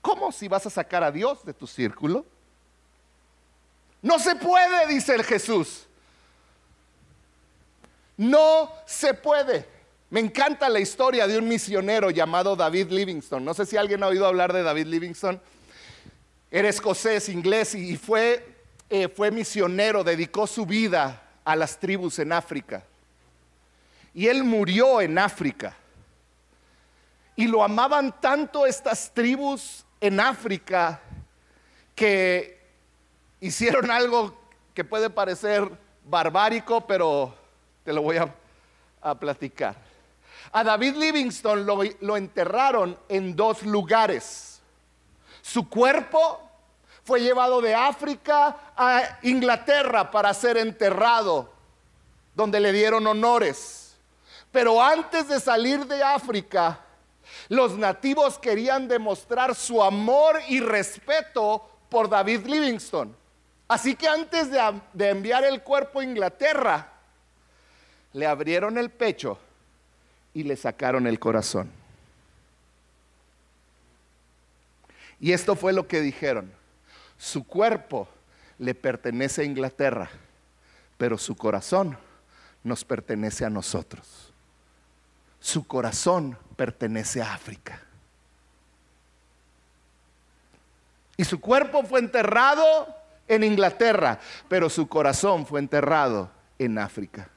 ¿Cómo 0.00 0.30
si 0.30 0.46
vas 0.46 0.64
a 0.64 0.70
sacar 0.70 1.02
a 1.02 1.10
Dios 1.10 1.44
de 1.44 1.54
tu 1.54 1.66
círculo? 1.66 2.24
No 4.00 4.20
se 4.20 4.36
puede, 4.36 4.86
dice 4.86 5.12
el 5.12 5.24
Jesús. 5.24 5.88
No 8.16 8.72
se 8.86 9.12
puede. 9.12 9.77
Me 10.10 10.20
encanta 10.20 10.68
la 10.68 10.80
historia 10.80 11.26
de 11.26 11.38
un 11.38 11.46
misionero 11.46 12.10
llamado 12.10 12.56
David 12.56 12.90
Livingstone. 12.90 13.44
No 13.44 13.52
sé 13.52 13.66
si 13.66 13.76
alguien 13.76 14.02
ha 14.02 14.06
oído 14.06 14.26
hablar 14.26 14.52
de 14.52 14.62
David 14.62 14.86
Livingstone. 14.86 15.38
Era 16.50 16.68
escocés, 16.68 17.28
inglés 17.28 17.74
y 17.74 17.96
fue, 17.96 18.46
eh, 18.88 19.08
fue 19.08 19.30
misionero, 19.30 20.02
dedicó 20.02 20.46
su 20.46 20.64
vida 20.64 21.22
a 21.44 21.54
las 21.56 21.78
tribus 21.78 22.18
en 22.18 22.32
África. 22.32 22.84
Y 24.14 24.28
él 24.28 24.44
murió 24.44 25.00
en 25.00 25.18
África. 25.18 25.76
Y 27.36 27.46
lo 27.46 27.62
amaban 27.62 28.20
tanto 28.20 28.66
estas 28.66 29.12
tribus 29.12 29.84
en 30.00 30.20
África 30.20 31.00
que 31.94 32.58
hicieron 33.40 33.90
algo 33.90 34.36
que 34.74 34.84
puede 34.84 35.10
parecer 35.10 35.68
barbárico, 36.04 36.86
pero 36.86 37.34
te 37.84 37.92
lo 37.92 38.02
voy 38.02 38.16
a, 38.16 38.34
platicar. 39.18 39.87
A 40.52 40.64
David 40.64 40.96
Livingstone 40.96 41.64
lo, 42.00 42.16
enterraron 42.16 42.98
en 43.08 43.36
dos 43.36 43.62
lugares. 43.62 44.60
Su 45.42 45.68
cuerpo 45.68 46.40
fue 47.04 47.20
llevado 47.20 47.60
de 47.60 47.74
África 47.74 48.72
a 48.76 49.18
Inglaterra 49.22 50.10
para 50.10 50.32
ser 50.32 50.56
enterrado, 50.56 51.52
donde 52.34 52.60
le 52.60 52.72
dieron 52.72 53.06
honores. 53.06 53.96
Pero 54.50 54.82
antes 54.82 55.28
de 55.28 55.40
salir 55.40 55.86
de 55.86 56.02
África, 56.02 56.80
los 57.48 57.76
nativos 57.76 58.38
querían 58.38 58.88
demostrar 58.88 59.54
su 59.54 59.82
amor 59.82 60.40
y 60.48 60.60
respeto 60.60 61.68
por 61.90 62.08
David 62.08 62.46
Livingstone. 62.46 63.12
Así 63.68 63.94
que 63.94 64.08
antes 64.08 64.50
de, 64.50 65.08
enviar 65.10 65.44
el 65.44 65.62
cuerpo 65.62 66.00
a 66.00 66.04
Inglaterra, 66.04 66.90
le 68.14 68.26
abrieron 68.26 68.78
el 68.78 68.90
pecho 68.90 69.38
y 70.38 70.44
le 70.44 70.54
sacaron 70.54 71.08
el 71.08 71.18
corazón. 71.18 71.68
Y 75.18 75.32
esto 75.32 75.56
fue 75.56 75.72
lo 75.72 75.88
que 75.88 76.00
dijeron. 76.00 76.52
Su 77.18 77.44
cuerpo 77.44 78.08
le 78.56 78.72
pertenece 78.76 79.42
a 79.42 79.44
Inglaterra, 79.44 80.08
pero 80.96 81.18
su 81.18 81.36
corazón 81.36 81.98
nos 82.62 82.84
pertenece 82.84 83.44
a 83.44 83.50
nosotros. 83.50 84.32
Su 85.40 85.66
corazón 85.66 86.38
pertenece 86.54 87.20
a 87.20 87.34
África. 87.34 87.82
Y 91.16 91.24
su 91.24 91.40
cuerpo 91.40 91.82
fue 91.82 91.98
enterrado 91.98 92.86
en 93.26 93.42
Inglaterra, 93.42 94.20
pero 94.48 94.70
su 94.70 94.86
corazón 94.86 95.46
fue 95.46 95.58
enterrado 95.58 96.30
en 96.60 96.78
África. 96.78 97.28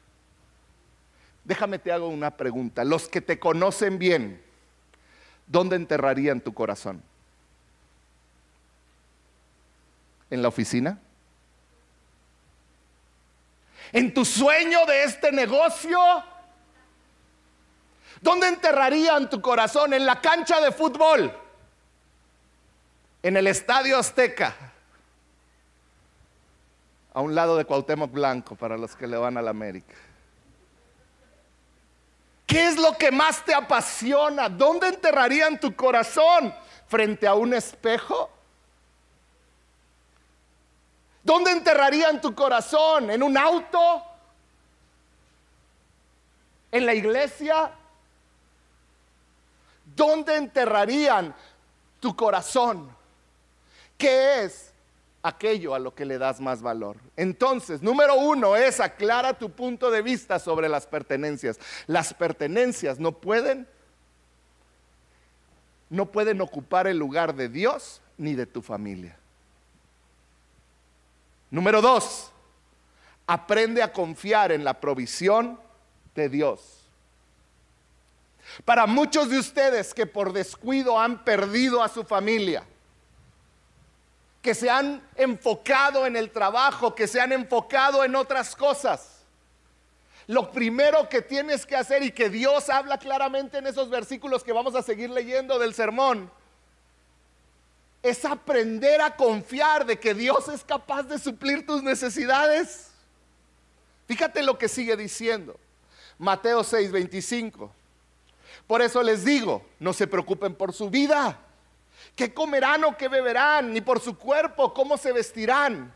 Déjame 1.43 1.79
te 1.79 1.91
hago 1.91 2.07
una 2.07 2.31
pregunta. 2.37 2.83
Los 2.83 3.07
que 3.07 3.21
te 3.21 3.39
conocen 3.39 3.97
bien, 3.97 4.41
¿dónde 5.47 5.75
enterrarían 5.75 6.41
tu 6.41 6.53
corazón? 6.53 7.01
¿En 10.29 10.41
la 10.41 10.47
oficina? 10.47 10.99
¿En 13.91 14.13
tu 14.13 14.23
sueño 14.23 14.85
de 14.85 15.03
este 15.03 15.31
negocio? 15.31 15.99
¿Dónde 18.21 18.47
enterrarían 18.47 19.29
tu 19.29 19.41
corazón? 19.41 19.93
¿En 19.93 20.05
la 20.05 20.21
cancha 20.21 20.61
de 20.61 20.71
fútbol? 20.71 21.35
¿En 23.23 23.35
el 23.35 23.47
estadio 23.47 23.97
Azteca? 23.97 24.55
a 27.13 27.21
un 27.21 27.35
lado 27.35 27.57
de 27.57 27.65
Cuauhtémoc 27.65 28.11
Blanco 28.11 28.55
para 28.55 28.77
los 28.77 28.95
que 28.95 29.07
le 29.07 29.17
van 29.17 29.37
a 29.37 29.41
la 29.41 29.49
América. 29.51 29.93
¿Qué 32.51 32.67
es 32.67 32.75
lo 32.75 32.97
que 32.97 33.11
más 33.11 33.45
te 33.45 33.53
apasiona? 33.53 34.49
¿Dónde 34.49 34.89
enterrarían 34.89 35.57
tu 35.57 35.73
corazón? 35.73 36.53
¿Frente 36.85 37.25
a 37.25 37.33
un 37.33 37.53
espejo? 37.53 38.29
¿Dónde 41.23 41.51
enterrarían 41.51 42.19
tu 42.19 42.35
corazón? 42.35 43.09
¿En 43.09 43.23
un 43.23 43.37
auto? 43.37 44.03
¿En 46.73 46.85
la 46.85 46.93
iglesia? 46.93 47.71
¿Dónde 49.95 50.35
enterrarían 50.35 51.33
tu 52.01 52.13
corazón? 52.13 52.93
¿Qué 53.97 54.43
es 54.43 54.70
aquello 55.23 55.75
a 55.75 55.79
lo 55.79 55.93
que 55.93 56.05
le 56.05 56.17
das 56.17 56.39
más 56.39 56.61
valor. 56.61 56.97
Entonces, 57.15 57.81
número 57.81 58.15
uno 58.15 58.55
es 58.55 58.79
aclara 58.79 59.37
tu 59.37 59.51
punto 59.51 59.91
de 59.91 60.01
vista 60.01 60.39
sobre 60.39 60.67
las 60.67 60.87
pertenencias. 60.87 61.59
Las 61.87 62.13
pertenencias 62.13 62.99
no 62.99 63.11
pueden, 63.11 63.67
no 65.89 66.07
pueden 66.07 66.41
ocupar 66.41 66.87
el 66.87 66.97
lugar 66.97 67.35
de 67.35 67.49
Dios 67.49 68.01
ni 68.17 68.33
de 68.33 68.45
tu 68.45 68.61
familia. 68.61 69.17
Número 71.49 71.81
dos, 71.81 72.31
aprende 73.27 73.83
a 73.83 73.91
confiar 73.91 74.51
en 74.51 74.63
la 74.63 74.79
provisión 74.79 75.59
de 76.15 76.29
Dios. 76.29 76.79
Para 78.65 78.85
muchos 78.85 79.29
de 79.29 79.39
ustedes 79.39 79.93
que 79.93 80.05
por 80.05 80.33
descuido 80.33 80.99
han 80.99 81.23
perdido 81.23 81.83
a 81.83 81.89
su 81.89 82.03
familia, 82.03 82.63
que 84.41 84.55
se 84.55 84.69
han 84.69 85.01
enfocado 85.15 86.05
en 86.05 86.15
el 86.15 86.31
trabajo, 86.31 86.95
que 86.95 87.07
se 87.07 87.21
han 87.21 87.31
enfocado 87.31 88.03
en 88.03 88.15
otras 88.15 88.55
cosas. 88.55 89.23
Lo 90.27 90.51
primero 90.51 91.07
que 91.09 91.21
tienes 91.21 91.65
que 91.65 91.75
hacer 91.75 92.03
y 92.03 92.11
que 92.11 92.29
Dios 92.29 92.69
habla 92.69 92.97
claramente 92.97 93.59
en 93.59 93.67
esos 93.67 93.89
versículos 93.89 94.43
que 94.43 94.53
vamos 94.53 94.75
a 94.75 94.81
seguir 94.81 95.09
leyendo 95.09 95.59
del 95.59 95.73
sermón, 95.73 96.31
es 98.01 98.25
aprender 98.25 98.99
a 99.01 99.15
confiar 99.15 99.85
de 99.85 99.99
que 99.99 100.15
Dios 100.15 100.47
es 100.47 100.63
capaz 100.63 101.03
de 101.03 101.19
suplir 101.19 101.65
tus 101.65 101.83
necesidades. 101.83 102.89
Fíjate 104.07 104.41
lo 104.41 104.57
que 104.57 104.67
sigue 104.67 104.97
diciendo. 104.97 105.59
Mateo 106.17 106.63
6:25. 106.63 107.69
Por 108.65 108.81
eso 108.81 109.03
les 109.03 109.23
digo, 109.23 109.63
no 109.79 109.93
se 109.93 110.07
preocupen 110.07 110.55
por 110.55 110.73
su 110.73 110.89
vida 110.89 111.37
¿Qué 112.15 112.33
comerán 112.33 112.83
o 112.83 112.97
qué 112.97 113.07
beberán? 113.07 113.73
Ni 113.73 113.81
por 113.81 113.99
su 113.99 114.17
cuerpo, 114.17 114.73
¿cómo 114.73 114.97
se 114.97 115.11
vestirán? 115.11 115.93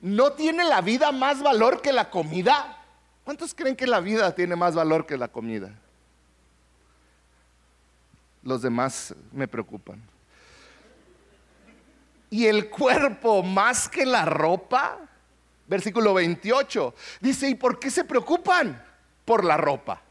¿No 0.00 0.32
tiene 0.32 0.64
la 0.64 0.80
vida 0.80 1.12
más 1.12 1.42
valor 1.42 1.80
que 1.80 1.92
la 1.92 2.10
comida? 2.10 2.78
¿Cuántos 3.24 3.54
creen 3.54 3.76
que 3.76 3.86
la 3.86 4.00
vida 4.00 4.34
tiene 4.34 4.56
más 4.56 4.74
valor 4.74 5.06
que 5.06 5.16
la 5.16 5.28
comida? 5.28 5.72
Los 8.42 8.62
demás 8.62 9.14
me 9.30 9.46
preocupan. 9.46 10.02
¿Y 12.30 12.46
el 12.46 12.68
cuerpo 12.68 13.42
más 13.42 13.88
que 13.88 14.04
la 14.04 14.24
ropa? 14.24 14.98
Versículo 15.68 16.14
28. 16.14 16.94
Dice, 17.20 17.48
¿y 17.48 17.54
por 17.54 17.78
qué 17.78 17.90
se 17.90 18.04
preocupan? 18.04 18.82
Por 19.24 19.44
la 19.44 19.56
ropa. 19.56 20.02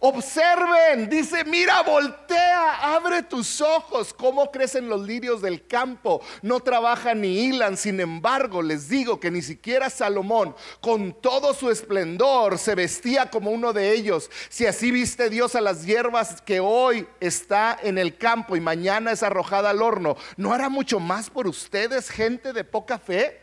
Observen, 0.00 1.08
dice, 1.08 1.44
mira, 1.44 1.82
voltea, 1.82 2.94
abre 2.94 3.22
tus 3.24 3.60
ojos, 3.60 4.14
cómo 4.14 4.50
crecen 4.52 4.88
los 4.88 5.00
lirios 5.00 5.42
del 5.42 5.66
campo, 5.66 6.20
no 6.40 6.60
trabajan 6.60 7.20
ni 7.20 7.40
hilan, 7.40 7.76
sin 7.76 7.98
embargo, 7.98 8.62
les 8.62 8.88
digo 8.88 9.18
que 9.18 9.32
ni 9.32 9.42
siquiera 9.42 9.90
Salomón, 9.90 10.54
con 10.80 11.20
todo 11.20 11.52
su 11.52 11.68
esplendor, 11.70 12.58
se 12.58 12.76
vestía 12.76 13.28
como 13.28 13.50
uno 13.50 13.72
de 13.72 13.92
ellos. 13.92 14.30
Si 14.48 14.66
así 14.66 14.92
viste 14.92 15.30
Dios 15.30 15.56
a 15.56 15.60
las 15.60 15.84
hierbas 15.84 16.42
que 16.42 16.60
hoy 16.60 17.08
está 17.18 17.76
en 17.82 17.98
el 17.98 18.16
campo 18.16 18.54
y 18.54 18.60
mañana 18.60 19.10
es 19.10 19.24
arrojada 19.24 19.70
al 19.70 19.82
horno, 19.82 20.16
¿no 20.36 20.52
hará 20.52 20.68
mucho 20.68 21.00
más 21.00 21.28
por 21.28 21.48
ustedes, 21.48 22.08
gente 22.08 22.52
de 22.52 22.62
poca 22.62 22.98
fe? 22.98 23.40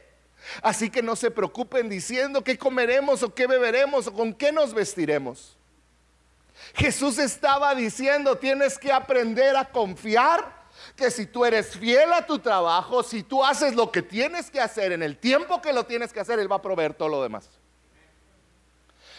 Así 0.61 0.89
que 0.89 1.01
no 1.01 1.15
se 1.15 1.31
preocupen 1.31 1.89
diciendo 1.89 2.43
qué 2.43 2.57
comeremos 2.57 3.23
o 3.23 3.33
qué 3.33 3.47
beberemos 3.47 4.07
o 4.07 4.13
con 4.13 4.33
qué 4.33 4.51
nos 4.51 4.73
vestiremos. 4.73 5.57
Jesús 6.75 7.17
estaba 7.19 7.75
diciendo, 7.75 8.37
tienes 8.37 8.77
que 8.77 8.91
aprender 8.91 9.55
a 9.55 9.65
confiar 9.65 10.65
que 10.95 11.11
si 11.11 11.25
tú 11.25 11.45
eres 11.45 11.77
fiel 11.77 12.11
a 12.13 12.25
tu 12.25 12.39
trabajo, 12.39 13.03
si 13.03 13.23
tú 13.23 13.43
haces 13.43 13.75
lo 13.75 13.91
que 13.91 14.01
tienes 14.01 14.49
que 14.49 14.59
hacer 14.59 14.91
en 14.91 15.03
el 15.03 15.17
tiempo 15.17 15.61
que 15.61 15.73
lo 15.73 15.85
tienes 15.85 16.13
que 16.13 16.19
hacer, 16.19 16.39
Él 16.39 16.51
va 16.51 16.57
a 16.57 16.61
proveer 16.61 16.93
todo 16.93 17.09
lo 17.09 17.23
demás. 17.23 17.49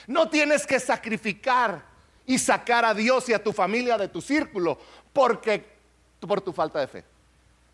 No 0.07 0.29
tienes 0.29 0.67
que 0.67 0.79
sacrificar 0.79 1.85
y 2.25 2.39
sacar 2.39 2.85
a 2.85 2.95
Dios 2.95 3.29
y 3.29 3.35
a 3.35 3.43
tu 3.43 3.53
familia 3.53 3.99
de 3.99 4.09
tu 4.09 4.21
círculo 4.21 4.79
porque 5.13 5.77
por 6.21 6.41
tu 6.41 6.53
falta 6.53 6.81
de 6.81 6.89
fe. 6.89 7.05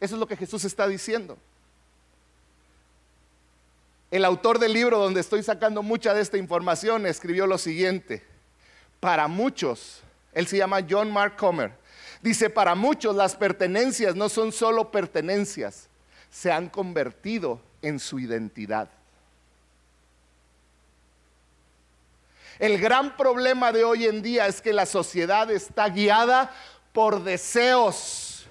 Eso 0.00 0.14
es 0.14 0.20
lo 0.20 0.26
que 0.26 0.36
Jesús 0.36 0.64
está 0.64 0.86
diciendo. 0.86 1.38
El 4.10 4.24
autor 4.24 4.58
del 4.58 4.74
libro 4.74 4.98
donde 4.98 5.20
estoy 5.20 5.42
sacando 5.42 5.82
mucha 5.82 6.12
de 6.12 6.20
esta 6.20 6.36
información 6.36 7.06
escribió 7.06 7.46
lo 7.46 7.56
siguiente. 7.56 8.22
Para 9.02 9.26
muchos, 9.26 10.00
él 10.32 10.46
se 10.46 10.58
llama 10.58 10.78
John 10.88 11.10
Mark 11.10 11.36
Comer, 11.36 11.72
dice, 12.22 12.48
para 12.48 12.76
muchos 12.76 13.16
las 13.16 13.34
pertenencias 13.34 14.14
no 14.14 14.28
son 14.28 14.52
solo 14.52 14.92
pertenencias, 14.92 15.88
se 16.30 16.52
han 16.52 16.68
convertido 16.68 17.60
en 17.82 17.98
su 17.98 18.20
identidad. 18.20 18.88
El 22.60 22.78
gran 22.78 23.16
problema 23.16 23.72
de 23.72 23.82
hoy 23.82 24.06
en 24.06 24.22
día 24.22 24.46
es 24.46 24.62
que 24.62 24.72
la 24.72 24.86
sociedad 24.86 25.50
está 25.50 25.88
guiada 25.88 26.54
por 26.92 27.24
deseos. 27.24 28.46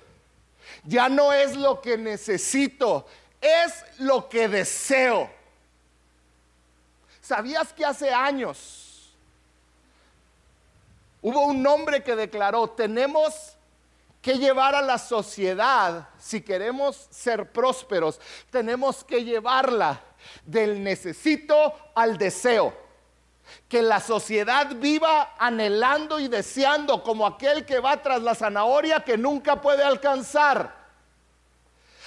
Ya 0.83 1.07
no 1.07 1.31
es 1.31 1.55
lo 1.55 1.79
que 1.79 1.97
necesito, 1.97 3.07
es 3.39 3.85
lo 3.99 4.27
que 4.27 4.49
deseo. 4.49 5.31
¿Sabías 7.21 7.71
que 7.71 7.85
hace 7.85 8.13
años 8.13 8.90
hubo 11.21 11.41
un 11.45 11.65
hombre 11.65 12.03
que 12.03 12.15
declaró, 12.15 12.69
tenemos 12.69 13.57
que 14.21 14.37
llevar 14.37 14.75
a 14.75 14.81
la 14.81 14.97
sociedad, 14.97 16.09
si 16.19 16.41
queremos 16.41 17.07
ser 17.09 17.51
prósperos, 17.51 18.19
tenemos 18.49 19.03
que 19.03 19.23
llevarla 19.23 20.01
del 20.45 20.83
necesito 20.83 21.73
al 21.95 22.17
deseo 22.17 22.73
que 23.67 23.81
la 23.81 23.99
sociedad 23.99 24.75
viva 24.75 25.35
anhelando 25.37 26.19
y 26.19 26.27
deseando 26.27 27.03
como 27.03 27.25
aquel 27.25 27.65
que 27.65 27.79
va 27.79 28.01
tras 28.01 28.21
la 28.21 28.35
zanahoria 28.35 29.01
que 29.01 29.17
nunca 29.17 29.61
puede 29.61 29.83
alcanzar. 29.83 30.80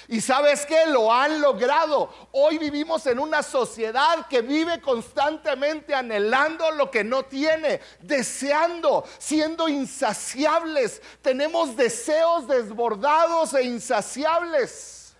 Y 0.09 0.21
sabes 0.21 0.67
que 0.67 0.87
lo 0.87 1.12
han 1.12 1.40
logrado. 1.40 2.12
Hoy 2.33 2.59
vivimos 2.59 3.07
en 3.07 3.19
una 3.19 3.43
sociedad 3.43 4.27
que 4.29 4.43
vive 4.43 4.81
constantemente 4.81 5.95
anhelando 5.95 6.71
lo 6.73 6.90
que 6.90 7.05
no 7.05 7.25
tiene, 7.25 7.81
deseando, 8.01 9.05
siendo 9.19 9.69
insaciables. 9.69 11.01
Tenemos 11.23 11.77
deseos 11.77 12.47
desbordados 12.47 13.55
e 13.55 13.64
insaciables 13.64 15.14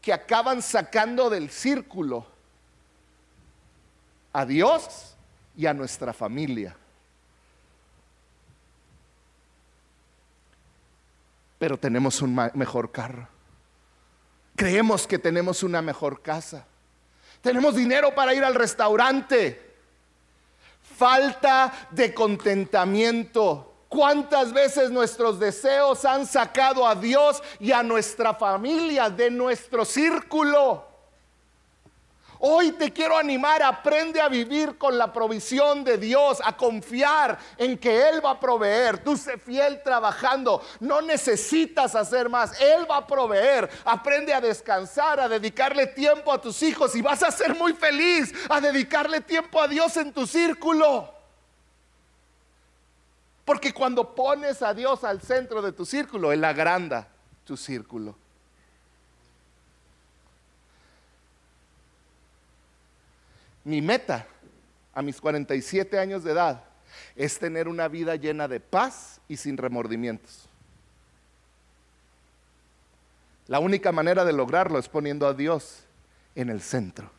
que 0.00 0.12
acaban 0.12 0.62
sacando 0.62 1.28
del 1.28 1.50
círculo 1.50 2.26
a 4.32 4.46
Dios 4.46 5.14
y 5.56 5.66
a 5.66 5.74
nuestra 5.74 6.12
familia. 6.12 6.76
Pero 11.60 11.76
tenemos 11.76 12.22
un 12.22 12.34
mejor 12.54 12.90
carro. 12.90 13.28
Creemos 14.56 15.06
que 15.06 15.18
tenemos 15.18 15.62
una 15.62 15.82
mejor 15.82 16.22
casa. 16.22 16.64
Tenemos 17.42 17.76
dinero 17.76 18.14
para 18.14 18.32
ir 18.32 18.42
al 18.42 18.54
restaurante. 18.54 19.76
Falta 20.96 21.70
de 21.90 22.14
contentamiento. 22.14 23.84
¿Cuántas 23.90 24.54
veces 24.54 24.90
nuestros 24.90 25.38
deseos 25.38 26.02
han 26.06 26.26
sacado 26.26 26.86
a 26.86 26.94
Dios 26.94 27.42
y 27.58 27.72
a 27.72 27.82
nuestra 27.82 28.32
familia 28.32 29.10
de 29.10 29.30
nuestro 29.30 29.84
círculo? 29.84 30.89
Hoy 32.42 32.72
te 32.72 32.90
quiero 32.90 33.18
animar, 33.18 33.62
aprende 33.62 34.18
a 34.18 34.28
vivir 34.28 34.78
con 34.78 34.96
la 34.96 35.12
provisión 35.12 35.84
de 35.84 35.98
Dios, 35.98 36.40
a 36.42 36.56
confiar 36.56 37.38
en 37.58 37.76
que 37.76 38.08
Él 38.08 38.24
va 38.24 38.30
a 38.30 38.40
proveer. 38.40 39.04
Tú 39.04 39.14
sé 39.14 39.36
fiel 39.36 39.82
trabajando, 39.82 40.62
no 40.80 41.02
necesitas 41.02 41.94
hacer 41.94 42.30
más, 42.30 42.58
Él 42.58 42.90
va 42.90 42.96
a 42.96 43.06
proveer. 43.06 43.68
Aprende 43.84 44.32
a 44.32 44.40
descansar, 44.40 45.20
a 45.20 45.28
dedicarle 45.28 45.86
tiempo 45.88 46.32
a 46.32 46.40
tus 46.40 46.62
hijos 46.62 46.96
y 46.96 47.02
vas 47.02 47.22
a 47.22 47.30
ser 47.30 47.54
muy 47.54 47.74
feliz 47.74 48.32
a 48.48 48.58
dedicarle 48.58 49.20
tiempo 49.20 49.60
a 49.60 49.68
Dios 49.68 49.94
en 49.98 50.10
tu 50.10 50.26
círculo. 50.26 51.12
Porque 53.44 53.74
cuando 53.74 54.14
pones 54.14 54.62
a 54.62 54.72
Dios 54.72 55.04
al 55.04 55.20
centro 55.20 55.60
de 55.60 55.72
tu 55.72 55.84
círculo, 55.84 56.32
Él 56.32 56.42
agranda 56.42 57.06
tu 57.44 57.58
círculo. 57.58 58.16
Mi 63.64 63.82
meta 63.82 64.26
a 64.94 65.02
mis 65.02 65.20
47 65.20 65.98
años 65.98 66.24
de 66.24 66.32
edad 66.32 66.64
es 67.14 67.38
tener 67.38 67.68
una 67.68 67.88
vida 67.88 68.16
llena 68.16 68.48
de 68.48 68.60
paz 68.60 69.20
y 69.28 69.36
sin 69.36 69.56
remordimientos. 69.56 70.48
La 73.46 73.58
única 73.58 73.92
manera 73.92 74.24
de 74.24 74.32
lograrlo 74.32 74.78
es 74.78 74.88
poniendo 74.88 75.26
a 75.26 75.34
Dios 75.34 75.84
en 76.34 76.50
el 76.50 76.60
centro. 76.60 77.10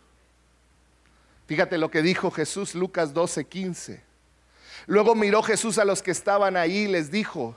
Fíjate 1.46 1.78
lo 1.78 1.92
que 1.92 2.02
dijo 2.02 2.32
Jesús 2.32 2.76
Lucas 2.76 3.14
12, 3.14 3.46
15. 3.46 4.04
Luego 4.88 5.16
miró 5.16 5.44
Jesús 5.44 5.78
a 5.78 5.86
los 5.86 6.02
que 6.02 6.12
estaban 6.12 6.56
ahí 6.56 6.84
y 6.84 6.88
les 6.88 7.12
dijo, 7.12 7.56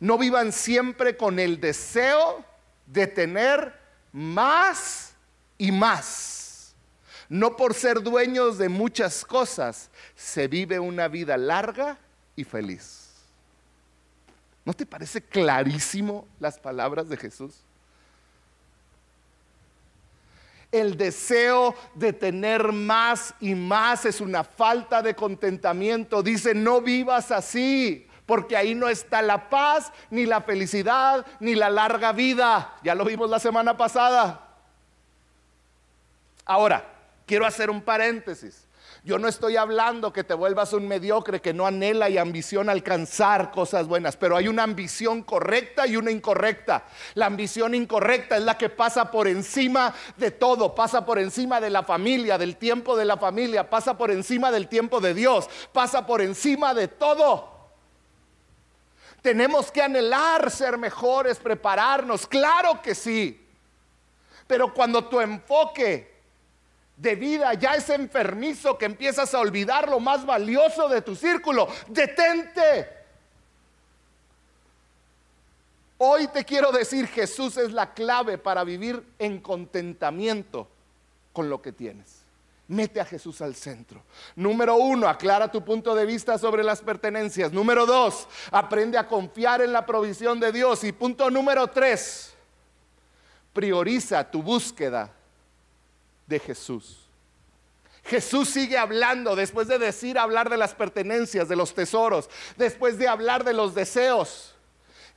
no 0.00 0.16
vivan 0.16 0.52
siempre 0.52 1.16
con 1.16 1.38
el 1.38 1.60
deseo 1.60 2.44
de 2.86 3.06
tener 3.06 3.74
más 4.12 5.12
y 5.58 5.70
más 5.70 6.45
no 7.28 7.56
por 7.56 7.74
ser 7.74 8.02
dueños 8.02 8.58
de 8.58 8.68
muchas 8.68 9.24
cosas 9.24 9.90
se 10.14 10.48
vive 10.48 10.78
una 10.78 11.08
vida 11.08 11.36
larga 11.36 11.98
y 12.34 12.44
feliz. 12.44 13.06
¿No 14.64 14.72
te 14.72 14.84
parece 14.84 15.22
clarísimo 15.22 16.26
las 16.40 16.58
palabras 16.58 17.08
de 17.08 17.16
Jesús? 17.16 17.54
El 20.72 20.96
deseo 20.96 21.74
de 21.94 22.12
tener 22.12 22.72
más 22.72 23.32
y 23.40 23.54
más 23.54 24.04
es 24.04 24.20
una 24.20 24.42
falta 24.42 25.02
de 25.02 25.14
contentamiento. 25.14 26.22
Dice, 26.22 26.52
no 26.54 26.80
vivas 26.80 27.30
así, 27.30 28.08
porque 28.26 28.56
ahí 28.56 28.74
no 28.74 28.88
está 28.88 29.22
la 29.22 29.48
paz, 29.48 29.92
ni 30.10 30.26
la 30.26 30.40
felicidad, 30.40 31.24
ni 31.38 31.54
la 31.54 31.70
larga 31.70 32.10
vida. 32.10 32.76
Ya 32.82 32.96
lo 32.96 33.04
vimos 33.04 33.30
la 33.30 33.38
semana 33.38 33.76
pasada. 33.76 34.48
Ahora, 36.44 36.95
Quiero 37.26 37.44
hacer 37.44 37.70
un 37.70 37.82
paréntesis. 37.82 38.66
Yo 39.02 39.18
no 39.18 39.28
estoy 39.28 39.56
hablando 39.56 40.12
que 40.12 40.24
te 40.24 40.34
vuelvas 40.34 40.72
un 40.72 40.88
mediocre 40.88 41.40
que 41.40 41.52
no 41.52 41.66
anhela 41.66 42.08
y 42.08 42.18
ambiciona 42.18 42.72
alcanzar 42.72 43.52
cosas 43.52 43.86
buenas, 43.86 44.16
pero 44.16 44.36
hay 44.36 44.48
una 44.48 44.64
ambición 44.64 45.22
correcta 45.22 45.86
y 45.86 45.96
una 45.96 46.10
incorrecta. 46.10 46.86
La 47.14 47.26
ambición 47.26 47.74
incorrecta 47.74 48.36
es 48.36 48.42
la 48.42 48.58
que 48.58 48.68
pasa 48.68 49.10
por 49.10 49.28
encima 49.28 49.94
de 50.16 50.32
todo, 50.32 50.74
pasa 50.74 51.06
por 51.06 51.20
encima 51.20 51.60
de 51.60 51.70
la 51.70 51.84
familia, 51.84 52.36
del 52.36 52.56
tiempo 52.56 52.96
de 52.96 53.04
la 53.04 53.16
familia, 53.16 53.70
pasa 53.70 53.96
por 53.96 54.10
encima 54.10 54.50
del 54.50 54.66
tiempo 54.66 55.00
de 55.00 55.14
Dios, 55.14 55.48
pasa 55.72 56.04
por 56.04 56.20
encima 56.20 56.74
de 56.74 56.88
todo. 56.88 57.54
Tenemos 59.22 59.70
que 59.70 59.82
anhelar 59.82 60.50
ser 60.50 60.78
mejores, 60.78 61.38
prepararnos, 61.38 62.26
claro 62.26 62.80
que 62.82 62.94
sí. 62.94 63.44
Pero 64.48 64.72
cuando 64.74 65.04
tu 65.04 65.20
enfoque 65.20 66.15
de 66.96 67.14
vida 67.14 67.52
ya 67.54 67.74
es 67.74 67.90
enfermizo 67.90 68.78
que 68.78 68.86
empiezas 68.86 69.34
a 69.34 69.40
olvidar 69.40 69.88
lo 69.88 70.00
más 70.00 70.24
valioso 70.24 70.88
de 70.88 71.02
tu 71.02 71.14
círculo. 71.14 71.68
Detente. 71.88 72.88
Hoy 75.98 76.26
te 76.28 76.44
quiero 76.44 76.72
decir, 76.72 77.06
Jesús 77.06 77.56
es 77.56 77.72
la 77.72 77.94
clave 77.94 78.38
para 78.38 78.64
vivir 78.64 79.02
en 79.18 79.40
contentamiento 79.40 80.68
con 81.32 81.48
lo 81.48 81.60
que 81.60 81.72
tienes. 81.72 82.22
Mete 82.68 83.00
a 83.00 83.04
Jesús 83.04 83.40
al 83.42 83.54
centro. 83.54 84.02
Número 84.34 84.76
uno, 84.76 85.08
aclara 85.08 85.50
tu 85.50 85.64
punto 85.64 85.94
de 85.94 86.04
vista 86.04 86.36
sobre 86.36 86.64
las 86.64 86.80
pertenencias. 86.80 87.52
Número 87.52 87.86
dos, 87.86 88.26
aprende 88.50 88.98
a 88.98 89.06
confiar 89.06 89.62
en 89.62 89.72
la 89.72 89.86
provisión 89.86 90.40
de 90.40 90.50
Dios. 90.50 90.82
Y 90.82 90.92
punto 90.92 91.30
número 91.30 91.68
tres, 91.68 92.34
prioriza 93.52 94.28
tu 94.28 94.42
búsqueda 94.42 95.15
de 96.26 96.38
Jesús. 96.38 97.06
Jesús 98.04 98.48
sigue 98.48 98.78
hablando 98.78 99.34
después 99.34 99.66
de 99.66 99.78
decir 99.78 100.18
hablar 100.18 100.48
de 100.48 100.56
las 100.56 100.74
pertenencias, 100.74 101.48
de 101.48 101.56
los 101.56 101.74
tesoros, 101.74 102.30
después 102.56 102.98
de 102.98 103.08
hablar 103.08 103.44
de 103.44 103.52
los 103.52 103.74
deseos. 103.74 104.54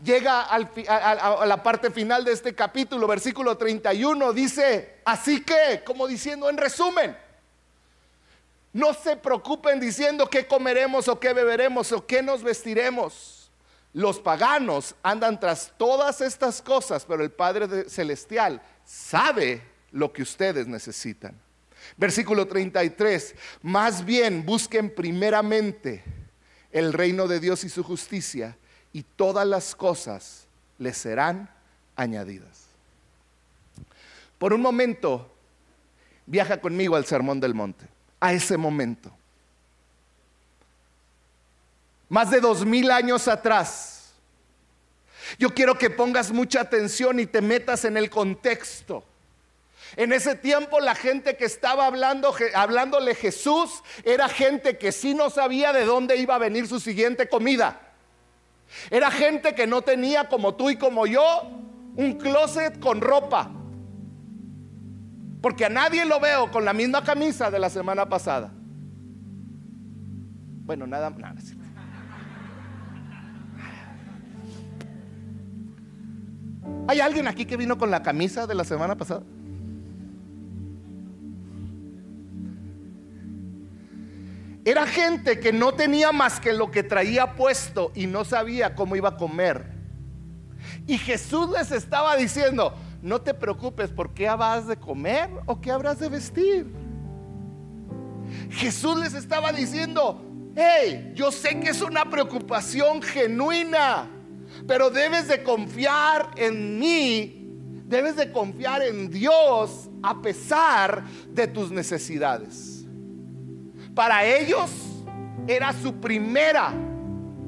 Llega 0.04 0.44
a, 0.44 1.46
la 1.46 1.62
parte 1.62 1.92
final 1.92 2.24
de 2.24 2.32
este 2.32 2.56
capítulo, 2.56 3.06
versículo 3.06 3.58
31, 3.58 4.34
dice, 4.34 5.02
así 5.06 5.44
que, 5.44 5.84
como 5.86 6.08
diciendo 6.08 6.50
en 6.50 6.58
resumen, 6.58 7.18
no 8.72 8.94
se 8.94 9.18
preocupen 9.18 9.80
diciendo 9.80 10.30
qué 10.30 10.48
comeremos 10.48 11.08
o 11.10 11.20
qué 11.20 11.34
beberemos 11.34 11.92
o 11.92 12.06
qué 12.06 12.24
nos 12.24 12.44
vestiremos. 12.44 13.52
Los 13.94 14.20
paganos 14.20 14.96
andan 15.04 15.40
tras 15.40 15.74
todas 15.78 16.22
estas 16.22 16.62
cosas, 16.62 17.06
pero 17.06 17.24
el 17.24 17.32
Padre 17.32 17.90
Celestial 17.90 18.62
sabe 18.86 19.62
lo 19.92 20.12
que 20.14 20.22
ustedes 20.22 20.68
necesitan. 20.68 21.36
Versículo 21.98 22.48
33, 22.48 23.36
más 23.62 24.04
bien 24.04 24.46
busquen 24.46 24.94
primeramente 24.94 26.04
el 26.72 26.94
reino 26.94 27.28
de 27.28 27.40
Dios 27.40 27.64
y 27.64 27.70
su 27.70 27.84
justicia 27.84 28.58
y 28.92 29.04
todas 29.04 29.48
las 29.48 29.76
cosas 29.76 30.48
les 30.78 30.98
serán 30.98 31.50
añadidas. 31.96 32.66
Por 34.38 34.54
un 34.54 34.62
momento, 34.62 35.32
Viaja 36.30 36.62
conmigo 36.62 36.96
al 36.96 37.08
Sermón 37.08 37.40
del 37.40 37.56
Monte, 37.56 37.88
a 38.20 38.34
ese 38.34 38.56
momento. 38.56 39.12
Más 42.08 42.30
de 42.30 42.40
dos 42.40 42.64
mil 42.64 42.92
años 42.92 43.28
atrás. 43.28 44.14
Yo 45.40 45.50
quiero 45.50 45.76
que 45.76 45.90
pongas 45.90 46.32
mucha 46.32 46.62
atención 46.62 47.20
y 47.20 47.26
te 47.26 47.42
metas 47.42 47.84
en 47.84 47.98
el 47.98 48.12
contexto. 48.12 49.04
En 49.96 50.14
ese 50.14 50.36
tiempo 50.36 50.80
la 50.80 50.96
gente 50.96 51.36
que 51.36 51.46
estaba 51.46 51.86
hablando, 51.86 52.34
hablándole 52.56 53.16
Jesús 53.16 53.84
era 54.04 54.30
gente 54.30 54.78
que 54.78 54.92
sí 54.92 55.14
no 55.14 55.30
sabía 55.30 55.74
de 55.74 55.86
dónde 55.86 56.18
iba 56.18 56.36
a 56.36 56.40
venir 56.40 56.68
su 56.68 56.80
siguiente 56.80 57.28
comida. 57.28 57.82
Era 58.92 59.10
gente 59.10 59.56
que 59.56 59.68
no 59.68 59.82
tenía 59.82 60.28
como 60.30 60.56
tú 60.56 60.70
y 60.70 60.76
como 60.76 61.08
yo 61.08 61.24
un 61.96 62.18
closet 62.18 62.80
con 62.80 63.02
ropa. 63.02 63.52
Porque 65.42 65.66
a 65.66 65.70
nadie 65.70 66.06
lo 66.06 66.20
veo 66.20 66.52
con 66.52 66.66
la 66.66 66.74
misma 66.74 67.04
camisa 67.04 67.50
de 67.50 67.60
la 67.60 67.70
semana 67.70 68.08
pasada. 68.08 68.52
Bueno, 70.66 70.86
nada, 70.86 71.10
nada. 71.10 71.36
¿Hay 76.88 77.00
alguien 77.00 77.28
aquí 77.28 77.46
que 77.46 77.58
vino 77.58 77.78
con 77.78 77.90
la 77.90 78.04
camisa 78.04 78.46
de 78.46 78.56
la 78.56 78.64
semana 78.64 78.96
pasada? 78.96 79.24
Era 84.70 84.86
gente 84.86 85.40
que 85.40 85.52
no 85.52 85.74
tenía 85.74 86.12
más 86.12 86.40
que 86.40 86.54
lo 86.54 86.70
que 86.70 86.84
traía 86.84 87.36
puesto 87.36 87.92
y 87.96 88.06
no 88.06 88.24
sabía 88.24 88.76
cómo 88.76 88.96
iba 88.96 89.10
a 89.10 89.18
comer. 89.18 89.66
Y 90.86 91.00
Jesús 91.00 91.50
les 91.50 91.72
estaba 91.72 92.16
diciendo, 92.16 92.76
no 93.02 93.20
te 93.20 93.34
preocupes 93.34 93.90
por 93.90 94.14
qué 94.14 94.28
habrás 94.28 94.68
de 94.68 94.78
comer 94.78 95.28
o 95.48 95.60
qué 95.60 95.72
habrás 95.72 95.98
de 95.98 96.10
vestir. 96.10 96.68
Jesús 98.52 98.96
les 99.00 99.16
estaba 99.16 99.52
diciendo, 99.52 100.24
hey, 100.56 101.14
yo 101.16 101.32
sé 101.32 101.60
que 101.60 101.72
es 101.72 101.82
una 101.82 102.08
preocupación 102.08 103.02
genuina, 103.02 104.08
pero 104.68 104.92
debes 104.92 105.28
de 105.30 105.42
confiar 105.42 106.30
en 106.36 106.78
mí, 106.78 107.56
debes 107.86 108.18
de 108.18 108.32
confiar 108.32 108.84
en 108.84 109.10
Dios 109.10 109.90
a 110.04 110.22
pesar 110.22 111.06
de 111.28 111.48
tus 111.48 111.72
necesidades. 111.72 112.69
Para 114.00 114.24
ellos 114.24 114.72
era 115.46 115.74
su 115.74 115.94
primera 115.94 116.72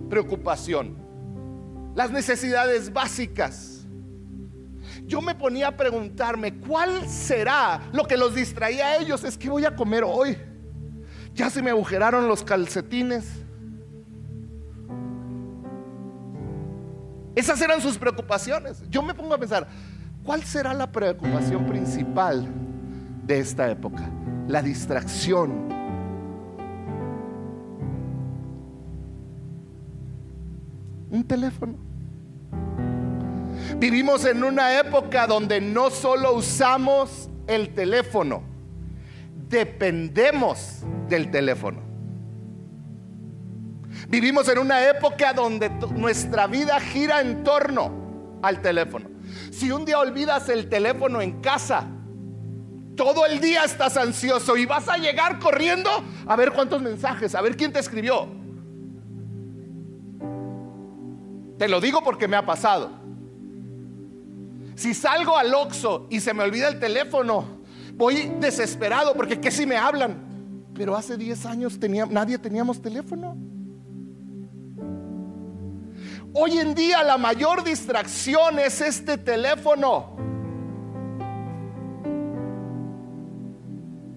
preocupación. 0.10 0.98
Las 1.96 2.12
necesidades 2.12 2.92
básicas. 2.92 3.86
Yo 5.06 5.22
me 5.22 5.34
ponía 5.34 5.70
a 5.70 5.78
preguntarme, 5.78 6.56
¿cuál 6.56 7.08
será 7.08 7.80
lo 7.94 8.04
que 8.04 8.18
los 8.18 8.36
distraía 8.36 8.88
a 8.88 8.98
ellos? 8.98 9.24
Es 9.24 9.38
que 9.38 9.50
voy 9.50 9.64
a 9.64 9.74
comer 9.74 10.04
hoy. 10.06 10.38
Ya 11.34 11.50
se 11.50 11.62
me 11.62 11.70
agujeraron 11.70 12.28
los 12.28 12.44
calcetines. 12.44 13.32
Esas 17.34 17.62
eran 17.62 17.80
sus 17.80 17.98
preocupaciones. 17.98 18.84
Yo 18.90 19.02
me 19.02 19.14
pongo 19.14 19.36
a 19.36 19.38
pensar, 19.38 19.70
¿cuál 20.22 20.44
será 20.44 20.74
la 20.74 20.92
preocupación 20.92 21.66
principal 21.66 22.46
de 23.24 23.40
esta 23.40 23.72
época? 23.72 24.10
La 24.50 24.62
distracción 24.62 25.80
un 31.12 31.24
teléfono. 31.28 31.76
Vivimos 33.78 34.26
en 34.26 34.44
una 34.44 34.80
época 34.80 35.28
donde 35.28 35.62
no 35.62 35.90
solo 35.90 36.34
usamos 36.34 37.30
el 37.48 37.74
teléfono, 37.74 38.44
dependemos 39.50 40.84
del 41.08 41.30
teléfono. 41.30 41.82
Vivimos 44.08 44.48
en 44.50 44.58
una 44.58 44.88
época 44.90 45.34
donde 45.34 45.70
nuestra 45.96 46.48
vida 46.48 46.80
gira 46.80 47.22
en 47.22 47.44
torno 47.44 48.40
al 48.42 48.62
teléfono. 48.62 49.10
Si 49.52 49.72
un 49.72 49.86
día 49.86 50.00
olvidas 50.00 50.50
el 50.50 50.70
teléfono 50.70 51.22
en 51.22 51.42
casa, 51.42 51.88
todo 52.96 53.26
el 53.26 53.40
día 53.40 53.64
estás 53.64 53.98
ansioso 53.98 54.58
y 54.58 54.66
vas 54.66 54.88
a 54.90 54.98
llegar 54.98 55.40
corriendo 55.40 55.90
a 56.26 56.36
ver 56.36 56.52
cuántos 56.52 56.82
mensajes, 56.82 57.36
a 57.36 57.42
ver 57.42 57.56
quién 57.56 57.72
te 57.72 57.80
escribió. 57.80 58.41
Te 61.62 61.68
lo 61.68 61.80
digo 61.80 62.04
porque 62.04 62.28
me 62.28 62.36
ha 62.36 62.44
pasado. 62.44 62.90
Si 64.74 64.96
salgo 64.96 65.38
al 65.38 65.54
Oxxo 65.54 66.08
y 66.10 66.20
se 66.20 66.34
me 66.34 66.42
olvida 66.42 66.68
el 66.68 66.80
teléfono, 66.80 67.46
voy 67.94 68.34
desesperado 68.40 69.14
porque 69.14 69.40
¿qué 69.40 69.52
si 69.52 69.68
me 69.68 69.78
hablan? 69.78 70.72
Pero 70.74 70.96
hace 70.96 71.18
10 71.18 71.46
años 71.46 71.80
nadie 72.10 72.40
teníamos 72.40 72.82
teléfono. 72.82 73.38
Hoy 76.34 76.58
en 76.58 76.74
día 76.74 77.04
la 77.04 77.20
mayor 77.20 77.64
distracción 77.64 78.58
es 78.58 78.82
este 78.82 79.20
teléfono. 79.20 80.16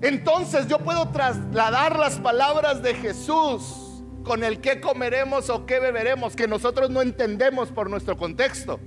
Entonces 0.01 0.67
yo 0.67 0.79
puedo 0.79 1.11
trasladar 1.11 1.99
las 1.99 2.19
palabras 2.19 2.83
de 2.83 2.95
Jesús 2.95 3.84
con 4.25 4.43
el 4.43 4.61
que 4.61 4.81
comeremos 4.81 5.51
o 5.51 5.67
qué 5.67 5.79
beberemos, 5.79 6.35
que 6.35 6.49
nosotros 6.49 6.91
no 6.91 7.03
entendemos 7.03 7.71
por 7.71 7.91
nuestro 7.91 8.17
contexto. 8.17 8.81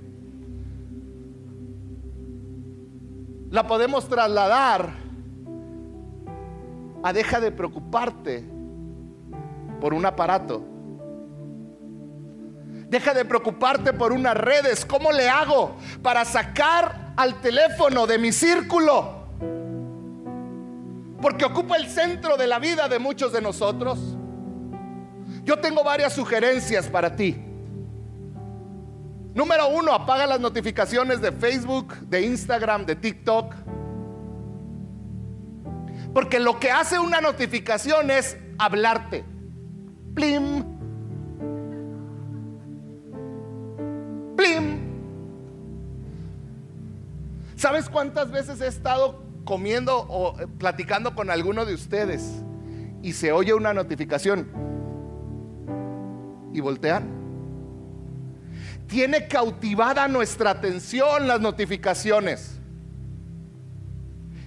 La 3.52 3.66
podemos 3.66 4.10
trasladar 4.10 4.92
a 7.04 7.14
deja 7.14 7.40
de 7.40 7.52
preocuparte 7.52 8.44
por 9.80 9.94
un 9.94 10.06
aparato. 10.06 10.64
Deja 12.90 13.14
de 13.14 13.24
preocuparte 13.24 13.94
por 13.94 14.12
unas 14.12 14.36
redes. 14.36 14.86
¿Cómo 14.86 15.12
le 15.12 15.30
hago 15.30 15.76
para 16.02 16.26
sacar 16.26 17.14
al 17.16 17.40
teléfono 17.42 18.08
de 18.08 18.18
mi 18.18 18.32
círculo? 18.32 19.28
Porque 21.22 21.46
ocupa 21.46 21.78
el 21.78 21.88
centro 21.88 22.38
de 22.38 22.48
la 22.48 22.60
vida 22.60 22.88
de 22.88 23.00
muchos 23.00 23.32
de 23.32 23.42
nosotros. 23.42 24.17
Yo 25.48 25.58
tengo 25.58 25.82
varias 25.82 26.12
sugerencias 26.12 26.88
para 26.88 27.16
ti. 27.16 27.42
Número 29.34 29.70
uno, 29.70 29.94
apaga 29.94 30.28
las 30.28 30.42
notificaciones 30.42 31.22
de 31.22 31.32
Facebook, 31.32 31.96
de 32.02 32.24
Instagram, 32.24 32.86
de 32.86 32.98
TikTok. 32.98 33.56
Porque 36.14 36.42
lo 36.42 36.60
que 36.60 36.70
hace 36.70 37.00
una 37.00 37.22
notificación 37.22 38.12
es 38.12 38.36
hablarte. 38.58 39.24
Plim. 40.14 40.66
Plim. 44.36 44.80
¿Sabes 47.56 47.88
cuántas 47.88 48.32
veces 48.32 48.60
he 48.60 48.68
estado 48.68 49.24
comiendo 49.46 49.98
o 50.10 50.36
platicando 50.58 51.16
con 51.16 51.30
alguno 51.30 51.64
de 51.64 51.74
ustedes 51.74 52.44
y 53.02 53.14
se 53.14 53.32
oye 53.32 53.54
una 53.54 53.74
notificación? 53.74 54.68
Y 56.58 56.62
voltean. 56.62 57.08
Tiene 58.88 59.28
cautivada 59.28 60.08
nuestra 60.08 60.50
atención 60.52 61.28
las 61.28 61.40
notificaciones. 61.40 62.60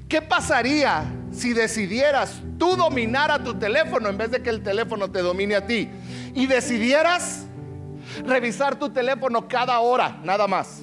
¿Qué 0.09 0.21
pasaría 0.21 1.05
si 1.31 1.53
decidieras 1.53 2.43
tú 2.59 2.75
dominar 2.75 3.31
a 3.31 3.45
tu 3.45 3.55
teléfono 3.55 4.09
en 4.09 4.19
vez 4.19 4.33
de 4.33 4.43
que 4.43 4.51
el 4.51 4.63
teléfono 4.63 5.09
te 5.11 5.21
domine 5.21 5.55
a 5.55 5.67
ti? 5.67 5.89
Y 6.35 6.47
decidieras 6.47 7.47
revisar 8.27 8.77
tu 8.77 8.91
teléfono 8.91 9.47
cada 9.47 9.79
hora, 9.79 10.21
nada 10.25 10.49
más. 10.49 10.83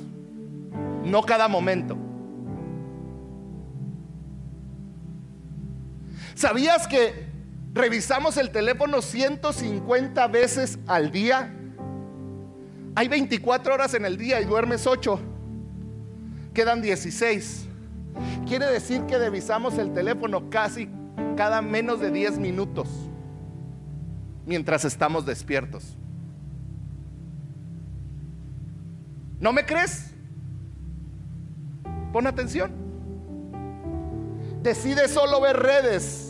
No 1.03 1.23
cada 1.23 1.49
momento. 1.49 1.97
¿Sabías 6.35 6.87
que 6.87 7.26
revisamos 7.77 8.37
el 8.37 8.49
teléfono 8.49 9.01
150 9.01 10.27
veces 10.27 10.79
al 10.87 11.11
día. 11.11 11.53
Hay 12.95 13.07
24 13.07 13.73
horas 13.73 13.93
en 13.93 14.05
el 14.05 14.17
día 14.17 14.41
y 14.41 14.45
duermes 14.45 14.87
8. 14.87 15.19
Quedan 16.53 16.81
16. 16.81 17.67
Quiere 18.47 18.65
decir 18.65 19.03
que 19.03 19.17
revisamos 19.17 19.77
el 19.77 19.93
teléfono 19.93 20.49
casi 20.49 20.89
cada 21.35 21.61
menos 21.61 21.99
de 21.99 22.11
10 22.11 22.39
minutos 22.39 22.89
mientras 24.45 24.83
estamos 24.83 25.25
despiertos. 25.25 25.95
¿No 29.39 29.53
me 29.53 29.65
crees? 29.65 30.11
Pon 32.11 32.25
atención. 32.25 32.71
Decide 34.63 35.07
solo 35.07 35.39
ver 35.39 35.57
redes 35.57 36.26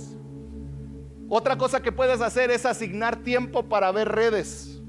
otra 1.29 1.57
cosa 1.57 1.81
que 1.81 1.91
puedes 1.91 2.21
hacer 2.21 2.51
es 2.51 2.65
asignar 2.65 3.17
tiempo 3.17 3.63
para 3.63 3.91
ver 3.91 4.09
redes. 4.09 4.79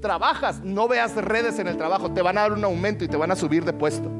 Trabajas, 0.00 0.60
no 0.64 0.88
veas 0.88 1.14
redes 1.16 1.58
en 1.58 1.68
el 1.68 1.76
trabajo, 1.76 2.12
te 2.12 2.22
van 2.22 2.38
a 2.38 2.42
dar 2.42 2.52
un 2.52 2.64
aumento 2.64 3.04
y 3.04 3.08
te 3.08 3.16
van 3.16 3.30
a 3.30 3.36
subir 3.36 3.64
de 3.64 3.72
puesto. 3.72 4.10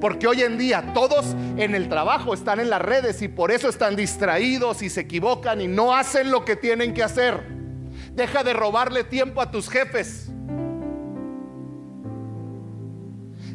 Porque 0.00 0.26
hoy 0.26 0.42
en 0.42 0.58
día 0.58 0.92
todos 0.94 1.34
en 1.56 1.74
el 1.74 1.88
trabajo 1.88 2.34
están 2.34 2.60
en 2.60 2.70
las 2.70 2.80
redes 2.80 3.20
y 3.22 3.28
por 3.28 3.50
eso 3.50 3.68
están 3.68 3.96
distraídos 3.96 4.82
y 4.82 4.90
se 4.90 5.00
equivocan 5.00 5.60
y 5.60 5.68
no 5.68 5.94
hacen 5.94 6.30
lo 6.30 6.44
que 6.44 6.56
tienen 6.56 6.94
que 6.94 7.02
hacer. 7.02 7.42
Deja 8.12 8.42
de 8.42 8.52
robarle 8.52 9.04
tiempo 9.04 9.40
a 9.40 9.50
tus 9.50 9.68
jefes. 9.68 10.30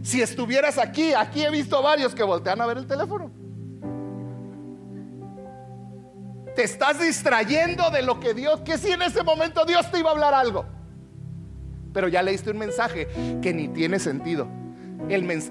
Si 0.04 0.22
estuvieras 0.22 0.78
aquí, 0.78 1.14
aquí 1.14 1.44
he 1.44 1.50
visto 1.52 1.82
varios 1.82 2.14
que 2.14 2.24
voltean 2.24 2.60
a 2.60 2.66
ver 2.66 2.78
el 2.78 2.88
teléfono. 2.88 3.41
Te 6.56 6.64
estás 6.64 7.00
distrayendo 7.00 7.90
de 7.90 8.02
lo 8.02 8.20
que 8.20 8.34
Dios, 8.34 8.62
que 8.62 8.78
si 8.78 8.92
en 8.92 9.02
ese 9.02 9.24
momento 9.24 9.66
Dios 9.66 9.90
te 9.92 10.00
iba 10.00 10.10
a 10.10 10.14
hablar 10.14 10.34
algo. 10.34 10.66
Pero 11.94 12.08
ya 12.08 12.22
leíste 12.22 12.52
un 12.52 12.58
mensaje 12.58 13.08
que 13.42 13.54
ni 13.54 13.68
tiene 13.68 14.00
sentido. 14.00 14.48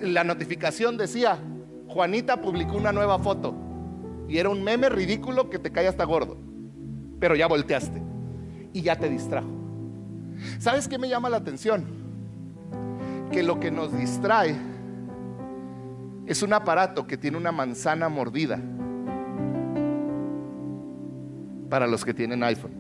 la 0.03 0.25
notificación 0.25 0.97
decía, 0.97 1.39
Juanita 1.89 2.41
publicó 2.41 2.77
una 2.77 2.93
nueva 2.93 3.19
foto. 3.19 3.55
Y 4.29 4.39
era 4.39 4.49
un 4.49 4.63
meme 4.63 4.89
ridículo 4.89 5.51
que 5.51 5.59
te 5.59 5.73
cae 5.73 5.89
hasta 5.89 6.05
gordo. 6.05 6.37
Pero 7.19 7.35
ya 7.35 7.47
volteaste. 7.49 8.01
Y 8.73 8.83
ya 8.83 8.97
te 8.97 9.09
distrajo. 9.09 9.49
¿Sabes 10.59 10.87
qué 10.87 10.99
me 10.99 11.09
llama 11.09 11.29
la 11.29 11.39
atención? 11.39 12.01
que 13.31 13.43
lo 13.43 13.61
que 13.61 13.71
nos 13.71 13.97
distrae 13.97 14.57
es 16.27 16.43
un 16.43 16.53
aparato 16.53 17.07
que 17.07 17.17
tiene 17.17 17.37
una 17.37 17.53
manzana 17.53 18.09
mordida 18.09 18.61
para 21.71 21.87
los 21.87 22.05
que 22.05 22.13
tienen 22.13 22.43
iPhone. 22.43 22.73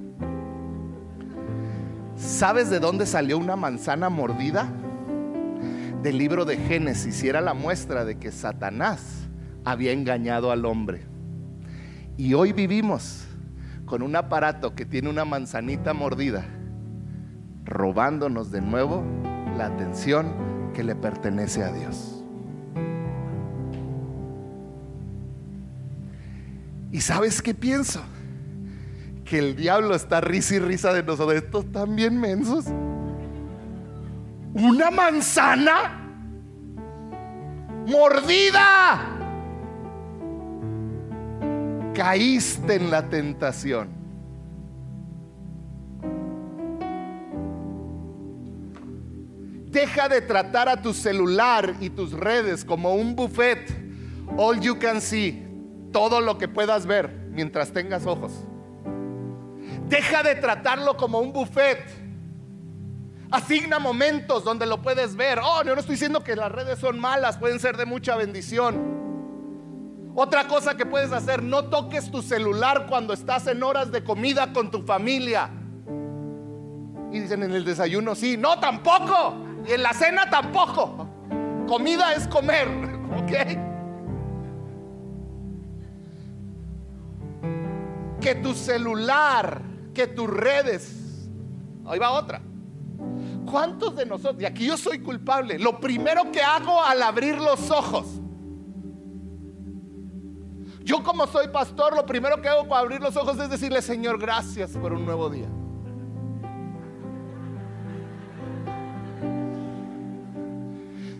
¿Sabes 2.16 2.68
de 2.68 2.80
dónde 2.80 3.06
salió 3.06 3.38
una 3.38 3.56
manzana 3.56 4.10
mordida? 4.10 4.68
Del 6.02 6.18
libro 6.18 6.44
de 6.44 6.56
Génesis 6.56 7.22
y 7.22 7.28
era 7.28 7.40
la 7.40 7.54
muestra 7.54 8.04
de 8.04 8.18
que 8.18 8.30
Satanás 8.30 9.28
había 9.64 9.92
engañado 9.92 10.50
al 10.50 10.66
hombre. 10.66 11.06
Y 12.16 12.34
hoy 12.34 12.52
vivimos 12.52 13.24
con 13.86 14.02
un 14.02 14.16
aparato 14.16 14.74
que 14.74 14.84
tiene 14.84 15.08
una 15.08 15.24
manzanita 15.24 15.94
mordida, 15.94 16.44
robándonos 17.64 18.50
de 18.50 18.60
nuevo 18.60 19.02
la 19.56 19.66
atención 19.66 20.72
que 20.74 20.84
le 20.84 20.94
pertenece 20.94 21.64
a 21.64 21.72
Dios. 21.72 22.22
¿Y 26.92 27.00
sabes 27.00 27.40
qué 27.40 27.54
pienso? 27.54 28.02
Que 29.30 29.38
el 29.38 29.54
diablo 29.54 29.94
está 29.94 30.20
risa 30.20 30.56
y 30.56 30.58
risa 30.58 30.92
de 30.92 31.04
nosotros. 31.04 31.36
Estos 31.36 31.66
están 31.66 31.94
bien 31.94 32.18
mensos. 32.20 32.64
Una 34.54 34.90
manzana 34.90 36.00
mordida. 37.86 39.06
Caíste 41.94 42.74
en 42.74 42.90
la 42.90 43.08
tentación. 43.08 43.88
Deja 49.70 50.08
de 50.08 50.22
tratar 50.22 50.68
a 50.68 50.82
tu 50.82 50.92
celular 50.92 51.76
y 51.78 51.90
tus 51.90 52.10
redes 52.14 52.64
como 52.64 52.96
un 52.96 53.14
buffet. 53.14 53.60
All 54.36 54.58
you 54.58 54.76
can 54.80 55.00
see. 55.00 55.46
Todo 55.92 56.20
lo 56.20 56.36
que 56.36 56.48
puedas 56.48 56.84
ver 56.84 57.28
mientras 57.30 57.70
tengas 57.70 58.06
ojos. 58.06 58.49
Deja 59.90 60.22
de 60.22 60.36
tratarlo 60.36 60.96
como 60.96 61.18
un 61.18 61.32
buffet. 61.32 61.84
Asigna 63.32 63.80
momentos 63.80 64.44
donde 64.44 64.64
lo 64.64 64.80
puedes 64.80 65.16
ver. 65.16 65.40
Oh, 65.42 65.64
no 65.64 65.74
estoy 65.74 65.96
diciendo 65.96 66.22
que 66.22 66.36
las 66.36 66.50
redes 66.50 66.78
son 66.78 67.00
malas, 67.00 67.38
pueden 67.38 67.58
ser 67.58 67.76
de 67.76 67.86
mucha 67.86 68.14
bendición. 68.14 69.00
Otra 70.14 70.46
cosa 70.46 70.76
que 70.76 70.86
puedes 70.86 71.10
hacer, 71.10 71.42
no 71.42 71.64
toques 71.64 72.08
tu 72.12 72.22
celular 72.22 72.86
cuando 72.88 73.12
estás 73.12 73.48
en 73.48 73.64
horas 73.64 73.90
de 73.90 74.04
comida 74.04 74.52
con 74.52 74.70
tu 74.70 74.82
familia. 74.82 75.50
Y 77.10 77.18
dicen 77.18 77.42
en 77.42 77.52
el 77.52 77.64
desayuno, 77.64 78.14
sí, 78.14 78.36
no, 78.36 78.60
tampoco. 78.60 79.34
Y 79.66 79.72
en 79.72 79.82
la 79.82 79.92
cena 79.92 80.30
tampoco. 80.30 81.08
Comida 81.66 82.14
es 82.14 82.28
comer, 82.28 82.68
¿ok? 83.16 83.32
Que 88.20 88.36
tu 88.36 88.54
celular, 88.54 89.69
que 89.92 90.06
tus 90.06 90.28
redes, 90.28 91.28
ahí 91.86 91.98
va 91.98 92.10
otra. 92.10 92.42
¿Cuántos 93.50 93.96
de 93.96 94.06
nosotros, 94.06 94.40
y 94.42 94.44
aquí 94.44 94.66
yo 94.66 94.76
soy 94.76 95.00
culpable, 95.00 95.58
lo 95.58 95.80
primero 95.80 96.30
que 96.30 96.40
hago 96.42 96.82
al 96.82 97.02
abrir 97.02 97.36
los 97.38 97.70
ojos, 97.70 98.06
yo 100.82 101.02
como 101.02 101.26
soy 101.26 101.48
pastor, 101.48 101.94
lo 101.94 102.06
primero 102.06 102.40
que 102.40 102.48
hago 102.48 102.66
para 102.68 102.80
abrir 102.80 103.00
los 103.00 103.16
ojos 103.16 103.38
es 103.38 103.50
decirle, 103.50 103.82
Señor, 103.82 104.18
gracias 104.18 104.72
por 104.72 104.92
un 104.92 105.04
nuevo 105.04 105.28
día. 105.28 105.48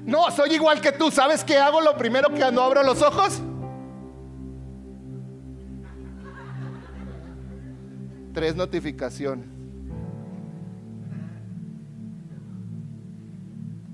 No, 0.05 0.29
soy 0.33 0.55
igual 0.55 0.81
que 0.81 0.91
tú. 0.91 1.11
¿Sabes 1.13 1.45
qué 1.45 1.57
hago 1.57 1.81
lo 1.81 1.97
primero 1.97 2.31
que 2.31 2.51
no 2.51 2.63
abro 2.63 2.83
los 2.83 3.01
ojos? 3.01 3.41
Tres 8.33 8.57
notificaciones. 8.57 9.47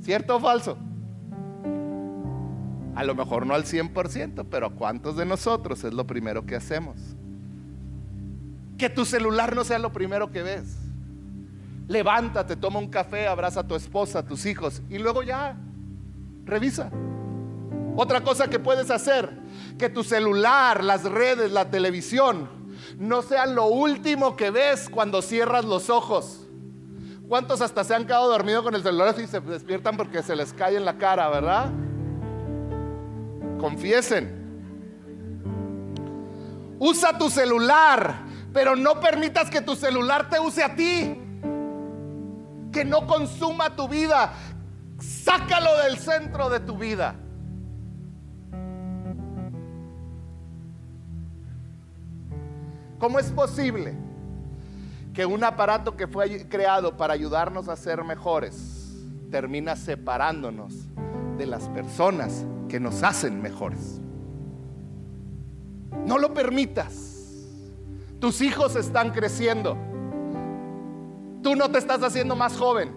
¿Cierto 0.02 0.36
o 0.36 0.40
falso? 0.40 0.78
A 2.94 3.04
lo 3.04 3.14
mejor 3.14 3.46
no 3.46 3.54
al 3.54 3.64
100%, 3.64 4.46
pero 4.50 4.66
¿a 4.66 4.70
cuántos 4.70 5.16
de 5.16 5.26
nosotros 5.26 5.84
es 5.84 5.92
lo 5.92 6.06
primero 6.06 6.46
que 6.46 6.56
hacemos? 6.56 6.96
Que 8.78 8.88
tu 8.88 9.04
celular 9.04 9.54
no 9.54 9.64
sea 9.64 9.78
lo 9.78 9.92
primero 9.92 10.30
que 10.30 10.42
ves. 10.42 10.76
Levántate, 11.88 12.56
toma 12.56 12.78
un 12.78 12.88
café, 12.88 13.26
abraza 13.26 13.60
a 13.60 13.66
tu 13.66 13.74
esposa, 13.74 14.20
a 14.20 14.26
tus 14.26 14.46
hijos 14.46 14.82
y 14.88 14.98
luego 14.98 15.22
ya 15.22 15.56
Revisa. 16.46 16.90
Otra 17.96 18.22
cosa 18.22 18.48
que 18.48 18.58
puedes 18.58 18.90
hacer, 18.90 19.30
que 19.78 19.88
tu 19.88 20.04
celular, 20.04 20.84
las 20.84 21.04
redes, 21.04 21.50
la 21.50 21.70
televisión, 21.70 22.48
no 22.96 23.22
sean 23.22 23.54
lo 23.54 23.66
último 23.66 24.36
que 24.36 24.50
ves 24.50 24.88
cuando 24.88 25.22
cierras 25.22 25.64
los 25.64 25.90
ojos. 25.90 26.46
¿Cuántos 27.28 27.60
hasta 27.60 27.84
se 27.84 27.94
han 27.94 28.06
quedado 28.06 28.28
dormidos 28.28 28.62
con 28.62 28.74
el 28.74 28.82
celular 28.82 29.14
y 29.18 29.26
se 29.26 29.40
despiertan 29.40 29.96
porque 29.96 30.22
se 30.22 30.36
les 30.36 30.52
cae 30.52 30.76
en 30.76 30.84
la 30.84 30.96
cara, 30.96 31.28
verdad? 31.28 31.70
Confiesen. 33.58 34.44
Usa 36.78 37.18
tu 37.18 37.30
celular, 37.30 38.22
pero 38.52 38.76
no 38.76 39.00
permitas 39.00 39.50
que 39.50 39.60
tu 39.60 39.74
celular 39.74 40.28
te 40.28 40.38
use 40.38 40.62
a 40.62 40.74
ti. 40.76 41.20
Que 42.72 42.84
no 42.84 43.06
consuma 43.06 43.74
tu 43.74 43.88
vida, 43.88 44.32
Sácalo 44.98 45.76
del 45.82 45.98
centro 45.98 46.48
de 46.48 46.60
tu 46.60 46.76
vida. 46.76 47.16
¿Cómo 52.98 53.18
es 53.18 53.30
posible 53.30 53.94
que 55.12 55.26
un 55.26 55.44
aparato 55.44 55.96
que 55.96 56.06
fue 56.06 56.48
creado 56.48 56.96
para 56.96 57.14
ayudarnos 57.14 57.68
a 57.68 57.76
ser 57.76 58.04
mejores 58.04 58.94
termina 59.30 59.76
separándonos 59.76 60.86
de 61.36 61.46
las 61.46 61.68
personas 61.68 62.44
que 62.68 62.80
nos 62.80 63.02
hacen 63.02 63.42
mejores? 63.42 64.00
No 66.06 66.18
lo 66.18 66.32
permitas. 66.32 67.16
Tus 68.18 68.40
hijos 68.40 68.76
están 68.76 69.10
creciendo. 69.10 69.76
Tú 71.42 71.54
no 71.54 71.70
te 71.70 71.78
estás 71.78 72.02
haciendo 72.02 72.34
más 72.34 72.56
joven. 72.56 72.92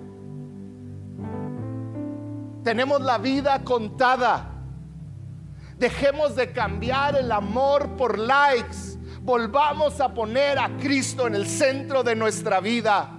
Tenemos 2.64 3.02
la 3.02 3.18
vida 3.18 3.64
contada. 3.64 4.50
Dejemos 5.78 6.36
de 6.36 6.52
cambiar 6.52 7.16
el 7.16 7.32
amor 7.32 7.98
por 7.98 8.18
likes. 8.18 8.99
Volvamos 9.30 10.02
a 10.02 10.12
poner 10.12 10.58
a 10.58 10.76
Cristo 10.80 11.28
en 11.28 11.36
el 11.36 11.46
centro 11.46 12.02
de 12.02 12.16
nuestra 12.16 12.60
vida. 12.60 13.12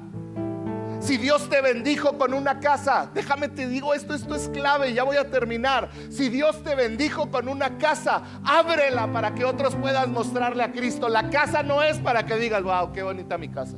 Si 0.98 1.16
Dios 1.16 1.48
te 1.48 1.60
bendijo 1.60 2.18
con 2.18 2.34
una 2.34 2.58
casa, 2.58 3.08
déjame 3.14 3.46
te 3.46 3.68
digo 3.68 3.94
esto, 3.94 4.12
esto 4.12 4.34
es 4.34 4.48
clave, 4.48 4.92
ya 4.92 5.04
voy 5.04 5.18
a 5.18 5.30
terminar. 5.30 5.88
Si 6.10 6.28
Dios 6.28 6.64
te 6.64 6.74
bendijo 6.74 7.30
con 7.30 7.48
una 7.48 7.78
casa, 7.78 8.24
ábrela 8.42 9.12
para 9.12 9.36
que 9.36 9.44
otros 9.44 9.76
puedan 9.76 10.12
mostrarle 10.12 10.64
a 10.64 10.72
Cristo. 10.72 11.08
La 11.08 11.30
casa 11.30 11.62
no 11.62 11.80
es 11.80 11.98
para 11.98 12.26
que 12.26 12.34
digas, 12.34 12.64
wow, 12.64 12.90
qué 12.92 13.04
bonita 13.04 13.38
mi 13.38 13.48
casa. 13.48 13.76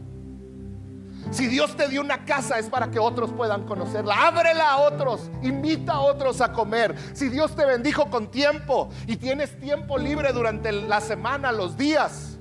Si 1.30 1.46
Dios 1.46 1.76
te 1.76 1.88
dio 1.88 2.00
una 2.00 2.24
casa 2.24 2.58
es 2.58 2.68
para 2.68 2.90
que 2.90 2.98
otros 2.98 3.32
puedan 3.32 3.64
conocerla. 3.64 4.26
Ábrela 4.26 4.70
a 4.70 4.78
otros, 4.78 5.30
invita 5.42 5.94
a 5.94 6.00
otros 6.00 6.40
a 6.40 6.52
comer. 6.52 6.94
Si 7.14 7.28
Dios 7.28 7.54
te 7.54 7.64
bendijo 7.64 8.10
con 8.10 8.30
tiempo 8.30 8.90
y 9.06 9.16
tienes 9.16 9.58
tiempo 9.58 9.98
libre 9.98 10.32
durante 10.32 10.72
la 10.72 11.00
semana, 11.00 11.52
los 11.52 11.76
días, 11.76 12.38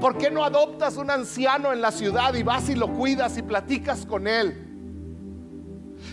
¿por 0.00 0.18
qué 0.18 0.30
no 0.30 0.44
adoptas 0.44 0.96
un 0.96 1.10
anciano 1.10 1.72
en 1.72 1.80
la 1.80 1.92
ciudad 1.92 2.34
y 2.34 2.42
vas 2.42 2.68
y 2.68 2.74
lo 2.74 2.88
cuidas 2.88 3.36
y 3.38 3.42
platicas 3.42 4.06
con 4.06 4.26
él? 4.26 4.66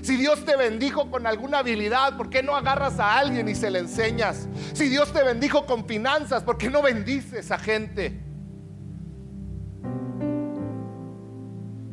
Si 0.02 0.18
Dios 0.18 0.46
te 0.46 0.56
bendijo 0.56 1.10
con 1.10 1.26
alguna 1.26 1.60
habilidad, 1.60 2.18
¿por 2.18 2.30
qué 2.30 2.44
no 2.44 2.56
agarras 2.56 3.00
a 3.00 3.18
alguien 3.18 3.48
y 3.48 3.56
se 3.56 3.72
le 3.72 3.80
enseñas? 3.80 4.48
Si 4.74 4.90
Dios 4.90 5.12
te 5.14 5.24
bendijo 5.24 5.66
con 5.66 5.86
finanzas, 5.86 6.44
¿por 6.44 6.58
qué 6.58 6.70
no 6.70 6.82
bendices 6.82 7.52
a 7.52 7.58
gente? 7.58 8.27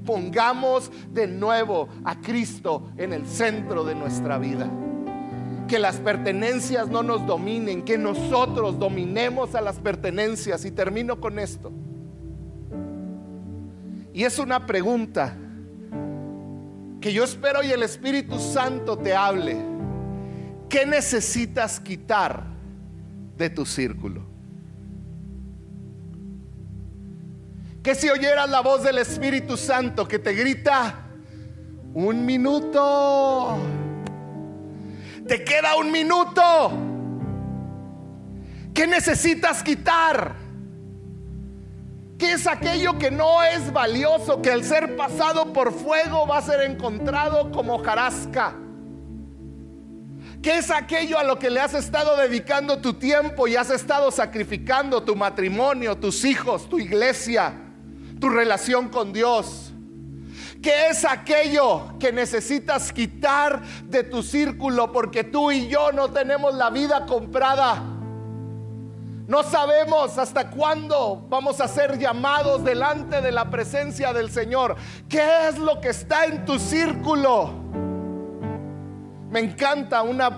Pongamos 0.05 0.91
de 1.13 1.27
nuevo 1.27 1.89
a 2.05 2.21
Cristo 2.21 2.91
en 2.97 3.13
el 3.13 3.27
centro 3.27 3.85
de 3.85 3.95
nuestra 3.95 4.39
vida. 4.39 4.71
Que 5.69 5.79
las 5.79 5.97
pertenencias 5.97 6.89
no 6.89 7.03
nos 7.03 7.27
dominen, 7.27 7.83
que 7.83 7.97
nosotros 7.97 8.79
dominemos 8.79 9.55
a 9.55 9.61
las 9.61 9.79
pertenencias. 9.79 10.65
Y 10.65 10.71
termino 10.71 11.21
con 11.21 11.39
esto. 11.39 11.73
Y 14.13 14.25
es 14.25 14.39
una 14.39 14.67
pregunta 14.67 15.37
que 17.01 17.13
yo 17.13 17.25
espero 17.25 17.63
y 17.63 17.71
el 17.71 17.83
Espíritu 17.83 18.39
Santo 18.39 18.97
te 18.97 19.15
hable. 19.15 19.57
¿Qué 20.69 20.87
necesitas 20.87 21.81
quitar 21.81 22.45
de 23.37 23.51
tu 23.51 23.67
círculo? 23.67 24.24
Que 27.85 27.95
si 27.95 28.09
oyeras 28.09 28.49
la 28.49 28.61
voz 28.61 28.83
del 28.83 28.97
Espíritu 28.97 29.59
Santo 29.59 30.09
que 30.09 30.19
te 30.19 30.33
grita, 30.33 31.01
un 31.93 32.25
minuto, 32.25 33.59
te 35.29 35.45
queda 35.45 35.77
un 35.77 35.93
minuto, 35.93 36.73
¿qué 38.73 38.87
necesitas 38.87 39.63
quitar? 39.63 40.35
¿Qué 42.17 42.33
es 42.33 42.47
aquello 42.47 42.99
que 42.99 43.11
no 43.11 43.43
es 43.43 43.71
valioso, 43.71 44.41
que 44.41 44.51
al 44.51 44.65
ser 44.65 44.97
pasado 44.97 45.53
por 45.53 45.71
fuego 45.71 46.27
va 46.27 46.39
a 46.39 46.43
ser 46.43 46.63
encontrado 46.63 47.53
como 47.53 47.85
jarasca? 47.85 48.55
¿Qué 50.43 50.57
es 50.57 50.71
aquello 50.71 51.19
a 51.19 51.23
lo 51.23 51.39
que 51.39 51.51
le 51.51 51.61
has 51.61 51.75
estado 51.75 52.17
dedicando 52.17 52.79
tu 52.79 52.95
tiempo 52.95 53.47
y 53.47 53.57
has 53.57 53.69
estado 53.69 54.11
sacrificando 54.11 55.03
tu 55.03 55.15
matrimonio, 55.15 55.99
tus 55.99 56.25
hijos, 56.25 56.67
tu 56.67 56.79
iglesia, 56.79 57.61
tu 58.25 58.31
relación 58.31 58.89
con 58.89 59.13
Dios? 59.13 59.71
¿Qué 60.63 60.89
es 60.89 61.05
aquello 61.05 61.99
que 62.01 62.11
necesitas 62.11 62.91
quitar 62.91 63.61
de 63.85 64.03
tu 64.03 64.23
círculo 64.23 64.91
porque 64.93 65.25
tú 65.25 65.51
y 65.51 65.69
yo 65.69 65.93
no 65.93 66.11
tenemos 66.11 66.55
la 66.55 66.71
vida 66.71 67.05
comprada? 67.05 67.83
No 69.27 69.43
sabemos 69.43 70.17
hasta 70.17 70.49
cuándo 70.49 71.27
vamos 71.29 71.61
a 71.61 71.69
ser 71.69 71.99
llamados 71.99 72.65
delante 72.65 73.21
de 73.21 73.31
la 73.31 73.51
presencia 73.51 74.15
del 74.15 74.31
Señor. 74.31 74.75
¿Qué 75.07 75.49
es 75.51 75.59
lo 75.59 75.79
que 75.83 75.91
está 75.91 76.25
en 76.25 76.47
tu 76.47 76.59
círculo? 76.59 77.51
Me 79.29 79.41
encanta 79.41 80.01
una 80.01 80.31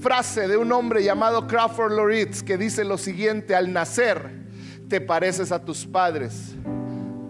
frase 0.00 0.48
de 0.48 0.56
un 0.56 0.72
hombre 0.72 1.04
llamado 1.04 1.46
Crawford 1.46 1.92
Loritz 1.92 2.42
que 2.42 2.58
dice 2.58 2.82
lo 2.82 2.98
siguiente, 2.98 3.54
al 3.54 3.72
nacer 3.72 4.42
te 4.88 5.00
pareces 5.00 5.52
a 5.52 5.64
tus 5.64 5.86
padres, 5.86 6.56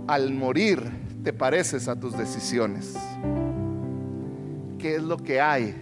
al 0.07 0.33
morir 0.33 0.83
te 1.23 1.33
pareces 1.33 1.89
a 1.89 1.99
tus 1.99 2.17
decisiones. 2.17 2.95
¿Qué 4.79 4.97
es 4.97 5.03
lo 5.03 5.17
que 5.17 5.41
hay 5.41 5.75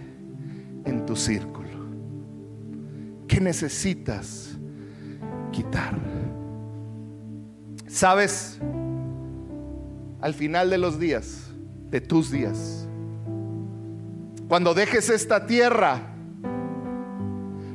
en 0.85 1.05
tu 1.05 1.15
círculo? 1.15 1.69
¿Qué 3.27 3.41
necesitas? 3.41 4.53
quitar. 5.53 5.97
¿Sabes? 7.87 8.59
Al 10.19 10.33
final 10.33 10.69
de 10.69 10.77
los 10.77 10.99
días, 10.99 11.49
de 11.89 12.01
tus 12.01 12.29
días, 12.29 12.85
cuando 14.49 14.73
dejes 14.73 15.09
esta 15.09 15.45
tierra, 15.45 16.01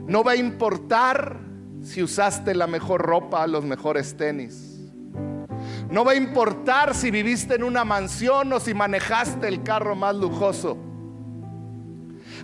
no 0.06 0.22
va 0.24 0.32
a 0.32 0.36
importar 0.36 1.38
si 1.82 2.02
usaste 2.02 2.54
la 2.54 2.66
mejor 2.66 3.02
ropa, 3.02 3.46
los 3.46 3.64
mejores 3.64 4.16
tenis. 4.16 4.67
No 5.90 6.04
va 6.04 6.12
a 6.12 6.16
importar 6.16 6.94
si 6.94 7.10
viviste 7.10 7.54
en 7.54 7.64
una 7.64 7.84
mansión 7.84 8.52
o 8.52 8.60
si 8.60 8.74
manejaste 8.74 9.48
el 9.48 9.62
carro 9.62 9.94
más 9.94 10.14
lujoso. 10.14 10.76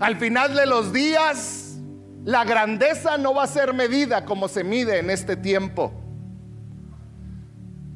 Al 0.00 0.16
final 0.16 0.54
de 0.54 0.66
los 0.66 0.92
días, 0.92 1.78
la 2.24 2.44
grandeza 2.44 3.18
no 3.18 3.34
va 3.34 3.44
a 3.44 3.46
ser 3.46 3.74
medida 3.74 4.24
como 4.24 4.48
se 4.48 4.64
mide 4.64 4.98
en 4.98 5.10
este 5.10 5.36
tiempo. 5.36 5.92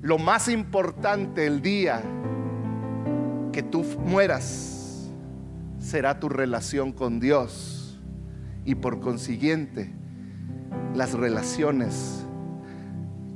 Lo 0.02 0.18
más 0.18 0.48
importante 0.48 1.46
el 1.46 1.62
día 1.62 2.02
que 3.52 3.62
tú 3.62 3.84
mueras 4.04 5.08
será 5.80 6.20
tu 6.20 6.28
relación 6.28 6.92
con 6.92 7.20
Dios 7.20 7.98
y 8.64 8.74
por 8.74 9.00
consiguiente 9.00 9.90
las 10.94 11.14
relaciones 11.14 12.26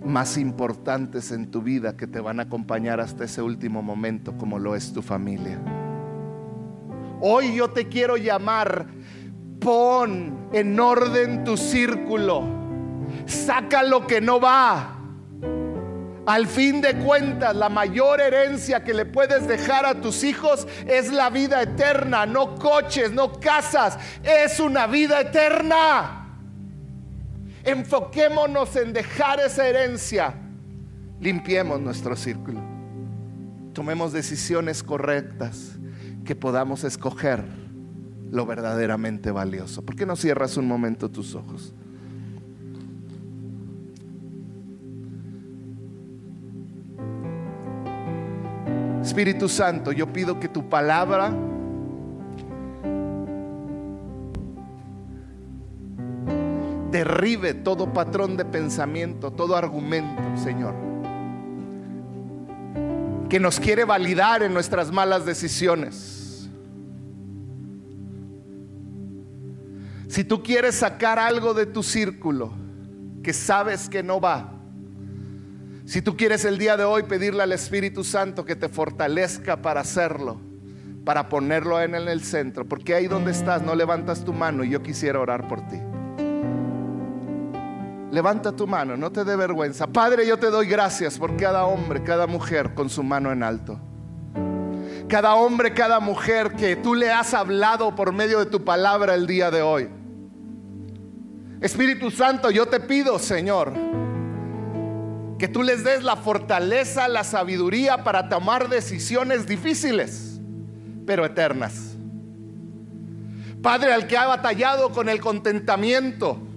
más 0.05 0.37
importantes 0.37 1.31
en 1.33 1.51
tu 1.51 1.63
vida 1.63 1.97
que 1.97 2.07
te 2.07 2.21
van 2.21 2.41
a 2.41 2.45
acompañar 2.45 3.01
hasta 3.01 3.25
ese 3.25 3.43
último 3.43 3.83
momento 3.83 4.37
como 4.37 4.59
lo 4.59 4.75
es 4.75 4.93
tu 4.93 5.03
familia. 5.03 5.61
Hoy 7.21 7.55
yo 7.55 7.71
te 7.71 7.89
quiero 7.89 8.17
llamar 8.17 8.87
Pon 9.61 10.49
en 10.53 10.81
orden 10.81 11.45
tu 11.45 11.57
círculo. 11.57 12.43
Saca 13.27 13.85
lo 13.85 14.07
que 14.09 14.21
no 14.21 14.41
va. 14.41 14.99
Al 16.27 16.47
fin 16.47 16.81
de 16.81 16.95
cuentas, 16.95 17.55
la 17.55 17.69
mayor 17.69 18.21
herencia 18.21 18.85
que 18.85 18.95
le 18.95 19.07
puedes 19.07 19.47
dejar 19.47 19.87
a 19.87 20.01
tus 20.01 20.23
hijos 20.25 20.67
es 20.87 21.13
la 21.13 21.31
vida 21.31 21.63
eterna, 21.63 22.27
no 22.27 22.57
coches, 22.57 23.13
no 23.13 23.41
casas, 23.41 23.99
es 24.23 24.61
una 24.61 24.87
vida 24.87 25.21
eterna. 25.21 26.22
Enfoquémonos 27.65 28.75
en 28.77 28.93
dejar 28.93 29.41
esa 29.41 29.67
herencia. 29.67 30.35
Limpiemos 31.21 31.81
nuestro 31.81 32.17
círculo. 32.17 32.61
Tomemos 33.73 34.13
decisiones 34.13 34.83
correctas 34.83 35.79
que 36.25 36.35
podamos 36.35 36.85
escoger 36.85 37.45
lo 38.31 38.47
verdaderamente 38.47 39.31
valioso. 39.31 39.83
¿Por 39.83 39.95
qué 39.95 40.07
no 40.07 40.17
cierras 40.17 40.57
un 40.57 40.67
momento 40.67 41.11
tus 41.11 41.35
ojos? 41.35 41.73
Espíritu 49.03 49.49
Santo, 49.49 49.93
yo 49.93 50.13
pido 50.13 50.41
que 50.41 50.49
tu 50.49 50.69
palabra 50.69 51.33
derribe 56.93 57.55
todo 57.55 57.93
patrón 57.93 58.37
de 58.37 58.45
pensamiento, 58.45 59.33
todo 59.33 59.57
argumento, 59.57 60.23
Señor, 60.37 60.75
que 63.29 63.41
nos 63.41 63.59
quiere 63.59 63.85
validar 63.85 64.43
en 64.43 64.53
nuestras 64.53 64.93
malas 64.93 65.25
decisiones. 65.25 66.49
Si 70.07 70.23
tú 70.23 70.43
quieres 70.43 70.75
sacar 70.75 71.19
algo 71.19 71.55
de 71.55 71.65
tu 71.65 71.83
círculo 71.83 72.53
que 73.23 73.33
sabes 73.33 73.89
que 73.89 74.03
no 74.03 74.21
va, 74.21 74.53
si 75.87 76.03
tú 76.03 76.17
quieres 76.17 76.45
el 76.45 76.59
día 76.59 76.77
de 76.77 76.85
hoy 76.85 77.05
pedirle 77.05 77.43
al 77.43 77.53
Espíritu 77.53 78.05
Santo 78.05 78.45
que 78.45 78.55
te 78.55 78.69
fortalezca 78.69 79.63
para 79.63 79.81
hacerlo, 79.81 80.39
para 81.05 81.31
ponerlo 81.31 81.81
en 81.81 81.95
el 81.95 82.23
centro, 82.23 82.67
porque 82.69 82.95
ahí 82.95 83.07
donde 83.09 83.31
estás 83.31 83.63
no 83.63 83.75
levantas 83.75 84.25
tu 84.25 84.35
mano 84.35 84.63
y 84.63 84.71
yo 84.71 84.83
quisiera 84.83 85.19
orar 85.19 85.49
por 85.49 85.67
ti. 85.69 85.79
Levanta 88.13 88.53
tu 88.53 88.67
mano, 88.67 88.95
no 88.95 89.11
te 89.11 89.25
dé 89.25 89.37
vergüenza. 89.37 89.87
Padre, 89.87 90.27
yo 90.27 90.39
te 90.39 90.51
doy 90.51 90.67
gracias 90.67 91.19
por 91.19 91.35
cada 91.35 91.65
hombre, 91.65 92.03
cada 92.03 92.27
mujer 92.27 92.75
con 92.75 92.91
su 92.91 93.03
mano 93.03 93.33
en 93.33 93.43
alto. 93.43 93.81
Cada 95.09 95.35
hombre, 95.35 95.73
cada 95.73 95.99
mujer 95.99 96.53
que 96.53 96.77
tú 96.77 96.95
le 96.95 97.11
has 97.11 97.33
hablado 97.33 97.95
por 97.97 98.13
medio 98.13 98.39
de 98.41 98.45
tu 98.45 98.63
palabra 98.63 99.15
el 99.15 99.27
día 99.27 99.51
de 99.51 99.63
hoy. 99.63 99.89
Espíritu 101.63 102.11
Santo, 102.11 102.51
yo 102.51 102.67
te 102.67 102.81
pido, 102.81 103.19
Señor, 103.19 103.73
que 105.39 105.49
tú 105.49 105.63
les 105.63 105.83
des 105.83 106.03
la 106.03 106.17
fortaleza, 106.17 107.09
la 107.09 107.25
sabiduría 107.25 108.05
para 108.05 108.29
tomar 108.29 108.69
decisiones 108.69 109.47
difíciles, 109.47 110.39
pero 111.07 111.25
eternas. 111.25 111.97
Padre, 113.63 113.95
al 113.95 114.07
que 114.07 114.19
ha 114.19 114.27
batallado 114.27 114.91
con 114.91 115.09
el 115.09 115.19
contentamiento, 115.19 116.52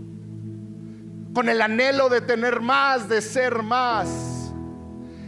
con 1.36 1.50
el 1.50 1.62
anhelo 1.62 2.08
de 2.08 2.22
tener 2.22 2.62
más, 2.62 3.10
de 3.10 3.22
ser 3.22 3.62
más, 3.62 4.54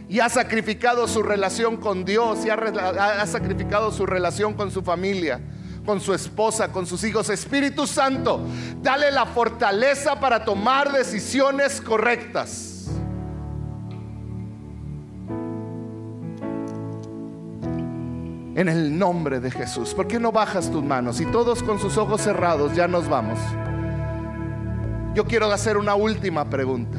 y 0.08 0.20
ha 0.20 0.30
sacrificado 0.30 1.06
su 1.06 1.22
relación 1.22 1.76
con 1.76 2.06
Dios, 2.06 2.46
y 2.46 2.50
ha, 2.50 2.54
ha 2.54 3.26
sacrificado 3.26 3.92
su 3.92 4.06
relación 4.06 4.54
con 4.54 4.70
su 4.70 4.82
familia 4.82 5.40
con 5.84 6.02
su 6.02 6.12
esposa, 6.12 6.70
con 6.70 6.84
sus 6.84 7.02
hijos. 7.04 7.30
Espíritu 7.30 7.86
Santo, 7.86 8.42
dale 8.82 9.10
la 9.10 9.24
fortaleza 9.24 10.20
para 10.20 10.44
tomar 10.44 10.92
decisiones 10.92 11.80
correctas. 11.80 12.90
En 18.54 18.68
el 18.68 18.98
nombre 18.98 19.40
de 19.40 19.50
Jesús. 19.50 19.94
¿Por 19.94 20.06
qué 20.06 20.18
no 20.18 20.30
bajas 20.30 20.70
tus 20.70 20.84
manos? 20.84 21.22
Y 21.22 21.26
todos 21.26 21.62
con 21.62 21.78
sus 21.78 21.96
ojos 21.96 22.20
cerrados 22.20 22.76
ya 22.76 22.86
nos 22.86 23.08
vamos. 23.08 23.38
Yo 25.18 25.24
quiero 25.24 25.50
hacer 25.50 25.76
una 25.76 25.96
última 25.96 26.48
pregunta. 26.48 26.96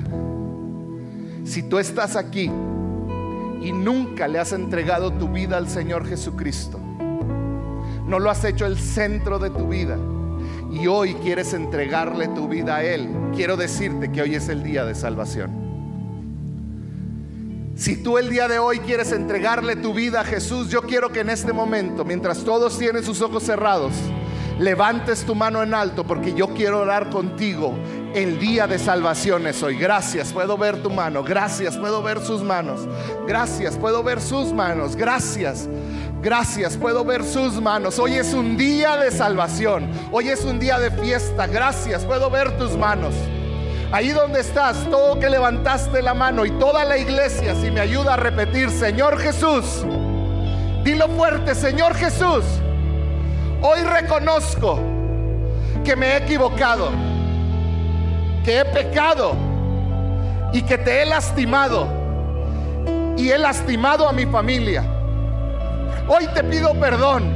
Si 1.46 1.64
tú 1.64 1.80
estás 1.80 2.18
aquí 2.18 2.52
y 3.62 3.72
nunca 3.72 4.28
le 4.28 4.40
has 4.40 4.52
entregado 4.52 5.14
tu 5.14 5.30
vida 5.30 5.56
al 5.56 5.70
Señor 5.70 6.06
Jesucristo, 6.06 6.82
no 8.06 8.20
lo 8.20 8.30
has 8.30 8.44
hecho 8.44 8.66
el 8.66 8.78
centro 8.78 9.40
de 9.40 9.52
tu 9.52 9.70
vida 9.70 9.98
y 10.70 10.88
hoy 10.88 11.14
quieres 11.14 11.54
entregarle 11.54 12.28
tu 12.28 12.50
vida 12.50 12.76
a 12.76 12.84
Él, 12.84 13.08
quiero 13.34 13.56
decirte 13.56 14.12
que 14.12 14.22
hoy 14.22 14.36
es 14.36 14.50
el 14.50 14.64
día 14.64 14.84
de 14.84 14.96
salvación. 14.96 15.52
Si 17.78 18.04
tú 18.04 18.18
el 18.18 18.30
día 18.30 18.50
de 18.50 18.60
hoy 18.60 18.80
quieres 18.80 19.14
entregarle 19.14 19.78
tu 19.78 19.94
vida 19.94 20.20
a 20.20 20.26
Jesús, 20.26 20.68
yo 20.68 20.82
quiero 20.82 21.10
que 21.14 21.22
en 21.22 21.30
este 21.30 21.54
momento, 21.54 22.04
mientras 22.04 22.44
todos 22.44 22.78
tienen 22.78 23.02
sus 23.02 23.22
ojos 23.22 23.44
cerrados, 23.44 23.94
levantes 24.60 25.24
tu 25.24 25.36
mano 25.36 25.64
en 25.64 25.74
alto 25.74 26.04
porque 26.04 26.34
yo 26.34 26.50
quiero 26.50 26.82
orar 26.82 27.10
contigo. 27.10 27.74
El 28.14 28.40
día 28.40 28.66
de 28.66 28.80
salvación 28.80 29.46
es 29.46 29.62
hoy. 29.62 29.78
Gracias, 29.78 30.34
puedo 30.34 30.58
ver 30.58 30.82
tu 30.82 30.90
mano. 30.90 31.24
Gracias, 31.24 31.78
puedo 31.78 32.02
ver 32.02 32.20
sus 32.20 32.42
manos. 32.42 32.88
Gracias, 33.28 33.78
puedo 33.78 34.02
ver 34.02 34.20
sus 34.20 34.52
manos. 34.52 34.96
Gracias. 34.96 35.70
Gracias, 36.22 36.76
puedo 36.76 37.06
ver 37.06 37.24
sus 37.24 37.62
manos. 37.62 38.00
Hoy 38.00 38.16
es 38.16 38.34
un 38.34 38.58
día 38.58 38.98
de 38.98 39.12
salvación. 39.12 39.90
Hoy 40.12 40.30
es 40.30 40.44
un 40.44 40.60
día 40.60 40.80
de 40.80 40.92
fiesta. 40.92 41.46
Gracias, 41.48 42.04
puedo 42.04 42.30
ver 42.30 42.58
tus 42.58 42.76
manos. 42.76 43.14
Ahí 43.92 44.10
donde 44.10 44.42
estás, 44.42 44.88
todo 44.92 45.20
que 45.20 45.30
levantaste 45.30 46.02
la 46.02 46.14
mano 46.14 46.46
y 46.46 46.52
toda 46.52 46.86
la 46.86 46.98
iglesia, 46.98 47.56
si 47.56 47.72
me 47.72 47.80
ayuda 47.80 48.14
a 48.14 48.18
repetir, 48.18 48.70
Señor 48.70 49.18
Jesús, 49.18 49.84
dilo 50.84 51.08
fuerte, 51.10 51.56
Señor 51.56 51.96
Jesús, 51.96 52.44
hoy 53.64 53.82
reconozco 53.82 54.80
que 55.84 55.96
me 55.96 56.14
he 56.14 56.18
equivocado, 56.18 56.92
que 58.50 58.62
he 58.62 58.66
pecado 58.66 59.36
y 60.52 60.64
que 60.64 60.80
te 60.80 61.04
he 61.04 61.06
lastimado 61.06 61.88
y 63.16 63.30
he 63.30 63.38
lastimado 63.38 64.10
a 64.10 64.12
mi 64.12 64.26
familia. 64.26 64.84
Hoy 66.08 66.26
te 66.34 66.44
pido 66.44 66.74
perdón. 66.80 67.32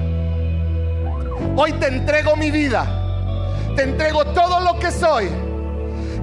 Hoy 1.56 1.72
te 1.74 1.86
entrego 1.86 2.36
mi 2.36 2.50
vida. 2.50 2.88
Te 3.76 3.84
entrego 3.84 4.26
todo 4.26 4.60
lo 4.62 4.80
que 4.80 4.90
soy 4.90 5.30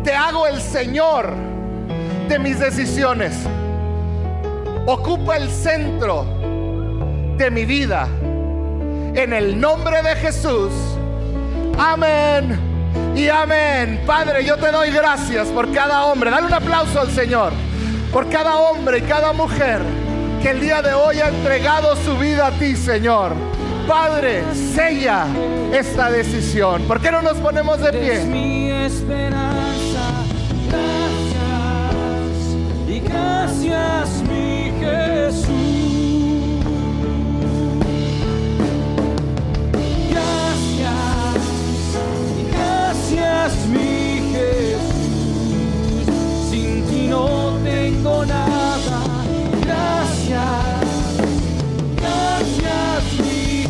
te 0.02 0.12
hago 0.12 0.46
el 0.48 0.60
Señor 0.60 1.34
de 2.28 2.38
mis 2.40 2.58
decisiones. 2.58 3.36
Ocupa 4.86 5.36
el 5.36 5.50
centro 5.50 6.24
de 7.36 7.48
mi 7.48 7.64
vida. 7.64 8.08
En 9.14 9.32
el 9.32 9.60
nombre 9.60 10.02
de 10.02 10.16
Jesús. 10.16 10.72
Amén. 11.78 12.69
Y 13.14 13.28
amén. 13.28 14.00
Padre, 14.06 14.44
yo 14.44 14.56
te 14.56 14.70
doy 14.70 14.90
gracias 14.90 15.48
por 15.48 15.72
cada 15.72 16.06
hombre. 16.06 16.30
Dale 16.30 16.46
un 16.46 16.54
aplauso 16.54 17.00
al 17.00 17.10
Señor. 17.10 17.52
Por 18.12 18.28
cada 18.28 18.56
hombre 18.56 18.98
y 18.98 19.02
cada 19.02 19.32
mujer 19.32 19.80
que 20.42 20.50
el 20.50 20.60
día 20.60 20.80
de 20.82 20.94
hoy 20.94 21.20
ha 21.20 21.28
entregado 21.28 21.94
su 21.96 22.16
vida 22.16 22.48
a 22.48 22.50
ti, 22.52 22.74
Señor. 22.74 23.34
Padre, 23.86 24.42
sella 24.54 25.26
esta 25.72 26.10
decisión. 26.10 26.82
¿Por 26.82 27.00
qué 27.00 27.10
no 27.10 27.22
nos 27.22 27.38
ponemos 27.38 27.80
de 27.80 27.92
pie? 27.92 28.24
mi 28.24 28.70
esperanza, 28.70 30.24
gracias 30.68 31.36
y 32.88 33.00
gracias 33.00 34.22
mi 34.22 34.72
Jesús. 34.80 35.69
mi 43.48 44.20
Jesús, 44.32 46.04
sin 46.50 46.84
ti 46.86 47.08
no 47.08 47.56
tengo 47.64 48.24
nada. 48.26 48.49